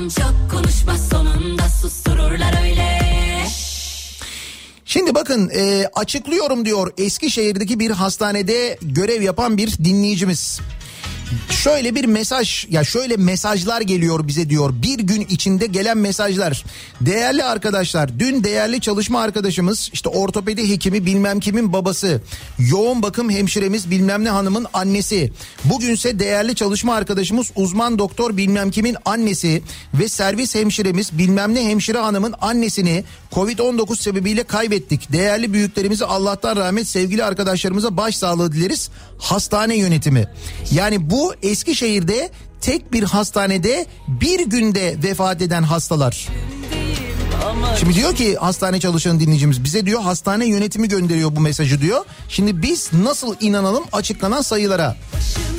Uzatmadan 0.01 0.09
çok 0.09 0.51
konuşma 0.51 0.97
sonunda 0.97 1.69
sustururlar 1.81 2.63
öyle. 2.63 2.99
Şimdi 4.85 5.15
bakın 5.15 5.49
e, 5.49 5.85
açıklıyorum 5.93 6.65
diyor 6.65 6.93
Eskişehir'deki 6.97 7.79
bir 7.79 7.91
hastanede 7.91 8.77
görev 8.81 9.21
yapan 9.21 9.57
bir 9.57 9.77
dinleyicimiz. 9.77 10.59
Şöyle 11.49 11.95
bir 11.95 12.05
mesaj 12.05 12.65
ya 12.69 12.83
şöyle 12.83 13.17
mesajlar 13.17 13.81
geliyor 13.81 14.27
bize 14.27 14.49
diyor 14.49 14.73
bir 14.83 14.99
gün 14.99 15.21
içinde 15.29 15.65
gelen 15.65 15.97
mesajlar. 15.97 16.65
Değerli 17.01 17.43
arkadaşlar 17.43 18.19
dün 18.19 18.43
değerli 18.43 18.81
çalışma 18.81 19.21
arkadaşımız 19.21 19.89
işte 19.93 20.09
ortopedi 20.09 20.69
hekimi 20.69 21.05
bilmem 21.05 21.39
kimin 21.39 21.73
babası 21.73 22.21
yoğun 22.59 23.01
bakım 23.01 23.29
hemşiremiz 23.29 23.91
bilmem 23.91 24.23
ne 24.23 24.29
hanımın 24.29 24.67
annesi. 24.73 25.33
Bugünse 25.65 26.19
değerli 26.19 26.55
çalışma 26.55 26.95
arkadaşımız 26.95 27.51
uzman 27.55 27.99
doktor 27.99 28.37
bilmem 28.37 28.71
kimin 28.71 28.97
annesi 29.05 29.61
ve 29.93 30.09
servis 30.09 30.55
hemşiremiz 30.55 31.17
bilmem 31.17 31.55
ne 31.55 31.69
hemşire 31.69 31.97
hanımın 31.97 32.33
annesini 32.41 33.03
Covid-19 33.31 34.01
sebebiyle 34.01 34.43
kaybettik. 34.43 35.11
Değerli 35.11 35.53
büyüklerimize 35.53 36.05
Allah'tan 36.05 36.55
rahmet 36.55 36.87
sevgili 36.87 37.23
arkadaşlarımıza 37.23 37.97
başsağlığı 37.97 38.51
dileriz. 38.51 38.89
Hastane 39.17 39.77
yönetimi. 39.77 40.27
Yani 40.71 41.09
bu 41.09 41.20
Eskişehir'de 41.43 42.29
tek 42.61 42.93
bir 42.93 43.03
hastanede 43.03 43.85
bir 44.07 44.39
günde 44.45 44.95
vefat 45.03 45.41
eden 45.41 45.63
hastalar. 45.63 46.27
Şimdi 47.79 47.95
diyor 47.95 48.15
ki 48.15 48.35
hastane 48.35 48.79
çalışan 48.79 49.19
dinleyicimiz 49.19 49.63
bize 49.63 49.85
diyor 49.85 50.01
hastane 50.01 50.45
yönetimi 50.45 50.87
gönderiyor 50.87 51.35
bu 51.35 51.39
mesajı 51.39 51.81
diyor. 51.81 52.05
Şimdi 52.29 52.61
biz 52.61 52.93
nasıl 52.93 53.35
inanalım 53.39 53.83
açıklanan 53.91 54.41
sayılara? 54.41 54.95
Gülünce 55.15 55.50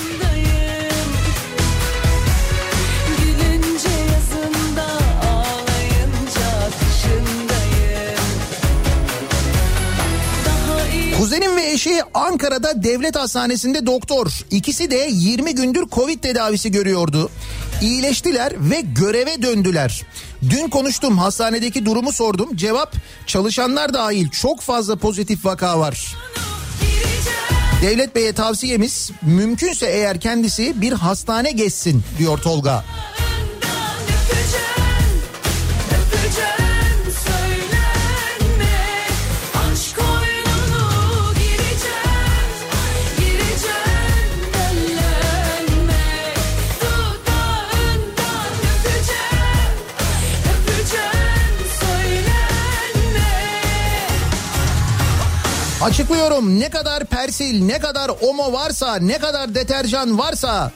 eşi 11.73 12.03
Ankara'da 12.15 12.83
devlet 12.83 13.17
hastanesinde 13.17 13.87
doktor. 13.87 14.27
İkisi 14.51 14.91
de 14.91 15.09
20 15.11 15.55
gündür 15.55 15.85
Covid 15.93 16.19
tedavisi 16.19 16.71
görüyordu. 16.71 17.31
İyileştiler 17.83 18.53
ve 18.71 18.81
göreve 18.81 19.43
döndüler. 19.43 20.03
Dün 20.51 20.69
konuştum 20.69 21.19
hastanedeki 21.19 21.87
durumu 21.87 22.13
sordum. 22.13 22.57
Cevap 22.57 22.95
çalışanlar 23.27 23.95
dahil 23.95 24.29
çok 24.31 24.61
fazla 24.61 24.97
pozitif 24.97 25.45
vaka 25.45 25.79
var. 25.81 26.17
Devlet 27.83 28.15
Bey'e 28.15 28.33
tavsiyemiz 28.33 29.11
mümkünse 29.23 29.87
eğer 29.87 30.21
kendisi 30.21 30.81
bir 30.81 30.93
hastane 30.93 31.53
geçsin 31.53 32.03
diyor 32.19 32.39
Tolga. 32.39 32.85
Öpeceğim, 34.31 34.72
Açıklıyorum 55.83 56.61
ne 56.61 56.71
kadar 56.71 57.05
persil, 57.05 57.65
ne 57.65 57.79
kadar 57.79 58.11
omo 58.21 58.53
varsa, 58.53 58.97
ne 58.97 59.19
kadar 59.19 59.55
deterjan 59.55 60.19
varsa 60.19 60.73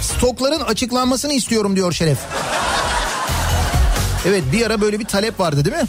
stokların 0.00 0.60
açıklanmasını 0.60 1.32
istiyorum 1.32 1.76
diyor 1.76 1.92
Şeref. 1.92 2.18
Evet 4.26 4.42
bir 4.52 4.66
ara 4.66 4.80
böyle 4.80 5.00
bir 5.00 5.04
talep 5.04 5.40
vardı 5.40 5.64
değil 5.64 5.76
mi? 5.76 5.88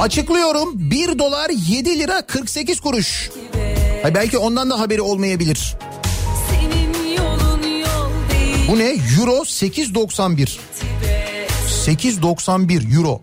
Açıklıyorum 0.00 0.85
1 1.08 1.18
dolar 1.18 1.50
7 1.50 1.98
lira 1.98 2.22
48 2.22 2.80
kuruş. 2.80 3.30
Ay 4.04 4.14
belki 4.14 4.38
ondan 4.38 4.70
da 4.70 4.80
haberi 4.80 5.02
olmayabilir. 5.02 5.76
Bu 8.68 8.78
ne? 8.78 8.96
Euro 9.18 9.36
8.91. 9.36 10.36
be 10.36 10.44
8.91 11.86 12.96
euro. 12.96 13.20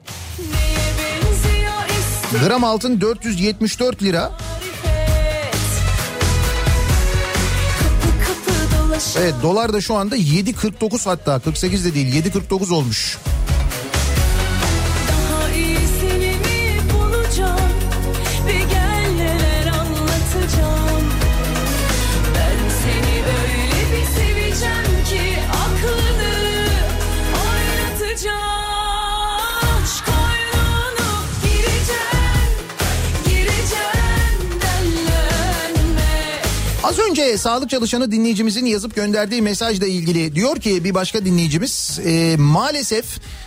Gram 2.45 2.63
altın 2.63 3.01
474 3.01 4.03
lira. 4.03 4.31
Evet 9.17 9.33
dolar 9.43 9.73
da 9.73 9.81
şu 9.81 9.95
anda 9.95 10.17
7.49 10.17 11.05
hatta 11.05 11.39
48 11.39 11.85
de 11.85 11.93
değil 11.93 12.25
7.49 12.25 12.73
olmuş. 12.73 13.17
Önce 37.13 37.37
sağlık 37.37 37.69
çalışanı 37.69 38.11
dinleyicimizin 38.11 38.65
yazıp 38.65 38.95
gönderdiği 38.95 39.41
mesajla 39.41 39.87
ilgili 39.87 40.35
diyor 40.35 40.55
ki 40.59 40.83
bir 40.83 40.93
başka 40.93 41.25
dinleyicimiz 41.25 41.99
e, 42.05 42.35
maalesef 42.37 43.05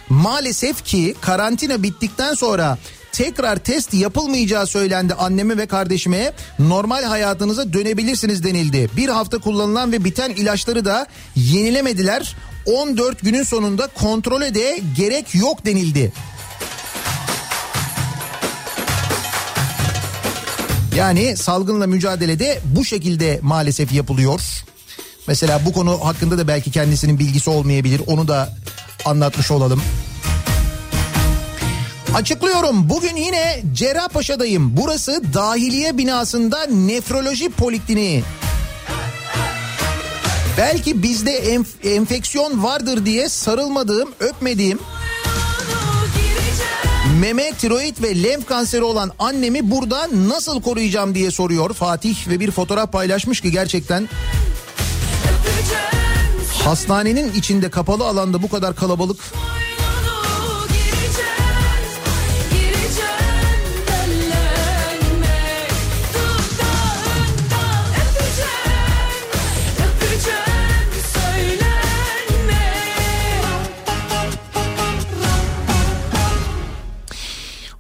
maalesef 0.08 0.84
ki 0.84 1.14
karantina 1.20 1.82
bittikten 1.82 2.34
sonra 2.34 2.78
tekrar 3.12 3.56
test 3.56 3.94
yapılmayacağı 3.94 4.66
söylendi 4.66 5.14
anneme 5.14 5.56
ve 5.56 5.66
kardeşime 5.66 6.32
normal 6.58 7.02
hayatınıza 7.02 7.72
dönebilirsiniz 7.72 8.44
denildi. 8.44 8.90
Bir 8.96 9.08
hafta 9.08 9.38
kullanılan 9.38 9.92
ve 9.92 10.04
biten 10.04 10.30
ilaçları 10.30 10.84
da 10.84 11.06
yenilemediler. 11.36 12.36
14 12.66 13.20
günün 13.22 13.42
sonunda 13.42 13.86
kontrole 13.86 14.54
de 14.54 14.80
gerek 14.96 15.34
yok 15.34 15.66
denildi. 15.66 16.12
Yani 20.96 21.36
salgınla 21.36 21.86
mücadelede 21.86 22.60
bu 22.64 22.84
şekilde 22.84 23.38
maalesef 23.42 23.92
yapılıyor. 23.92 24.40
Mesela 25.28 25.64
bu 25.64 25.72
konu 25.72 26.04
hakkında 26.04 26.38
da 26.38 26.48
belki 26.48 26.70
kendisinin 26.70 27.18
bilgisi 27.18 27.50
olmayabilir. 27.50 28.00
Onu 28.06 28.28
da 28.28 28.56
anlatmış 29.04 29.50
olalım. 29.50 29.82
Açıklıyorum 32.14 32.88
bugün 32.88 33.16
yine 33.16 33.62
Cerrahpaşa'dayım. 33.72 34.76
Burası 34.76 35.22
dahiliye 35.34 35.98
binasında 35.98 36.66
nefroloji 36.66 37.48
polikliniği. 37.48 38.24
Belki 40.58 41.02
bizde 41.02 41.54
enf- 41.54 41.94
enfeksiyon 41.96 42.62
vardır 42.62 43.06
diye 43.06 43.28
sarılmadığım, 43.28 44.12
öpmediğim 44.20 44.78
meme, 47.20 47.52
tiroid 47.52 48.02
ve 48.02 48.22
lenf 48.22 48.46
kanseri 48.46 48.82
olan 48.82 49.12
annemi 49.18 49.70
burada 49.70 50.08
nasıl 50.28 50.62
koruyacağım 50.62 51.14
diye 51.14 51.30
soruyor. 51.30 51.74
Fatih 51.74 52.28
ve 52.28 52.40
bir 52.40 52.50
fotoğraf 52.50 52.92
paylaşmış 52.92 53.40
ki 53.40 53.50
gerçekten 53.50 54.08
hastanenin 56.64 57.32
içinde 57.32 57.70
kapalı 57.70 58.04
alanda 58.04 58.42
bu 58.42 58.48
kadar 58.48 58.76
kalabalık 58.76 59.20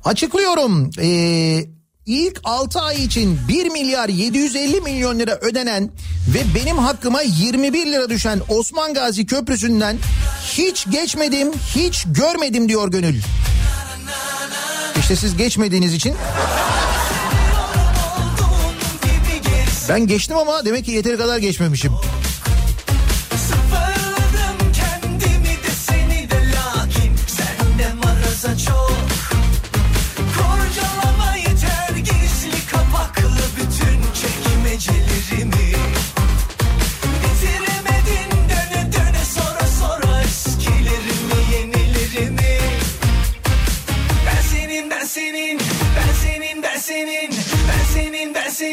Açıklıyorum. 0.06 0.90
Ee, 0.98 1.64
ilk 2.06 2.40
6 2.44 2.80
ay 2.80 3.04
için 3.04 3.38
1 3.48 3.66
milyar 3.66 4.08
750 4.08 4.80
milyon 4.80 5.18
lira 5.18 5.38
ödenen 5.40 5.90
ve 6.34 6.42
benim 6.54 6.78
hakkıma 6.78 7.22
21 7.22 7.86
lira 7.86 8.10
düşen 8.10 8.40
Osman 8.48 8.94
Gazi 8.94 9.26
Köprüsü'nden 9.26 9.96
hiç 10.52 10.86
geçmedim, 10.90 11.52
hiç 11.74 12.04
görmedim 12.06 12.68
diyor 12.68 12.90
Gönül. 12.90 13.20
İşte 14.98 15.16
siz 15.16 15.36
geçmediğiniz 15.36 15.94
için 15.94 16.14
ben 19.88 20.06
geçtim 20.06 20.36
ama 20.36 20.64
demek 20.64 20.84
ki 20.84 20.90
yeteri 20.90 21.18
kadar 21.18 21.38
geçmemişim. 21.38 21.92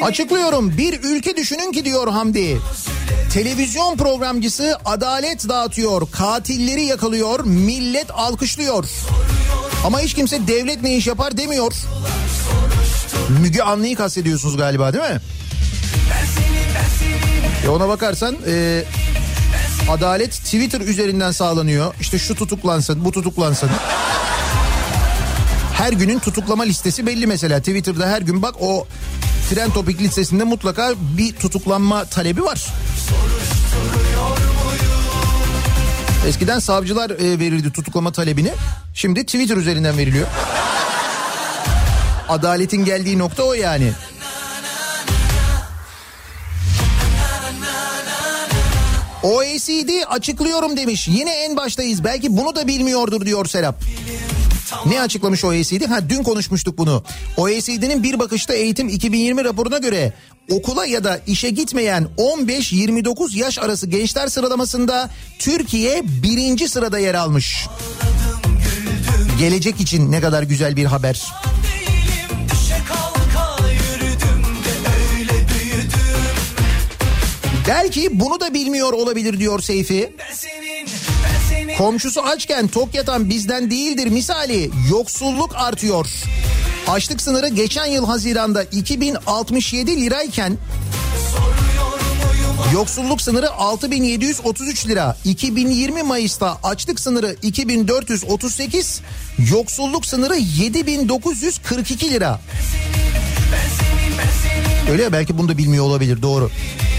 Açıklıyorum 0.03 0.77
bir 0.77 0.99
ülke 1.03 1.37
düşünün 1.37 1.71
ki 1.71 1.85
diyor 1.85 2.07
Hamdi. 2.07 2.57
Televizyon 3.33 3.97
programcısı 3.97 4.77
adalet 4.85 5.49
dağıtıyor, 5.49 6.11
katilleri 6.11 6.85
yakalıyor, 6.85 7.39
millet 7.45 8.11
alkışlıyor. 8.11 8.85
Ama 9.85 9.99
hiç 9.99 10.13
kimse 10.13 10.47
devlet 10.47 10.83
ne 10.83 10.95
iş 10.95 11.07
yapar 11.07 11.37
demiyor. 11.37 11.73
Müge 13.41 13.61
Anlı'yı 13.61 13.95
kastediyorsunuz 13.95 14.57
galiba 14.57 14.93
değil 14.93 15.03
mi? 15.03 15.19
E 17.65 17.69
ona 17.69 17.87
bakarsan 17.87 18.35
e, 18.47 18.83
adalet 19.89 20.31
Twitter 20.31 20.81
üzerinden 20.81 21.31
sağlanıyor. 21.31 21.93
İşte 22.01 22.19
şu 22.19 22.35
tutuklansın, 22.35 23.05
bu 23.05 23.11
tutuklansın. 23.11 23.69
Her 25.73 25.93
günün 25.93 26.19
tutuklama 26.19 26.63
listesi 26.63 27.05
belli 27.05 27.27
mesela. 27.27 27.59
Twitter'da 27.59 28.07
her 28.07 28.21
gün 28.21 28.41
bak 28.41 28.55
o 28.61 28.87
tren 29.53 29.71
topik 29.71 30.01
listesinde 30.01 30.43
mutlaka 30.43 30.93
bir 31.17 31.35
tutuklanma 31.35 32.05
talebi 32.05 32.43
var. 32.43 32.67
Eskiden 36.27 36.59
savcılar 36.59 37.09
e, 37.09 37.39
verirdi 37.39 37.71
tutuklama 37.71 38.11
talebini. 38.11 38.51
Şimdi 38.93 39.25
Twitter 39.25 39.57
üzerinden 39.57 39.97
veriliyor. 39.97 40.27
Adaletin 42.29 42.85
geldiği 42.85 43.17
nokta 43.17 43.43
o 43.43 43.53
yani. 43.53 43.91
OECD 49.23 49.89
açıklıyorum 50.09 50.77
demiş. 50.77 51.07
Yine 51.07 51.31
en 51.31 51.57
baştayız. 51.57 52.03
Belki 52.03 52.37
bunu 52.37 52.55
da 52.55 52.67
bilmiyordur 52.67 53.25
diyor 53.25 53.45
Serap. 53.45 53.75
Ne 54.85 55.01
açıklamış 55.01 55.43
OECD? 55.43 55.87
Ha 55.89 56.09
dün 56.09 56.23
konuşmuştuk 56.23 56.77
bunu. 56.77 57.03
OECD'nin 57.37 58.03
bir 58.03 58.19
bakışta 58.19 58.53
eğitim 58.53 58.89
2020 58.89 59.43
raporuna 59.43 59.77
göre 59.77 60.13
okula 60.49 60.85
ya 60.85 61.03
da 61.03 61.19
işe 61.27 61.49
gitmeyen 61.49 62.07
15-29 62.17 63.37
yaş 63.37 63.59
arası 63.59 63.87
gençler 63.87 64.27
sıralamasında 64.27 65.09
Türkiye 65.39 66.01
birinci 66.05 66.69
sırada 66.69 66.99
yer 66.99 67.15
almış. 67.15 67.67
Gelecek 69.39 69.79
için 69.79 70.11
ne 70.11 70.21
kadar 70.21 70.43
güzel 70.43 70.75
bir 70.75 70.85
haber. 70.85 71.33
Değilim 71.63 72.33
Belki 77.67 78.19
bunu 78.19 78.39
da 78.39 78.53
bilmiyor 78.53 78.93
olabilir 78.93 79.39
diyor 79.39 79.59
Seyfi. 79.59 80.15
Ben 80.19 80.33
senin 80.33 80.62
Komşusu 81.77 82.21
açken 82.21 82.67
tok 82.67 82.95
yatan 82.95 83.29
bizden 83.29 83.71
değildir 83.71 84.07
misali 84.07 84.71
yoksulluk 84.89 85.55
artıyor. 85.55 86.09
Açlık 86.87 87.21
sınırı 87.21 87.47
geçen 87.47 87.85
yıl 87.85 88.05
Haziran'da 88.05 88.63
2067 88.63 90.01
lirayken 90.01 90.57
yoksulluk 92.73 93.21
sınırı 93.21 93.51
6733 93.51 94.87
lira. 94.87 95.17
2020 95.25 96.03
Mayıs'ta 96.03 96.57
açlık 96.63 96.99
sınırı 96.99 97.35
2438, 97.41 99.01
yoksulluk 99.51 100.05
sınırı 100.05 100.35
7942 100.35 102.11
lira. 102.11 102.39
Öyle 104.91 105.03
ya 105.03 105.11
belki 105.11 105.37
bunu 105.37 105.47
da 105.47 105.57
bilmiyor 105.57 105.85
olabilir 105.85 106.21
doğru. 106.21 106.45
Acı 106.45 106.92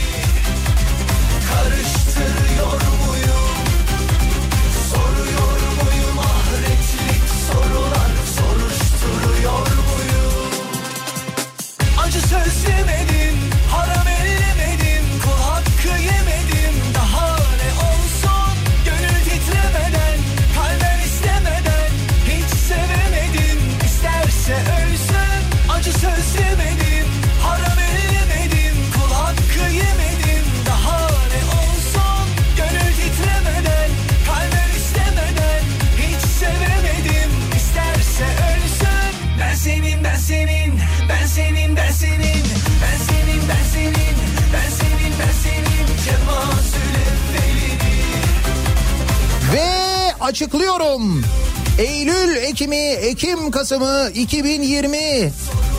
Eylül, 51.79 52.37
Ekim'i, 52.37 52.77
Ekim, 52.77 53.51
Kasım'ı 53.51 54.11
2020, 54.15 55.33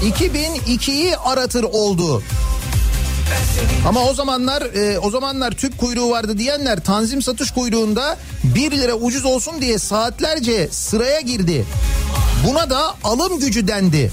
2002'yi 0.04 1.18
aratır 1.18 1.64
oldu. 1.64 2.24
Ama 3.88 4.04
o 4.04 4.14
zamanlar 4.14 4.62
e, 4.62 5.00
o 5.00 5.10
zamanlar 5.10 5.52
tüp 5.52 5.78
kuyruğu 5.78 6.10
vardı 6.10 6.38
diyenler 6.38 6.80
tanzim 6.80 7.22
satış 7.22 7.52
kuyruğunda 7.52 8.18
1 8.43 8.72
lira 8.72 8.93
ucuz 8.93 9.26
olsun 9.26 9.62
diye 9.62 9.80
saatlerce 9.80 10.68
sıraya 10.72 11.22
girdi. 11.22 11.66
Buna 12.48 12.70
da 12.70 12.96
alım 13.04 13.39
gücü 13.39 13.68
dendi. 13.68 14.12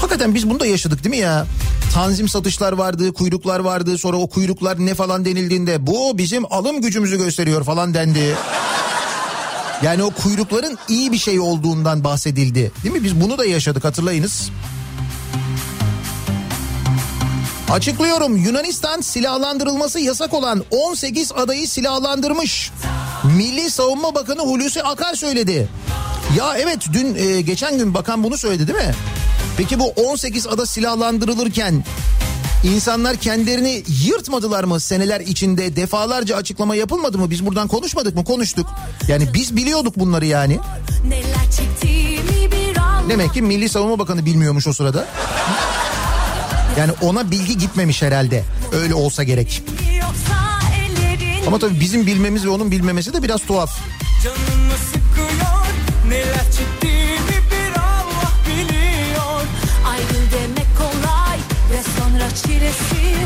Hakikaten 0.00 0.34
biz 0.34 0.50
bunu 0.50 0.60
da 0.60 0.66
yaşadık 0.66 1.04
değil 1.04 1.14
mi 1.14 1.20
ya? 1.20 1.46
Tanzim 1.94 2.28
satışlar 2.28 2.72
vardı, 2.72 3.12
kuyruklar 3.12 3.60
vardı. 3.60 3.98
Sonra 3.98 4.16
o 4.16 4.26
kuyruklar 4.26 4.86
ne 4.86 4.94
falan 4.94 5.24
denildiğinde 5.24 5.86
bu 5.86 6.18
bizim 6.18 6.52
alım 6.52 6.80
gücümüzü 6.80 7.18
gösteriyor 7.18 7.64
falan 7.64 7.94
dendi. 7.94 8.36
Yani 9.82 10.02
o 10.02 10.10
kuyrukların 10.10 10.78
iyi 10.88 11.12
bir 11.12 11.18
şey 11.18 11.40
olduğundan 11.40 12.04
bahsedildi. 12.04 12.72
Değil 12.84 12.94
mi? 12.94 13.04
Biz 13.04 13.20
bunu 13.20 13.38
da 13.38 13.44
yaşadık 13.44 13.84
hatırlayınız. 13.84 14.50
Açıklıyorum 17.70 18.36
Yunanistan 18.36 19.00
silahlandırılması 19.00 20.00
yasak 20.00 20.34
olan 20.34 20.64
18 20.70 21.32
adayı 21.32 21.68
silahlandırmış. 21.68 22.70
Milli 23.36 23.70
Savunma 23.70 24.14
Bakanı 24.14 24.40
Hulusi 24.40 24.82
Akar 24.82 25.14
söyledi. 25.14 25.68
Ya 26.38 26.56
evet 26.58 26.78
dün 26.92 27.14
e, 27.14 27.40
geçen 27.40 27.78
gün 27.78 27.94
bakan 27.94 28.24
bunu 28.24 28.36
söyledi 28.36 28.68
değil 28.68 28.78
mi? 28.78 28.94
Peki 29.56 29.78
bu 29.78 29.88
18 29.88 30.46
ada 30.46 30.66
silahlandırılırken 30.66 31.84
insanlar 32.64 33.16
kendilerini 33.16 33.82
yırtmadılar 34.04 34.64
mı 34.64 34.80
seneler 34.80 35.20
içinde 35.20 35.76
defalarca 35.76 36.36
açıklama 36.36 36.76
yapılmadı 36.76 37.18
mı? 37.18 37.30
Biz 37.30 37.46
buradan 37.46 37.68
konuşmadık 37.68 38.14
mı? 38.16 38.24
Konuştuk. 38.24 38.66
Yani 39.08 39.28
biz 39.34 39.56
biliyorduk 39.56 39.98
bunları 39.98 40.26
yani. 40.26 40.58
Demek 43.08 43.34
ki 43.34 43.42
Milli 43.42 43.68
Savunma 43.68 43.98
Bakanı 43.98 44.24
bilmiyormuş 44.26 44.66
o 44.66 44.72
sırada. 44.72 45.06
Yani 46.78 46.92
ona 47.02 47.30
bilgi 47.30 47.58
gitmemiş 47.58 48.02
herhalde. 48.02 48.44
Öyle 48.72 48.94
olsa 48.94 49.22
gerek. 49.22 49.62
Ama 51.46 51.58
tabii 51.58 51.80
bizim 51.80 52.06
bilmemiz 52.06 52.44
ve 52.44 52.48
onun 52.48 52.70
bilmemesi 52.70 53.12
de 53.12 53.22
biraz 53.22 53.40
tuhaf. 53.46 53.70
Canımı 54.24 54.72
sıkıyor, 54.92 55.66
neler 56.08 56.44
çektiğimi 56.44 56.79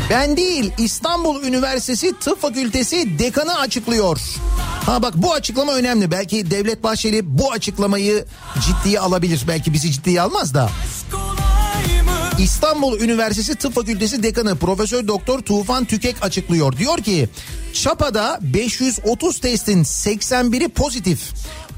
Ben 0.09 0.37
değil 0.37 0.71
İstanbul 0.77 1.43
Üniversitesi 1.43 2.13
Tıp 2.19 2.41
Fakültesi 2.41 3.19
dekanı 3.19 3.59
açıklıyor. 3.59 4.19
Ha 4.85 5.01
bak 5.01 5.13
bu 5.15 5.33
açıklama 5.33 5.73
önemli. 5.73 6.11
Belki 6.11 6.51
Devlet 6.51 6.83
Bahçeli 6.83 7.37
bu 7.37 7.51
açıklamayı 7.51 8.25
ciddiye 8.65 8.99
alabilir. 8.99 9.45
Belki 9.47 9.73
bizi 9.73 9.91
ciddiye 9.91 10.21
almaz 10.21 10.53
da. 10.53 10.69
İstanbul 12.39 12.99
Üniversitesi 12.99 13.55
Tıp 13.55 13.75
Fakültesi 13.75 14.23
Dekanı 14.23 14.55
Profesör 14.55 15.07
Doktor 15.07 15.39
Tufan 15.39 15.85
Tükek 15.85 16.15
açıklıyor. 16.21 16.77
Diyor 16.77 16.97
ki 16.97 17.29
Çapa'da 17.73 18.39
530 18.41 19.39
testin 19.39 19.83
81'i 19.83 20.67
pozitif. 20.67 21.19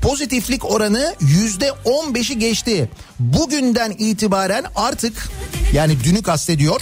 Pozitiflik 0.02 0.72
oranı 0.72 1.16
yüzde 1.20 1.72
15'i 1.86 2.40
geçti. 2.40 2.90
Bugünden 3.20 3.92
itibaren 3.98 4.66
artık 4.76 5.30
yani 5.74 6.04
dünü 6.04 6.22
kastediyor. 6.22 6.82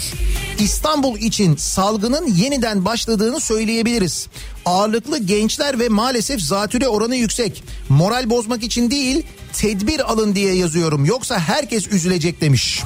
İstanbul 0.59 1.17
için 1.17 1.55
salgının 1.55 2.27
yeniden 2.27 2.85
başladığını 2.85 3.39
söyleyebiliriz. 3.39 4.27
Ağırlıklı 4.65 5.17
gençler 5.17 5.79
ve 5.79 5.89
maalesef 5.89 6.41
zatüre 6.41 6.87
oranı 6.87 7.15
yüksek. 7.15 7.63
Moral 7.89 8.29
bozmak 8.29 8.63
için 8.63 8.91
değil 8.91 9.23
tedbir 9.53 10.11
alın 10.11 10.35
diye 10.35 10.55
yazıyorum. 10.55 11.05
Yoksa 11.05 11.39
herkes 11.39 11.87
üzülecek 11.87 12.41
demiş. 12.41 12.83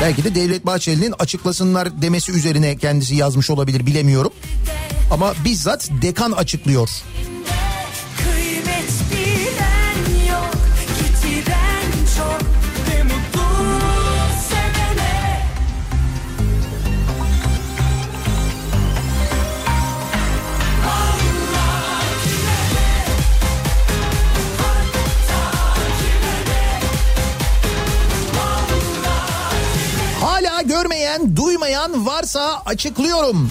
Belki 0.00 0.24
de 0.24 0.34
Devlet 0.34 0.66
Bahçeli'nin 0.66 1.14
açıklasınlar 1.18 2.02
demesi 2.02 2.32
üzerine 2.32 2.76
kendisi 2.76 3.14
yazmış 3.14 3.50
olabilir 3.50 3.86
bilemiyorum. 3.86 4.32
Ama 5.10 5.34
bizzat 5.44 5.88
dekan 6.02 6.32
açıklıyor. 6.32 6.90
yok 10.28 10.50
çok 12.16 12.56
Hala 30.20 30.62
görmeyen, 30.62 31.36
duymayan 31.36 32.06
varsa 32.06 32.62
açıklıyorum. 32.66 33.50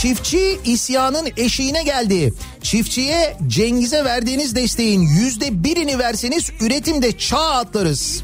Çiftçi 0.00 0.60
isyanın 0.64 1.28
eşiğine 1.36 1.82
geldi. 1.82 2.34
Çiftçiye 2.62 3.36
Cengiz'e 3.46 4.04
verdiğiniz 4.04 4.54
desteğin 4.54 5.00
yüzde 5.00 5.64
birini 5.64 5.98
verseniz 5.98 6.50
üretimde 6.60 7.18
çağ 7.18 7.50
atlarız. 7.50 8.22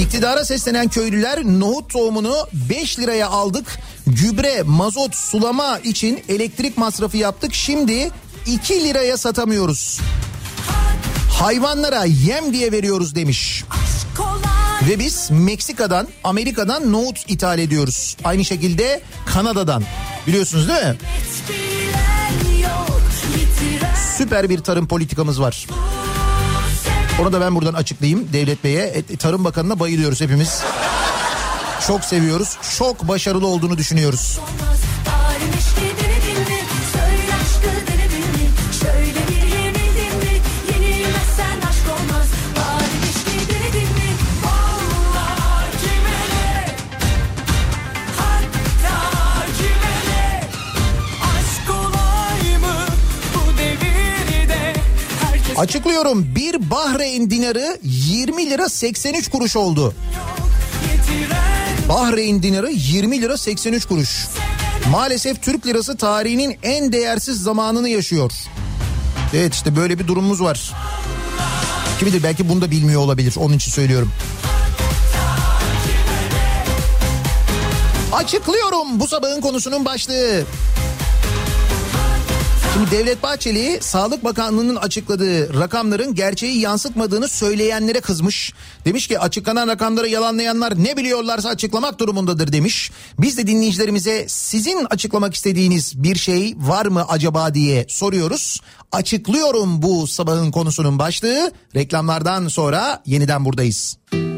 İktidara 0.00 0.44
seslenen 0.44 0.88
köylüler 0.88 1.44
nohut 1.44 1.90
tohumunu 1.90 2.36
5 2.70 2.98
liraya 2.98 3.28
aldık. 3.28 3.78
Gübre, 4.06 4.62
mazot, 4.62 5.14
sulama 5.14 5.78
için 5.78 6.22
elektrik 6.28 6.78
masrafı 6.78 7.16
yaptık. 7.16 7.54
Şimdi 7.54 8.10
2 8.46 8.84
liraya 8.84 9.16
satamıyoruz. 9.16 10.00
Hayvanlara 11.30 12.04
yem 12.04 12.52
diye 12.52 12.72
veriyoruz 12.72 13.14
demiş. 13.14 13.64
Ve 14.88 14.98
biz 14.98 15.30
Meksika'dan, 15.30 16.08
Amerika'dan 16.24 16.92
nohut 16.92 17.30
ithal 17.30 17.58
ediyoruz. 17.58 18.16
Aynı 18.24 18.44
şekilde 18.44 19.00
Kanada'dan. 19.26 19.82
Biliyorsunuz 20.26 20.68
değil 20.68 20.84
mi? 20.84 20.96
Süper 24.18 24.48
bir 24.48 24.58
tarım 24.58 24.88
politikamız 24.88 25.40
var. 25.40 25.66
Onu 27.20 27.32
da 27.32 27.40
ben 27.40 27.54
buradan 27.54 27.74
açıklayayım 27.74 28.28
Devlet 28.32 28.64
Bey'e. 28.64 28.82
E, 28.82 29.16
Tarım 29.16 29.44
Bakanı'na 29.44 29.80
bayılıyoruz 29.80 30.20
hepimiz. 30.20 30.62
Çok 31.86 32.04
seviyoruz. 32.04 32.56
Çok 32.78 33.08
başarılı 33.08 33.46
olduğunu 33.46 33.78
düşünüyoruz. 33.78 34.40
Açıklıyorum. 55.56 56.34
Bir 56.34 56.70
Bahreyn 56.70 57.30
dinarı 57.30 57.78
20 57.82 58.50
lira 58.50 58.68
83 58.68 59.30
kuruş 59.30 59.56
oldu. 59.56 59.94
Bahreyn 61.88 62.42
dinarı 62.42 62.70
20 62.70 63.22
lira 63.22 63.36
83 63.36 63.84
kuruş. 63.84 64.26
Maalesef 64.90 65.42
Türk 65.42 65.66
lirası 65.66 65.96
tarihinin 65.96 66.58
en 66.62 66.92
değersiz 66.92 67.42
zamanını 67.42 67.88
yaşıyor. 67.88 68.32
Evet 69.34 69.54
işte 69.54 69.76
böyle 69.76 69.98
bir 69.98 70.08
durumumuz 70.08 70.42
var. 70.42 70.72
Kim 71.98 72.08
bilir 72.08 72.22
belki 72.22 72.48
bunu 72.48 72.60
da 72.60 72.70
bilmiyor 72.70 73.00
olabilir. 73.00 73.34
Onun 73.38 73.56
için 73.56 73.70
söylüyorum. 73.70 74.12
Açıklıyorum 78.12 79.00
bu 79.00 79.06
sabahın 79.06 79.40
konusunun 79.40 79.84
başlığı. 79.84 80.44
Şimdi 82.76 82.90
Devlet 82.90 83.22
Bahçeli 83.22 83.78
Sağlık 83.80 84.24
Bakanlığı'nın 84.24 84.76
açıkladığı 84.76 85.60
rakamların 85.60 86.14
gerçeği 86.14 86.60
yansıtmadığını 86.60 87.28
söyleyenlere 87.28 88.00
kızmış. 88.00 88.52
Demiş 88.84 89.06
ki 89.06 89.18
açıklanan 89.18 89.68
rakamları 89.68 90.08
yalanlayanlar 90.08 90.84
ne 90.84 90.96
biliyorlarsa 90.96 91.48
açıklamak 91.48 91.98
durumundadır 91.98 92.52
demiş. 92.52 92.90
Biz 93.18 93.38
de 93.38 93.46
dinleyicilerimize 93.46 94.24
sizin 94.28 94.84
açıklamak 94.90 95.34
istediğiniz 95.34 96.02
bir 96.02 96.16
şey 96.16 96.54
var 96.56 96.86
mı 96.86 97.04
acaba 97.08 97.54
diye 97.54 97.86
soruyoruz. 97.88 98.60
Açıklıyorum 98.92 99.82
bu 99.82 100.06
sabahın 100.06 100.50
konusunun 100.50 100.98
başlığı. 100.98 101.52
Reklamlardan 101.74 102.48
sonra 102.48 103.02
yeniden 103.06 103.44
buradayız. 103.44 103.96
Oldu 104.12 104.35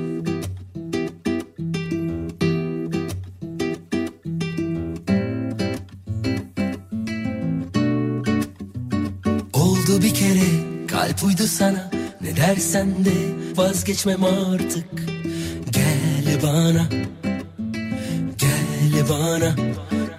kalp 10.99 11.25
uydu 11.25 11.47
sana 11.47 11.91
Ne 12.21 12.37
dersen 12.37 13.05
de 13.05 13.11
vazgeçmem 13.57 14.25
artık. 14.25 14.85
Gel 15.71 16.43
bana 16.43 16.87
Gel 18.39 19.09
bana. 19.11 19.55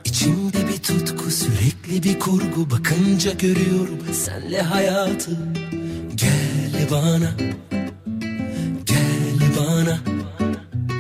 İçimde 0.06 0.68
bir 0.68 0.78
tutku 0.78 1.32
sürekli 1.32 2.04
bir 2.04 2.20
kurgu. 2.20 2.72
Bakınca 2.72 3.32
görüyorum 3.32 4.00
senle 4.14 4.62
hayatı. 4.62 5.32
Gel 6.16 6.88
bana 6.92 7.32
Gel 8.86 9.40
bana. 9.60 9.98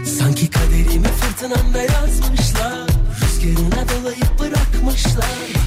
Sanki 0.05 0.49
kaderimi 0.49 1.07
fırtınamda 1.07 1.81
yazmışlar. 1.81 2.87
Rüzgarına 3.21 3.85
dolayıp 3.89 4.39
bırakmışlar 4.39 5.58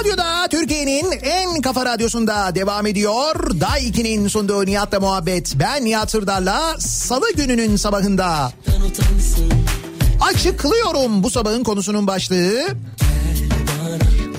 Radyo'da 0.00 0.48
Türkiye'nin 0.50 1.12
en 1.22 1.60
kafa 1.62 1.86
radyosunda 1.86 2.54
devam 2.54 2.86
ediyor. 2.86 3.60
Day 3.60 3.88
2'nin 3.88 4.28
sunduğu 4.28 4.66
Nihat'la 4.66 5.00
muhabbet. 5.00 5.54
Ben 5.54 5.84
Nihat 5.84 6.10
Sırdar'la 6.10 6.76
salı 6.78 7.32
gününün 7.32 7.76
sabahında 7.76 8.52
açıklıyorum 10.20 11.22
bu 11.22 11.30
sabahın 11.30 11.64
konusunun 11.64 12.06
başlığı. 12.06 12.68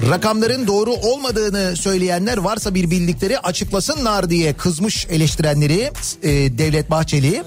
Rakamların 0.10 0.68
doğru 0.68 0.94
olmadığını 0.94 1.76
söyleyenler 1.78 2.38
varsa 2.38 2.76
bir 2.76 2.92
bildikleri 2.92 3.40
açıklasınlar 3.40 4.30
diye 4.30 4.54
kızmış 4.54 5.08
eleştirenleri 5.10 5.92
e, 6.24 6.58
Devlet 6.58 6.90
Bahçeli. 6.92 7.44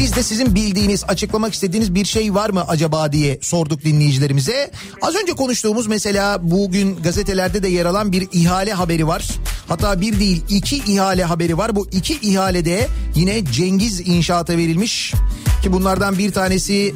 Biz 0.00 0.16
de 0.16 0.22
sizin 0.22 0.54
bildiğiniz, 0.54 1.04
açıklamak 1.08 1.54
istediğiniz 1.54 1.94
bir 1.94 2.04
şey 2.04 2.34
var 2.34 2.50
mı 2.50 2.64
acaba 2.68 3.12
diye 3.12 3.38
sorduk 3.42 3.84
dinleyicilerimize. 3.84 4.70
Az 5.02 5.14
önce 5.14 5.32
konuştuğumuz 5.32 5.86
mesela 5.86 6.50
bugün 6.50 6.96
gazetelerde 6.96 7.62
de 7.62 7.68
yer 7.68 7.86
alan 7.86 8.12
bir 8.12 8.28
ihale 8.32 8.72
haberi 8.72 9.06
var. 9.06 9.28
Hatta 9.68 10.00
bir 10.00 10.20
değil 10.20 10.42
iki 10.48 10.76
ihale 10.76 11.24
haberi 11.24 11.58
var. 11.58 11.76
Bu 11.76 11.88
iki 11.92 12.14
ihalede 12.14 12.88
yine 13.14 13.44
Cengiz 13.44 14.00
İnşaat'a 14.08 14.56
verilmiş. 14.56 15.14
Ki 15.62 15.72
bunlardan 15.72 16.18
bir 16.18 16.32
tanesi 16.32 16.94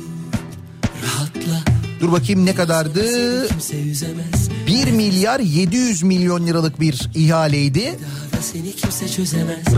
Rahatla 1.03 1.65
dur 2.01 2.13
bakayım 2.13 2.47
ne 2.47 2.55
kadardı? 2.55 3.49
kimse 3.49 3.81
üzemez 3.81 4.49
1 4.67 4.91
milyar 4.91 5.41
700 5.41 6.03
milyon 6.03 6.47
liralık 6.47 6.81
bir 6.81 7.11
ihaleydi. 7.15 7.99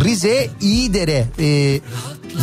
Rize 0.05 0.51
İyidere 0.61 1.27
e, 1.39 1.81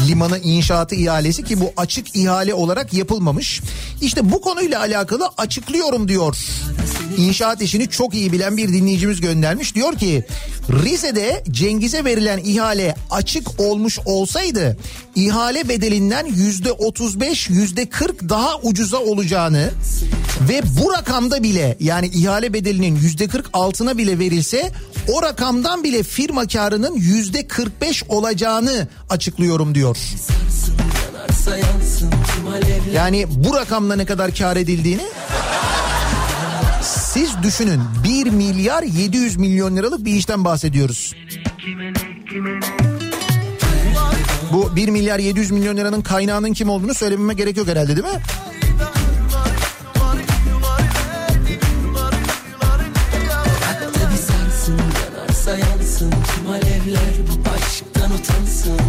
limanı 0.07 0.39
inşaatı 0.39 0.95
ihalesi 0.95 1.43
ki 1.43 1.59
bu 1.59 1.73
açık 1.77 2.15
ihale 2.15 2.53
olarak 2.53 2.93
yapılmamış. 2.93 3.61
İşte 4.01 4.31
bu 4.31 4.41
konuyla 4.41 4.79
alakalı 4.79 5.29
açıklıyorum 5.37 6.07
diyor. 6.07 6.37
İnşaat 7.17 7.61
işini 7.61 7.89
çok 7.89 8.13
iyi 8.13 8.31
bilen 8.31 8.57
bir 8.57 8.69
dinleyicimiz 8.69 9.21
göndermiş. 9.21 9.75
Diyor 9.75 9.95
ki 9.95 10.25
Rize'de 10.69 11.43
Cengiz'e 11.51 12.05
verilen 12.05 12.37
ihale 12.37 12.95
açık 13.11 13.59
olmuş 13.59 13.99
olsaydı 14.05 14.77
ihale 15.15 15.69
bedelinden 15.69 16.25
yüzde 16.25 16.71
35 16.71 17.49
yüzde 17.49 17.89
40 17.89 18.29
daha 18.29 18.57
ucuza 18.63 18.97
olacağını 18.97 19.71
ve 20.49 20.61
bu 20.81 20.93
rakamda 20.93 21.43
bile 21.43 21.77
yani 21.79 22.07
ihale 22.07 22.53
bedelinin 22.53 22.95
yüzde 22.95 23.27
40 23.27 23.49
altına 23.53 23.97
bile 23.97 24.19
verilse 24.19 24.71
o 25.07 25.21
rakamdan 25.21 25.83
bile 25.83 26.03
firma 26.03 26.47
karının 26.47 26.95
yüzde 26.95 27.47
45 27.47 28.03
olacağını 28.03 28.87
açıklıyorum 29.09 29.72
diyor. 29.75 29.97
Yani 32.93 33.25
bu 33.29 33.55
rakamla 33.55 33.95
ne 33.95 34.05
kadar 34.05 34.35
kar 34.35 34.57
edildiğini 34.57 35.03
siz 36.81 37.43
düşünün 37.43 37.81
1 38.03 38.29
milyar 38.29 38.83
700 38.83 39.37
milyon 39.37 39.75
liralık 39.75 40.05
bir 40.05 40.13
işten 40.13 40.45
bahsediyoruz. 40.45 41.15
Bu 44.51 44.75
1 44.75 44.89
milyar 44.89 45.19
700 45.19 45.51
milyon 45.51 45.77
liranın 45.77 46.01
kaynağının 46.01 46.53
kim 46.53 46.69
olduğunu 46.69 46.93
söylememe 46.93 47.33
gerek 47.33 47.57
yok 47.57 47.67
herhalde 47.67 47.95
değil 47.95 48.07
mi? 48.07 48.21
Yansın 56.03 56.11
tüm 56.11 56.49
alevler 56.49 57.13
Bu 57.29 57.49
aşktan 57.49 58.11
utansın 58.11 58.79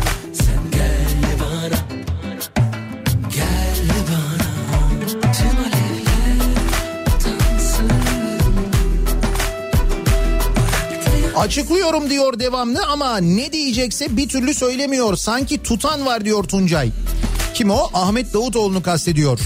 Açıklıyorum 11.37 12.11
diyor 12.11 12.39
devamlı 12.39 12.87
ama 12.87 13.17
ne 13.19 13.53
diyecekse 13.53 14.17
bir 14.17 14.29
türlü 14.29 14.55
söylemiyor. 14.55 15.17
Sanki 15.17 15.63
tutan 15.63 16.07
var 16.07 16.25
diyor 16.25 16.45
Tuncay. 16.45 16.91
Kim 17.55 17.71
o? 17.71 17.91
Ahmet 17.95 18.35
Davutoğlu'nu 18.35 18.83
kastediyor. 18.83 19.39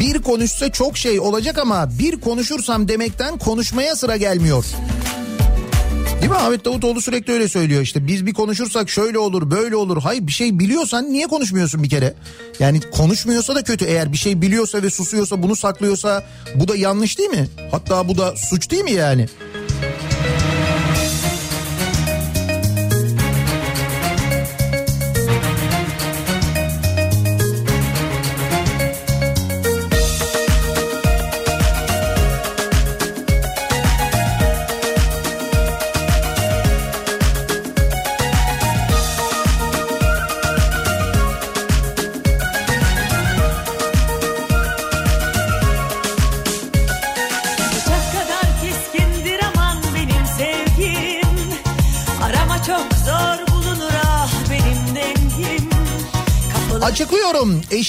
Bir 0.00 0.22
konuşsa 0.22 0.72
çok 0.72 0.98
şey 0.98 1.20
olacak 1.20 1.58
ama 1.58 1.88
bir 1.98 2.20
konuşursam 2.20 2.88
demekten 2.88 3.38
konuşmaya 3.38 3.96
sıra 3.96 4.16
gelmiyor. 4.16 4.64
Değil 6.20 6.30
mi 6.30 6.36
Ahmet 6.36 6.64
Davutoğlu 6.64 7.00
sürekli 7.00 7.32
öyle 7.32 7.48
söylüyor 7.48 7.82
işte 7.82 8.06
biz 8.06 8.26
bir 8.26 8.34
konuşursak 8.34 8.90
şöyle 8.90 9.18
olur 9.18 9.50
böyle 9.50 9.76
olur. 9.76 10.02
Hayır 10.02 10.26
bir 10.26 10.32
şey 10.32 10.58
biliyorsan 10.58 11.12
niye 11.12 11.26
konuşmuyorsun 11.26 11.82
bir 11.82 11.90
kere? 11.90 12.14
Yani 12.58 12.80
konuşmuyorsa 12.80 13.54
da 13.54 13.62
kötü 13.62 13.84
eğer 13.84 14.12
bir 14.12 14.16
şey 14.16 14.42
biliyorsa 14.42 14.82
ve 14.82 14.90
susuyorsa 14.90 15.42
bunu 15.42 15.56
saklıyorsa 15.56 16.24
bu 16.54 16.68
da 16.68 16.76
yanlış 16.76 17.18
değil 17.18 17.30
mi? 17.30 17.48
Hatta 17.70 18.08
bu 18.08 18.18
da 18.18 18.34
suç 18.36 18.70
değil 18.70 18.84
mi 18.84 18.92
yani? 18.92 19.26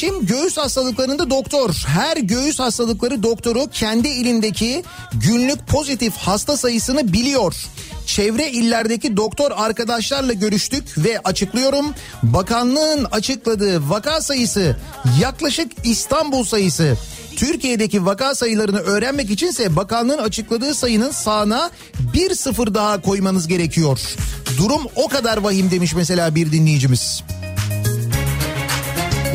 Eşim 0.02 0.26
göğüs 0.26 0.57
hastalıklarında 0.57 1.30
doktor. 1.30 1.84
Her 1.88 2.18
göğüs 2.18 2.60
hastalıkları 2.60 3.23
doktoru 3.23 3.68
kendi 3.73 4.07
ilindeki 4.07 4.84
günlük 5.14 5.68
pozitif 5.68 6.14
hasta 6.14 6.57
sayısını 6.57 7.14
biliyor. 7.14 7.56
Çevre 8.06 8.52
illerdeki 8.52 9.18
doktor 9.18 9.52
arkadaşlarla 9.56 10.34
görüştük 10.34 10.98
ve 10.98 11.19
açıklıyorum. 11.23 11.94
Bakanlığın 12.23 13.03
açıkladığı 13.11 13.90
vaka 13.90 14.22
sayısı 14.22 14.78
yaklaşık 15.22 15.72
İstanbul 15.84 16.44
sayısı. 16.44 16.98
Türkiye'deki 17.36 18.06
vaka 18.06 18.36
sayılarını 18.36 18.80
öğrenmek 18.80 19.30
içinse 19.30 19.76
bakanlığın 19.76 20.18
açıkladığı 20.18 20.76
sayının 20.76 21.11
sağına 21.11 21.69
bir 22.14 22.36
sıfır 22.36 22.73
daha 22.73 23.02
koymanız 23.02 23.48
gerekiyor. 23.48 23.99
Durum 24.57 24.82
o 24.95 25.07
kadar 25.07 25.38
vahim 25.38 25.72
demiş 25.72 25.94
mesela 25.95 26.36
bir 26.36 26.52
dinleyicimiz. 26.52 27.23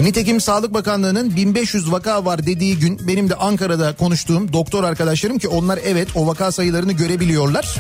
Nitekim 0.01 0.41
Sağlık 0.41 0.75
Bakanlığı'nın 0.75 1.37
1500 1.37 1.93
vaka 1.93 2.25
var 2.25 2.47
dediği 2.47 2.79
gün 2.79 3.09
benim 3.09 3.31
de 3.31 3.35
Ankara'da 3.35 3.97
konuştuğum 3.97 4.53
doktor 4.53 4.85
arkadaşlarım 4.85 5.39
ki 5.39 5.49
onlar 5.49 5.79
evet 5.87 6.09
o 6.15 6.27
vaka 6.27 6.53
sayılarını 6.53 6.93
görebiliyorlar. 6.93 7.77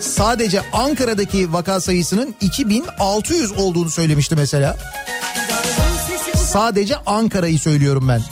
Sadece 0.00 0.60
Ankara'daki 0.72 1.52
vaka 1.52 1.80
sayısının 1.80 2.34
2600 2.40 3.52
olduğunu 3.52 3.90
söylemişti 3.90 4.36
mesela. 4.36 4.76
Sadece 6.36 6.96
Ankara'yı 7.06 7.58
söylüyorum 7.58 8.08
ben. 8.08 8.22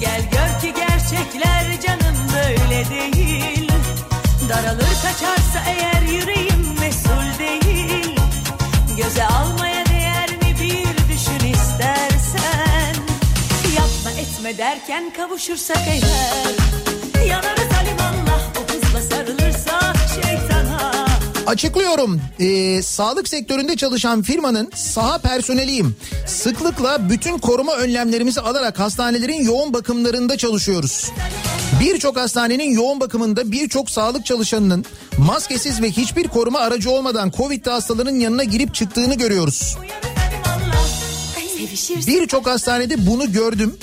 Gel 0.00 0.20
gör 0.32 0.60
ki 0.60 0.74
gerçekler 0.76 1.80
canım 1.86 2.16
böyle 2.34 2.90
değil 2.90 3.68
Daralır 4.48 4.94
kaçarsa 5.02 5.62
eğer 5.66 6.02
yüreğim 6.02 6.80
mesul 6.80 7.38
değil 7.38 8.16
Göze 8.96 9.24
Yapma 14.42 14.50
etme 14.50 14.64
derken 14.64 15.12
kavuşursak 15.16 15.78
eğer 15.88 17.26
Yanarız 17.28 17.68
alimallah 17.80 18.52
o 18.60 18.72
hızla 18.72 19.00
sarılırsa 19.00 19.92
şeytana 20.14 21.06
Açıklıyorum. 21.46 22.20
Ee, 22.40 22.82
sağlık 22.82 23.28
sektöründe 23.28 23.76
çalışan 23.76 24.22
firmanın 24.22 24.70
saha 24.74 25.18
personeliyim. 25.18 25.96
Sıklıkla 26.26 27.10
bütün 27.10 27.38
koruma 27.38 27.76
önlemlerimizi 27.76 28.40
alarak 28.40 28.78
hastanelerin 28.78 29.44
yoğun 29.44 29.72
bakımlarında 29.72 30.36
çalışıyoruz. 30.36 31.10
Birçok 31.80 32.16
hastanenin 32.16 32.70
yoğun 32.74 33.00
bakımında 33.00 33.52
birçok 33.52 33.90
sağlık 33.90 34.26
çalışanının 34.26 34.84
maskesiz 35.18 35.82
ve 35.82 35.90
hiçbir 35.90 36.28
koruma 36.28 36.58
aracı 36.58 36.90
olmadan 36.90 37.30
Covid 37.30 37.66
hastaların 37.66 38.14
yanına 38.14 38.44
girip 38.44 38.74
çıktığını 38.74 39.14
görüyoruz. 39.14 39.76
Birçok 42.06 42.46
hastanede 42.46 43.06
bunu 43.06 43.32
gördüm. 43.32 43.78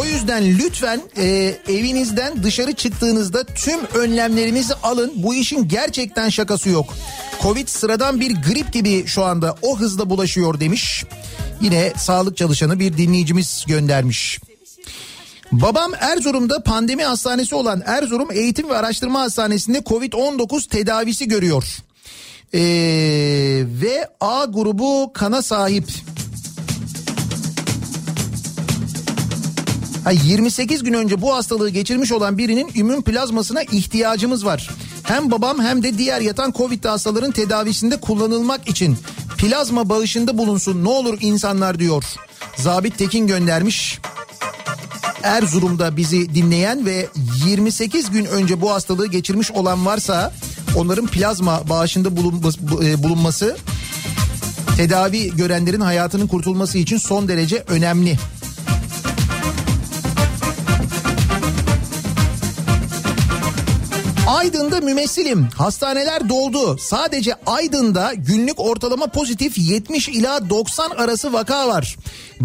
O 0.00 0.04
yüzden 0.04 0.58
lütfen 0.58 1.00
e, 1.16 1.54
evinizden 1.68 2.42
dışarı 2.42 2.72
çıktığınızda 2.72 3.44
tüm 3.44 3.80
önlemlerinizi 3.94 4.74
alın. 4.74 5.12
Bu 5.16 5.34
işin 5.34 5.68
gerçekten 5.68 6.28
şakası 6.28 6.68
yok. 6.68 6.94
Covid 7.42 7.68
sıradan 7.68 8.20
bir 8.20 8.30
grip 8.30 8.72
gibi 8.72 9.06
şu 9.06 9.24
anda 9.24 9.56
o 9.62 9.78
hızla 9.78 10.10
bulaşıyor 10.10 10.60
demiş. 10.60 11.04
Yine 11.60 11.92
sağlık 11.96 12.36
çalışanı 12.36 12.78
bir 12.78 12.96
dinleyicimiz 12.96 13.64
göndermiş. 13.68 14.40
Babam 15.52 15.92
Erzurum'da 16.00 16.62
pandemi 16.62 17.04
hastanesi 17.04 17.54
olan 17.54 17.82
Erzurum 17.86 18.32
Eğitim 18.32 18.68
ve 18.68 18.76
Araştırma 18.76 19.20
Hastanesi'nde 19.20 19.78
Covid-19 19.78 20.68
tedavisi 20.68 21.28
görüyor. 21.28 21.64
Ee, 22.54 22.60
ve 23.66 24.08
A 24.20 24.44
grubu 24.44 25.12
kana 25.12 25.42
sahip. 25.42 25.84
Ha, 30.04 30.10
28 30.10 30.82
gün 30.82 30.92
önce 30.92 31.20
bu 31.20 31.34
hastalığı 31.34 31.70
geçirmiş 31.70 32.12
olan 32.12 32.38
birinin 32.38 32.70
immün 32.74 33.02
plazmasına 33.02 33.62
ihtiyacımız 33.62 34.46
var. 34.46 34.70
Hem 35.02 35.30
babam 35.30 35.60
hem 35.60 35.82
de 35.82 35.98
diğer 35.98 36.20
yatan 36.20 36.52
Covid 36.52 36.84
hastaların 36.84 37.32
tedavisinde 37.32 38.00
kullanılmak 38.00 38.68
için 38.68 38.98
plazma 39.38 39.88
bağışında 39.88 40.38
bulunsun 40.38 40.84
ne 40.84 40.88
olur 40.88 41.18
insanlar 41.20 41.78
diyor. 41.78 42.04
Zabit 42.56 42.98
Tekin 42.98 43.26
göndermiş. 43.26 43.98
Erzurum'da 45.22 45.96
bizi 45.96 46.34
dinleyen 46.34 46.86
ve 46.86 47.08
28 47.46 48.10
gün 48.10 48.24
önce 48.24 48.60
bu 48.60 48.70
hastalığı 48.72 49.06
geçirmiş 49.06 49.50
olan 49.50 49.86
varsa 49.86 50.32
onların 50.76 51.06
plazma 51.06 51.68
bağışında 51.68 52.16
bulunması, 53.02 53.56
e, 54.72 54.76
tedavi 54.76 55.36
görenlerin 55.36 55.80
hayatının 55.80 56.26
kurtulması 56.26 56.78
için 56.78 56.96
son 56.96 57.28
derece 57.28 57.64
önemli. 57.68 58.18
Aydın'da 64.32 64.80
mümessilim. 64.80 65.48
Hastaneler 65.56 66.28
doldu. 66.28 66.78
Sadece 66.78 67.34
Aydın'da 67.46 68.12
günlük 68.14 68.60
ortalama 68.60 69.06
pozitif 69.06 69.58
70 69.58 70.08
ila 70.08 70.50
90 70.50 70.90
arası 70.90 71.32
vaka 71.32 71.68
var. 71.68 71.96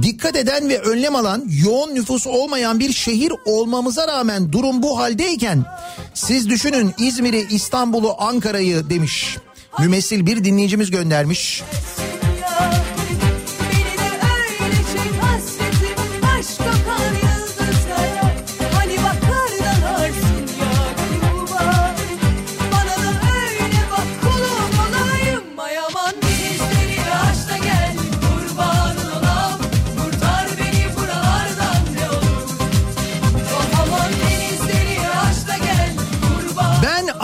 Dikkat 0.01 0.35
eden 0.35 0.69
ve 0.69 0.79
önlem 0.79 1.15
alan 1.15 1.45
yoğun 1.65 1.95
nüfusu 1.95 2.29
olmayan 2.29 2.79
bir 2.79 2.93
şehir 2.93 3.33
olmamıza 3.45 4.07
rağmen 4.07 4.51
durum 4.51 4.83
bu 4.83 4.99
haldeyken 4.99 5.65
siz 6.13 6.49
düşünün 6.49 6.93
İzmir'i, 6.97 7.47
İstanbul'u, 7.49 8.15
Ankara'yı 8.17 8.89
demiş. 8.89 9.37
Mümessil 9.79 10.25
bir 10.25 10.43
dinleyicimiz 10.43 10.91
göndermiş. 10.91 11.63
Beni 11.63 12.16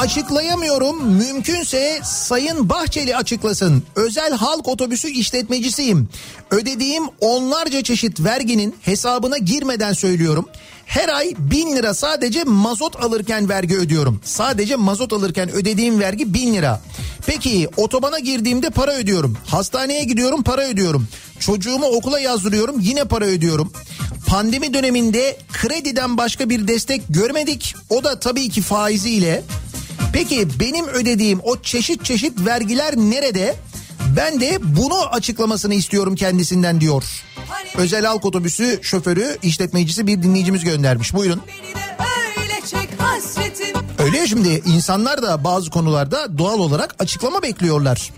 açıklayamıyorum. 0.04 1.12
Mümkünse 1.12 2.00
Sayın 2.04 2.70
Bahçeli 2.70 3.16
açıklasın. 3.16 3.84
Özel 3.96 4.34
halk 4.34 4.68
otobüsü 4.68 5.08
işletmecisiyim. 5.08 6.10
Ödediğim 6.52 7.04
onlarca 7.20 7.84
çeşit 7.84 8.20
verginin 8.20 8.76
hesabına 8.82 9.38
girmeden 9.38 9.94
söylüyorum. 9.94 10.50
Her 10.86 11.10
ay 11.10 11.34
bin 11.38 11.76
lira 11.76 11.94
sadece 11.94 12.44
mazot 12.44 13.04
alırken 13.04 13.50
vergi 13.50 13.78
ödüyorum. 13.78 14.22
Sadece 14.24 14.76
mazot 14.76 15.14
alırken 15.14 15.52
ödediğim 15.52 16.00
vergi 16.00 16.34
bin 16.34 16.54
lira. 16.54 16.82
Peki 17.26 17.70
otobana 17.78 18.20
girdiğimde 18.20 18.70
para 18.70 18.94
ödüyorum. 18.94 19.38
Hastaneye 19.48 20.04
gidiyorum 20.04 20.44
para 20.44 20.68
ödüyorum. 20.68 21.08
Çocuğumu 21.40 21.86
okula 21.86 22.20
yazdırıyorum 22.20 22.80
yine 22.80 23.04
para 23.04 23.26
ödüyorum. 23.26 23.72
Pandemi 24.28 24.74
döneminde 24.74 25.38
krediden 25.54 26.18
başka 26.18 26.50
bir 26.50 26.68
destek 26.68 27.02
görmedik. 27.10 27.76
O 27.90 28.04
da 28.04 28.20
tabii 28.20 28.50
ki 28.50 28.62
faiziyle. 28.62 29.44
Peki 30.14 30.48
benim 30.60 30.88
ödediğim 30.88 31.40
o 31.44 31.62
çeşit 31.62 32.06
çeşit 32.06 32.46
vergiler 32.46 32.96
nerede? 32.98 33.56
Ben 34.18 34.42
de 34.42 34.58
bunu 34.62 35.06
açıklamasını 35.06 35.74
istiyorum 35.74 36.16
kendisinden 36.16 36.82
diyor. 36.82 37.04
Özel 37.78 38.06
halk 38.06 38.26
otobüsü 38.26 38.80
şoförü 38.82 39.38
işletmecisi 39.44 40.08
bir 40.08 40.24
dinleyicimiz 40.24 40.64
göndermiş. 40.64 41.14
Buyurun. 41.14 41.42
Öyle 44.00 44.18
ya 44.18 44.28
şimdi 44.28 44.50
insanlar 44.66 45.22
da 45.22 45.44
bazı 45.44 45.70
konularda 45.70 46.38
doğal 46.38 46.60
olarak 46.60 46.96
açıklama 47.00 47.42
bekliyorlar. 47.42 48.12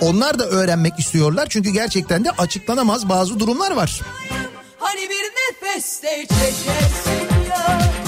Onlar 0.00 0.38
da 0.38 0.46
öğrenmek 0.46 0.98
istiyorlar 0.98 1.46
çünkü 1.50 1.70
gerçekten 1.70 2.24
de 2.24 2.30
açıklanamaz 2.30 3.08
bazı 3.08 3.40
durumlar 3.40 3.70
var. 3.70 4.00
Hani 4.78 5.00
bir 5.00 5.24
nefeste 5.68 6.26
çekersin 6.26 7.28
ya 7.50 8.03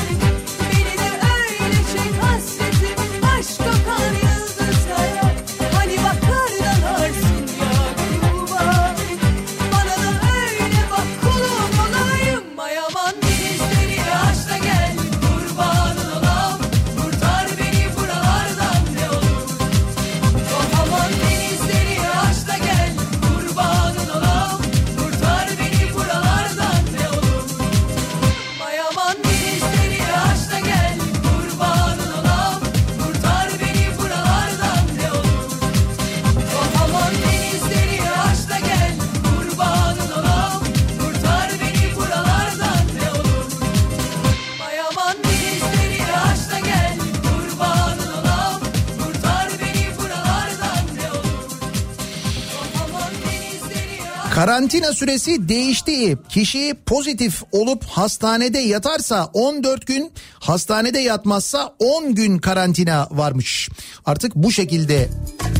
Karantina 54.66 54.92
süresi 54.92 55.48
değişti. 55.48 56.18
Kişi 56.28 56.74
pozitif 56.86 57.42
olup 57.52 57.84
hastanede 57.84 58.58
yatarsa 58.58 59.30
14 59.32 59.86
gün, 59.86 60.12
hastanede 60.32 60.98
yatmazsa 60.98 61.74
10 61.78 62.14
gün 62.14 62.38
karantina 62.38 63.08
varmış. 63.10 63.68
Artık 64.06 64.34
bu 64.34 64.52
şekilde 64.52 65.08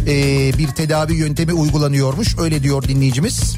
e, 0.07 0.15
bir 0.59 0.69
tedavi 0.69 1.15
yöntemi 1.15 1.53
uygulanıyormuş. 1.53 2.39
Öyle 2.39 2.63
diyor 2.63 2.83
dinleyicimiz. 2.83 3.57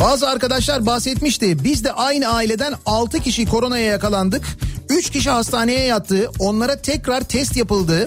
Bazı 0.00 0.28
arkadaşlar 0.28 0.86
bahsetmişti. 0.86 1.64
Biz 1.64 1.84
de 1.84 1.92
aynı 1.92 2.28
aileden 2.28 2.74
6 2.86 3.20
kişi 3.20 3.46
koronaya 3.46 3.86
yakalandık. 3.86 4.44
3 4.88 5.10
kişi 5.10 5.30
hastaneye 5.30 5.84
yattı. 5.84 6.30
Onlara 6.38 6.76
tekrar 6.76 7.20
test 7.20 7.56
yapıldı. 7.56 8.06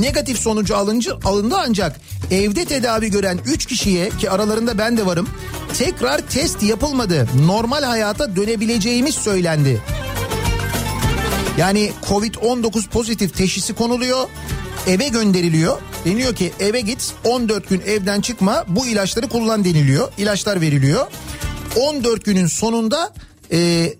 Negatif 0.00 0.38
sonucu 0.38 0.76
alınca, 0.76 1.18
alındı 1.24 1.54
ancak 1.58 2.00
evde 2.30 2.64
tedavi 2.64 3.10
gören 3.10 3.38
3 3.46 3.66
kişiye 3.66 4.10
ki 4.10 4.30
aralarında 4.30 4.78
ben 4.78 4.96
de 4.96 5.06
varım. 5.06 5.28
Tekrar 5.78 6.18
test 6.18 6.62
yapılmadı. 6.62 7.28
Normal 7.46 7.82
hayata 7.82 8.36
dönebileceğimiz 8.36 9.14
söylendi. 9.14 9.80
Yani 11.58 11.92
Covid-19 12.08 12.88
pozitif 12.88 13.36
teşhisi 13.36 13.74
konuluyor. 13.74 14.28
Eve 14.86 15.08
gönderiliyor. 15.08 15.80
Deniyor 16.04 16.34
ki 16.34 16.52
eve 16.60 16.80
git 16.80 17.12
14 17.24 17.68
gün 17.68 17.80
evden 17.80 18.20
çıkma 18.20 18.64
bu 18.68 18.86
ilaçları 18.86 19.28
kullan 19.28 19.64
deniliyor. 19.64 20.12
İlaçlar 20.18 20.60
veriliyor. 20.60 21.06
14 21.76 22.24
günün 22.24 22.46
sonunda 22.46 23.12
e, 23.52 23.92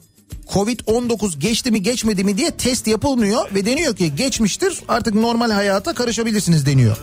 Covid-19 0.53 1.39
geçti 1.39 1.71
mi 1.71 1.83
geçmedi 1.83 2.25
mi 2.25 2.37
diye 2.39 2.51
test 2.51 2.87
yapılmıyor 2.87 3.55
ve 3.55 3.67
deniyor 3.67 3.97
ki 3.97 4.15
geçmiştir 4.17 4.81
artık 4.89 5.15
normal 5.15 5.51
hayata 5.51 5.95
karışabilirsiniz 5.95 6.67
deniyor. 6.67 6.97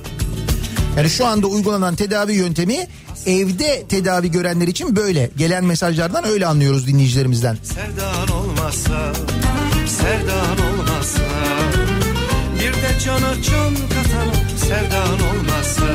Yani 0.98 1.10
şu 1.10 1.26
anda 1.26 1.48
uygulanan 1.48 1.96
tedavi 1.96 2.34
yöntemi 2.34 2.88
evde 3.26 3.84
tedavi 3.90 4.32
görenler 4.32 4.68
için 4.68 4.96
böyle. 4.96 5.30
Gelen 5.38 5.66
mesajlardan 5.66 6.26
öyle 6.26 6.46
anlıyoruz 6.48 6.88
dinleyicilerimizden. 6.88 7.58
Sevdan 7.64 8.38
olmazsa, 8.38 9.14
sevdan 9.88 10.58
olmazsa 10.72 11.22
Bir 12.56 12.74
de 12.74 13.00
cana 13.06 13.34
can 13.34 13.76
katalım 13.76 14.42
sevdan 14.58 15.20
olmazsa 15.30 15.86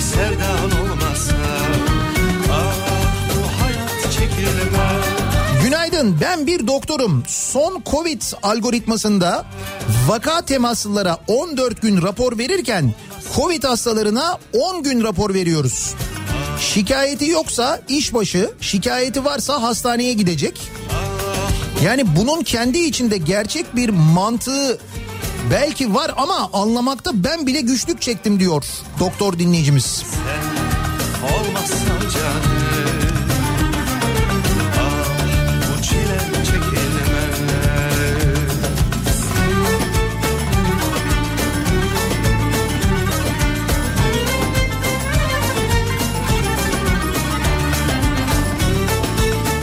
Sevdan 0.00 0.80
olmazsa 0.80 1.34
Ah 2.52 2.74
bu 3.36 3.62
hayat 3.62 4.12
çekilmez 4.12 4.81
Günaydın 6.02 6.20
ben 6.20 6.46
bir 6.46 6.66
doktorum. 6.66 7.22
Son 7.28 7.82
Covid 7.90 8.22
algoritmasında 8.42 9.46
vaka 10.06 10.42
temaslılara 10.42 11.18
14 11.26 11.82
gün 11.82 12.02
rapor 12.02 12.38
verirken 12.38 12.94
Covid 13.36 13.64
hastalarına 13.64 14.38
10 14.52 14.82
gün 14.82 15.04
rapor 15.04 15.34
veriyoruz. 15.34 15.94
Şikayeti 16.60 17.26
yoksa 17.28 17.80
işbaşı, 17.88 18.50
şikayeti 18.60 19.24
varsa 19.24 19.62
hastaneye 19.62 20.12
gidecek. 20.12 20.60
Yani 21.84 22.16
bunun 22.16 22.42
kendi 22.42 22.78
içinde 22.78 23.16
gerçek 23.16 23.76
bir 23.76 23.88
mantığı 23.88 24.78
belki 25.50 25.94
var 25.94 26.14
ama 26.16 26.50
anlamakta 26.52 27.10
ben 27.14 27.46
bile 27.46 27.60
güçlük 27.60 28.02
çektim 28.02 28.40
diyor 28.40 28.64
doktor 29.00 29.38
dinleyicimiz. 29.38 30.02
Olmazsan 31.22 32.00
canım 32.00 32.91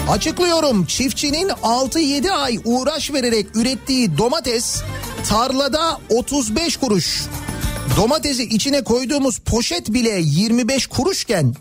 Açıklıyorum 0.10 0.86
çiftçinin 0.86 1.50
6-7 1.50 2.32
ay 2.32 2.60
uğraş 2.66 3.14
vererek 3.14 3.56
ürettiği 3.56 4.18
domates 4.18 4.82
tarlada 5.30 6.00
35 6.10 6.78
kuruş. 6.78 7.24
Domatesi 7.98 8.44
içine 8.44 8.84
koyduğumuz 8.84 9.40
poşet 9.40 9.94
bile 9.94 10.20
25 10.22 10.88
kuruşken 10.88 11.56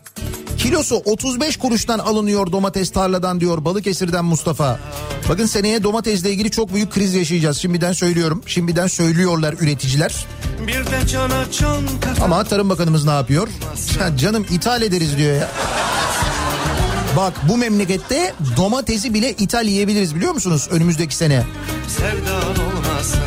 kilosu 0.59 0.97
35 0.97 1.57
kuruştan 1.57 1.99
alınıyor 1.99 2.53
domates 2.53 2.91
tarladan 2.91 3.41
diyor 3.41 3.65
Balıkesir'den 3.65 4.25
Mustafa. 4.25 4.79
Bakın 5.29 5.47
seneye 5.47 5.83
domatesle 5.83 6.31
ilgili 6.31 6.51
çok 6.51 6.75
büyük 6.75 6.93
kriz 6.93 7.15
yaşayacağız. 7.15 7.59
Şimdiden 7.59 7.93
söylüyorum. 7.93 8.43
Şimdiden 8.47 8.87
söylüyorlar 8.87 9.55
üreticiler. 9.61 10.27
Ama 12.25 12.45
Tarım 12.45 12.71
Bakanımız 12.71 13.05
ne 13.05 13.11
yapıyor? 13.11 13.49
Ya 14.01 14.17
canım 14.19 14.47
ithal 14.51 14.83
ederiz 14.83 15.19
diyor 15.19 15.37
ya. 15.37 15.49
Bak 17.17 17.35
bu 17.49 17.57
memlekette 17.57 18.35
domatesi 18.57 19.15
bile 19.15 19.31
ithal 19.33 19.67
yiyebiliriz 19.67 20.15
biliyor 20.15 20.33
musunuz 20.33 20.69
önümüzdeki 20.71 21.17
sene? 21.17 21.43
Sevdan 21.89 22.67
olmazsa 22.67 23.19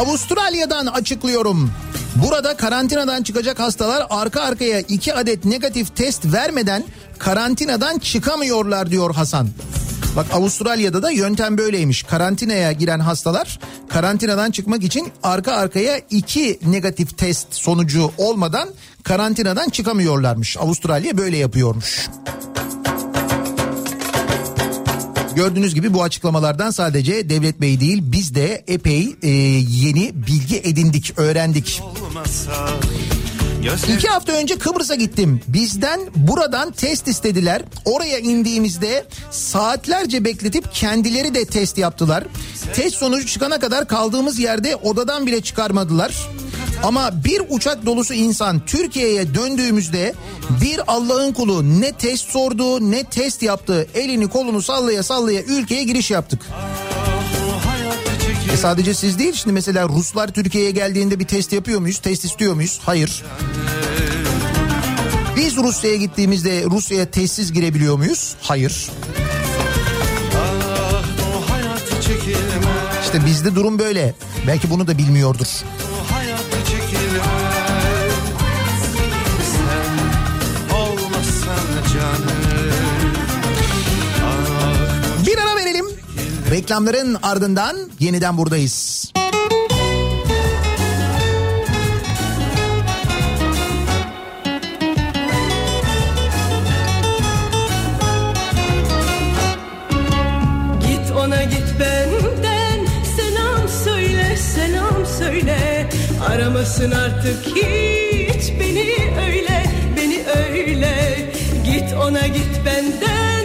Avustralya'dan 0.00 0.86
açıklıyorum. 0.86 1.70
Burada 2.16 2.56
karantinadan 2.56 3.22
çıkacak 3.22 3.60
hastalar 3.60 4.06
arka 4.10 4.40
arkaya 4.40 4.80
iki 4.80 5.14
adet 5.14 5.44
negatif 5.44 5.96
test 5.96 6.24
vermeden 6.32 6.84
karantinadan 7.18 7.98
çıkamıyorlar 7.98 8.90
diyor 8.90 9.14
Hasan. 9.14 9.48
Bak 10.16 10.26
Avustralya'da 10.32 11.02
da 11.02 11.10
yöntem 11.10 11.58
böyleymiş. 11.58 12.02
Karantinaya 12.02 12.72
giren 12.72 13.00
hastalar 13.00 13.58
karantinadan 13.88 14.50
çıkmak 14.50 14.84
için 14.84 15.12
arka 15.22 15.52
arkaya 15.52 16.00
iki 16.10 16.58
negatif 16.66 17.18
test 17.18 17.54
sonucu 17.54 18.10
olmadan 18.18 18.68
karantinadan 19.02 19.68
çıkamıyorlarmış. 19.68 20.56
Avustralya 20.56 21.18
böyle 21.18 21.36
yapıyormuş. 21.36 22.08
Gördüğünüz 25.36 25.74
gibi 25.74 25.94
bu 25.94 26.02
açıklamalardan 26.02 26.70
sadece 26.70 27.30
Devlet 27.30 27.60
Bey 27.60 27.80
değil 27.80 28.02
biz 28.02 28.34
de 28.34 28.64
epey 28.68 29.16
e, 29.22 29.28
yeni 29.28 30.12
bilgi 30.14 30.60
edindik, 30.64 31.12
öğrendik. 31.16 31.82
olmasa 31.82 32.68
Gözler 33.62 33.94
İki 33.94 34.08
hafta 34.08 34.32
önce 34.32 34.58
Kıbrıs'a 34.58 34.94
gittim. 34.94 35.40
Bizden 35.48 36.00
buradan 36.16 36.70
test 36.72 37.08
istediler. 37.08 37.62
Oraya 37.84 38.18
indiğimizde 38.18 39.04
saatlerce 39.30 40.24
bekletip 40.24 40.74
kendileri 40.74 41.34
de 41.34 41.44
test 41.44 41.78
yaptılar. 41.78 42.24
Test 42.74 42.96
sonucu 42.96 43.26
çıkana 43.26 43.60
kadar 43.60 43.88
kaldığımız 43.88 44.38
yerde 44.38 44.76
odadan 44.76 45.26
bile 45.26 45.40
çıkarmadılar. 45.40 46.28
Ama 46.82 47.24
bir 47.24 47.42
uçak 47.48 47.86
dolusu 47.86 48.14
insan 48.14 48.66
Türkiye'ye 48.66 49.34
döndüğümüzde 49.34 50.14
bir 50.60 50.80
Allah'ın 50.86 51.32
kulu 51.32 51.80
ne 51.80 51.92
test 51.92 52.30
sordu 52.30 52.90
ne 52.90 53.04
test 53.04 53.42
yaptı. 53.42 53.86
Elini 53.94 54.28
kolunu 54.28 54.62
sallaya 54.62 55.02
sallaya 55.02 55.42
ülkeye 55.42 55.84
giriş 55.84 56.10
yaptık. 56.10 56.40
E 58.52 58.56
sadece 58.56 58.94
siz 58.94 59.18
değil 59.18 59.32
şimdi 59.34 59.52
mesela 59.52 59.88
Ruslar 59.88 60.28
Türkiye'ye 60.28 60.70
geldiğinde 60.70 61.18
bir 61.20 61.24
test 61.26 61.52
yapıyor 61.52 61.80
muyuz? 61.80 61.98
Test 61.98 62.24
istiyor 62.24 62.54
muyuz? 62.54 62.80
Hayır. 62.84 63.24
Biz 65.36 65.56
Rusya'ya 65.56 65.96
gittiğimizde 65.96 66.64
Rusya'ya 66.64 67.10
testsiz 67.10 67.52
girebiliyor 67.52 67.96
muyuz? 67.96 68.34
Hayır. 68.42 68.90
İşte 73.04 73.26
bizde 73.26 73.54
durum 73.54 73.78
böyle. 73.78 74.14
Belki 74.46 74.70
bunu 74.70 74.86
da 74.86 74.98
bilmiyordur. 74.98 75.46
Reklamların 86.50 87.16
ardından 87.22 87.76
yeniden 88.00 88.38
buradayız. 88.38 89.12
Git 100.80 101.10
ona 101.16 101.42
git 101.42 101.80
benden 101.80 102.86
selam 103.16 103.68
söyle 103.84 104.36
selam 104.36 105.06
söyle. 105.18 105.90
Aramasın 106.28 106.90
artık 106.90 107.46
hiç 107.46 108.52
beni 108.60 108.94
öyle 109.26 109.64
beni 109.96 110.24
öyle. 110.48 111.16
Git 111.64 111.92
ona 111.94 112.26
git 112.26 112.60
benden 112.66 113.39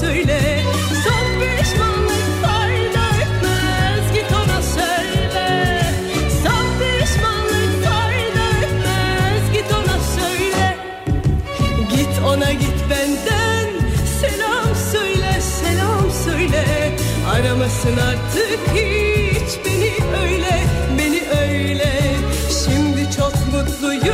söyle. 0.00 0.62
Son 1.04 1.40
pişmanlık 1.40 2.26
fayda 2.42 3.06
etmez 3.22 4.12
Git 4.14 4.32
ona 4.32 4.62
söyle. 4.62 5.80
Son 6.42 6.66
pişmanlık 6.78 7.84
fayda 7.84 8.46
etmez 8.66 9.52
Git 9.52 9.72
ona 9.72 9.98
söyle. 10.18 10.76
Git 11.90 12.24
ona 12.26 12.52
git 12.52 12.78
benden 12.90 13.66
Selam 14.20 14.74
söyle 14.92 15.40
selam 15.40 16.10
söyle. 16.24 16.64
Aramasın 17.34 17.96
artık 17.96 18.60
hiç 18.74 19.64
beni 19.66 19.92
öyle 20.22 20.64
Beni 20.98 21.22
öyle. 21.40 21.92
Şimdi 22.64 23.16
çok 23.16 23.32
mutluyum 23.52 24.05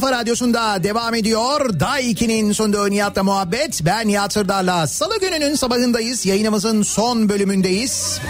kafa 0.00 0.12
radyosunda 0.12 0.82
devam 0.82 1.14
ediyor. 1.14 1.80
Day 1.80 2.10
2'nin 2.10 2.52
sonunda 2.52 2.88
Nihat'la 2.88 3.22
muhabbet. 3.22 3.80
Ben 3.84 4.08
Nihat 4.08 4.32
Sırdar'la 4.32 4.86
Salı 4.86 5.20
gününün 5.20 5.54
sabahındayız. 5.54 6.26
Yayınımızın 6.26 6.82
son 6.82 7.28
bölümündeyiz. 7.28 8.20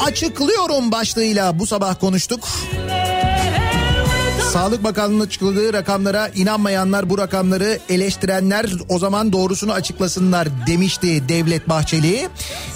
Açıklıyorum 0.00 0.92
başlığıyla 0.92 1.58
bu 1.58 1.66
sabah 1.66 2.00
konuştuk. 2.00 2.48
Sağlık 4.52 4.84
Bakanlığı'nın 4.84 5.26
açıkladığı 5.26 5.72
rakamlara 5.72 6.28
inanmayanlar 6.28 7.10
bu 7.10 7.18
rakamları 7.18 7.78
eleştirenler 7.88 8.66
o 8.88 8.98
zaman 8.98 9.32
doğrusunu 9.32 9.72
açıklasınlar 9.72 10.48
demişti 10.66 11.28
Devlet 11.28 11.68
Bahçeli. 11.68 12.28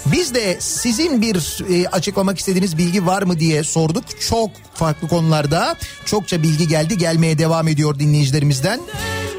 Biz 0.05 0.33
de 0.33 0.57
sizin 0.59 1.21
bir 1.21 1.63
e, 1.69 1.87
açıklamak 1.87 2.39
istediğiniz 2.39 2.77
bilgi 2.77 3.05
var 3.05 3.21
mı 3.21 3.39
diye 3.39 3.63
sorduk. 3.63 4.03
Çok 4.29 4.49
farklı 4.73 5.07
konularda 5.07 5.75
çokça 6.05 6.43
bilgi 6.43 6.67
geldi 6.67 6.97
gelmeye 6.97 7.37
devam 7.37 7.67
ediyor 7.67 7.99
dinleyicilerimizden. 7.99 8.79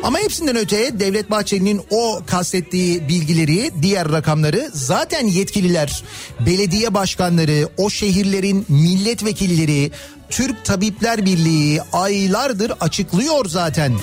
Ama 0.03 0.19
hepsinden 0.19 0.57
öte 0.57 1.01
Devlet 1.01 1.31
Bahçeli'nin 1.31 1.81
o 1.91 2.21
kastettiği 2.27 3.09
bilgileri, 3.09 3.71
diğer 3.83 4.13
rakamları 4.13 4.71
zaten 4.73 5.27
yetkililer, 5.27 6.03
belediye 6.47 6.95
başkanları, 6.95 7.69
o 7.77 7.91
şehirlerin 7.91 8.67
milletvekilleri, 8.69 9.91
Türk 10.31 10.65
Tabipler 10.65 11.25
Birliği 11.25 11.81
aylardır 11.93 12.73
açıklıyor 12.81 13.45
zaten. 13.49 13.95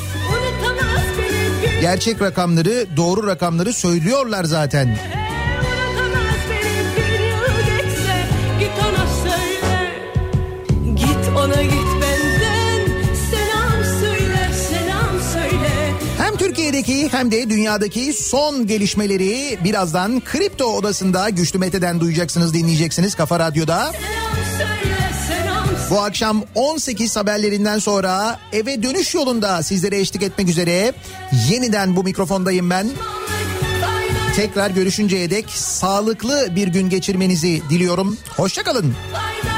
Gerçek 1.81 2.21
rakamları, 2.21 2.85
doğru 2.97 3.27
rakamları 3.27 3.73
söylüyorlar 3.73 4.43
zaten. 4.43 4.97
Türkiye'deki 16.83 17.17
hem 17.17 17.31
de 17.31 17.49
dünyadaki 17.49 18.13
son 18.13 18.67
gelişmeleri 18.67 19.57
birazdan 19.63 20.19
Kripto 20.19 20.65
Odası'nda 20.65 21.29
Güçlü 21.29 21.59
Mete'den 21.59 21.99
duyacaksınız, 21.99 22.53
dinleyeceksiniz 22.53 23.15
Kafa 23.15 23.39
Radyo'da. 23.39 23.91
Bu 25.89 26.01
akşam 26.01 26.43
18 26.55 27.15
haberlerinden 27.15 27.79
sonra 27.79 28.39
eve 28.53 28.83
dönüş 28.83 29.15
yolunda 29.15 29.63
sizlere 29.63 29.99
eşlik 29.99 30.23
etmek 30.23 30.49
üzere 30.49 30.93
yeniden 31.49 31.95
bu 31.95 32.03
mikrofondayım 32.03 32.69
ben. 32.69 32.89
Tekrar 34.35 34.69
görüşünceye 34.69 35.29
dek 35.29 35.49
sağlıklı 35.49 36.55
bir 36.55 36.67
gün 36.67 36.89
geçirmenizi 36.89 37.61
diliyorum. 37.69 38.17
Hoşçakalın. 38.37 38.95
Fayda 39.13 39.52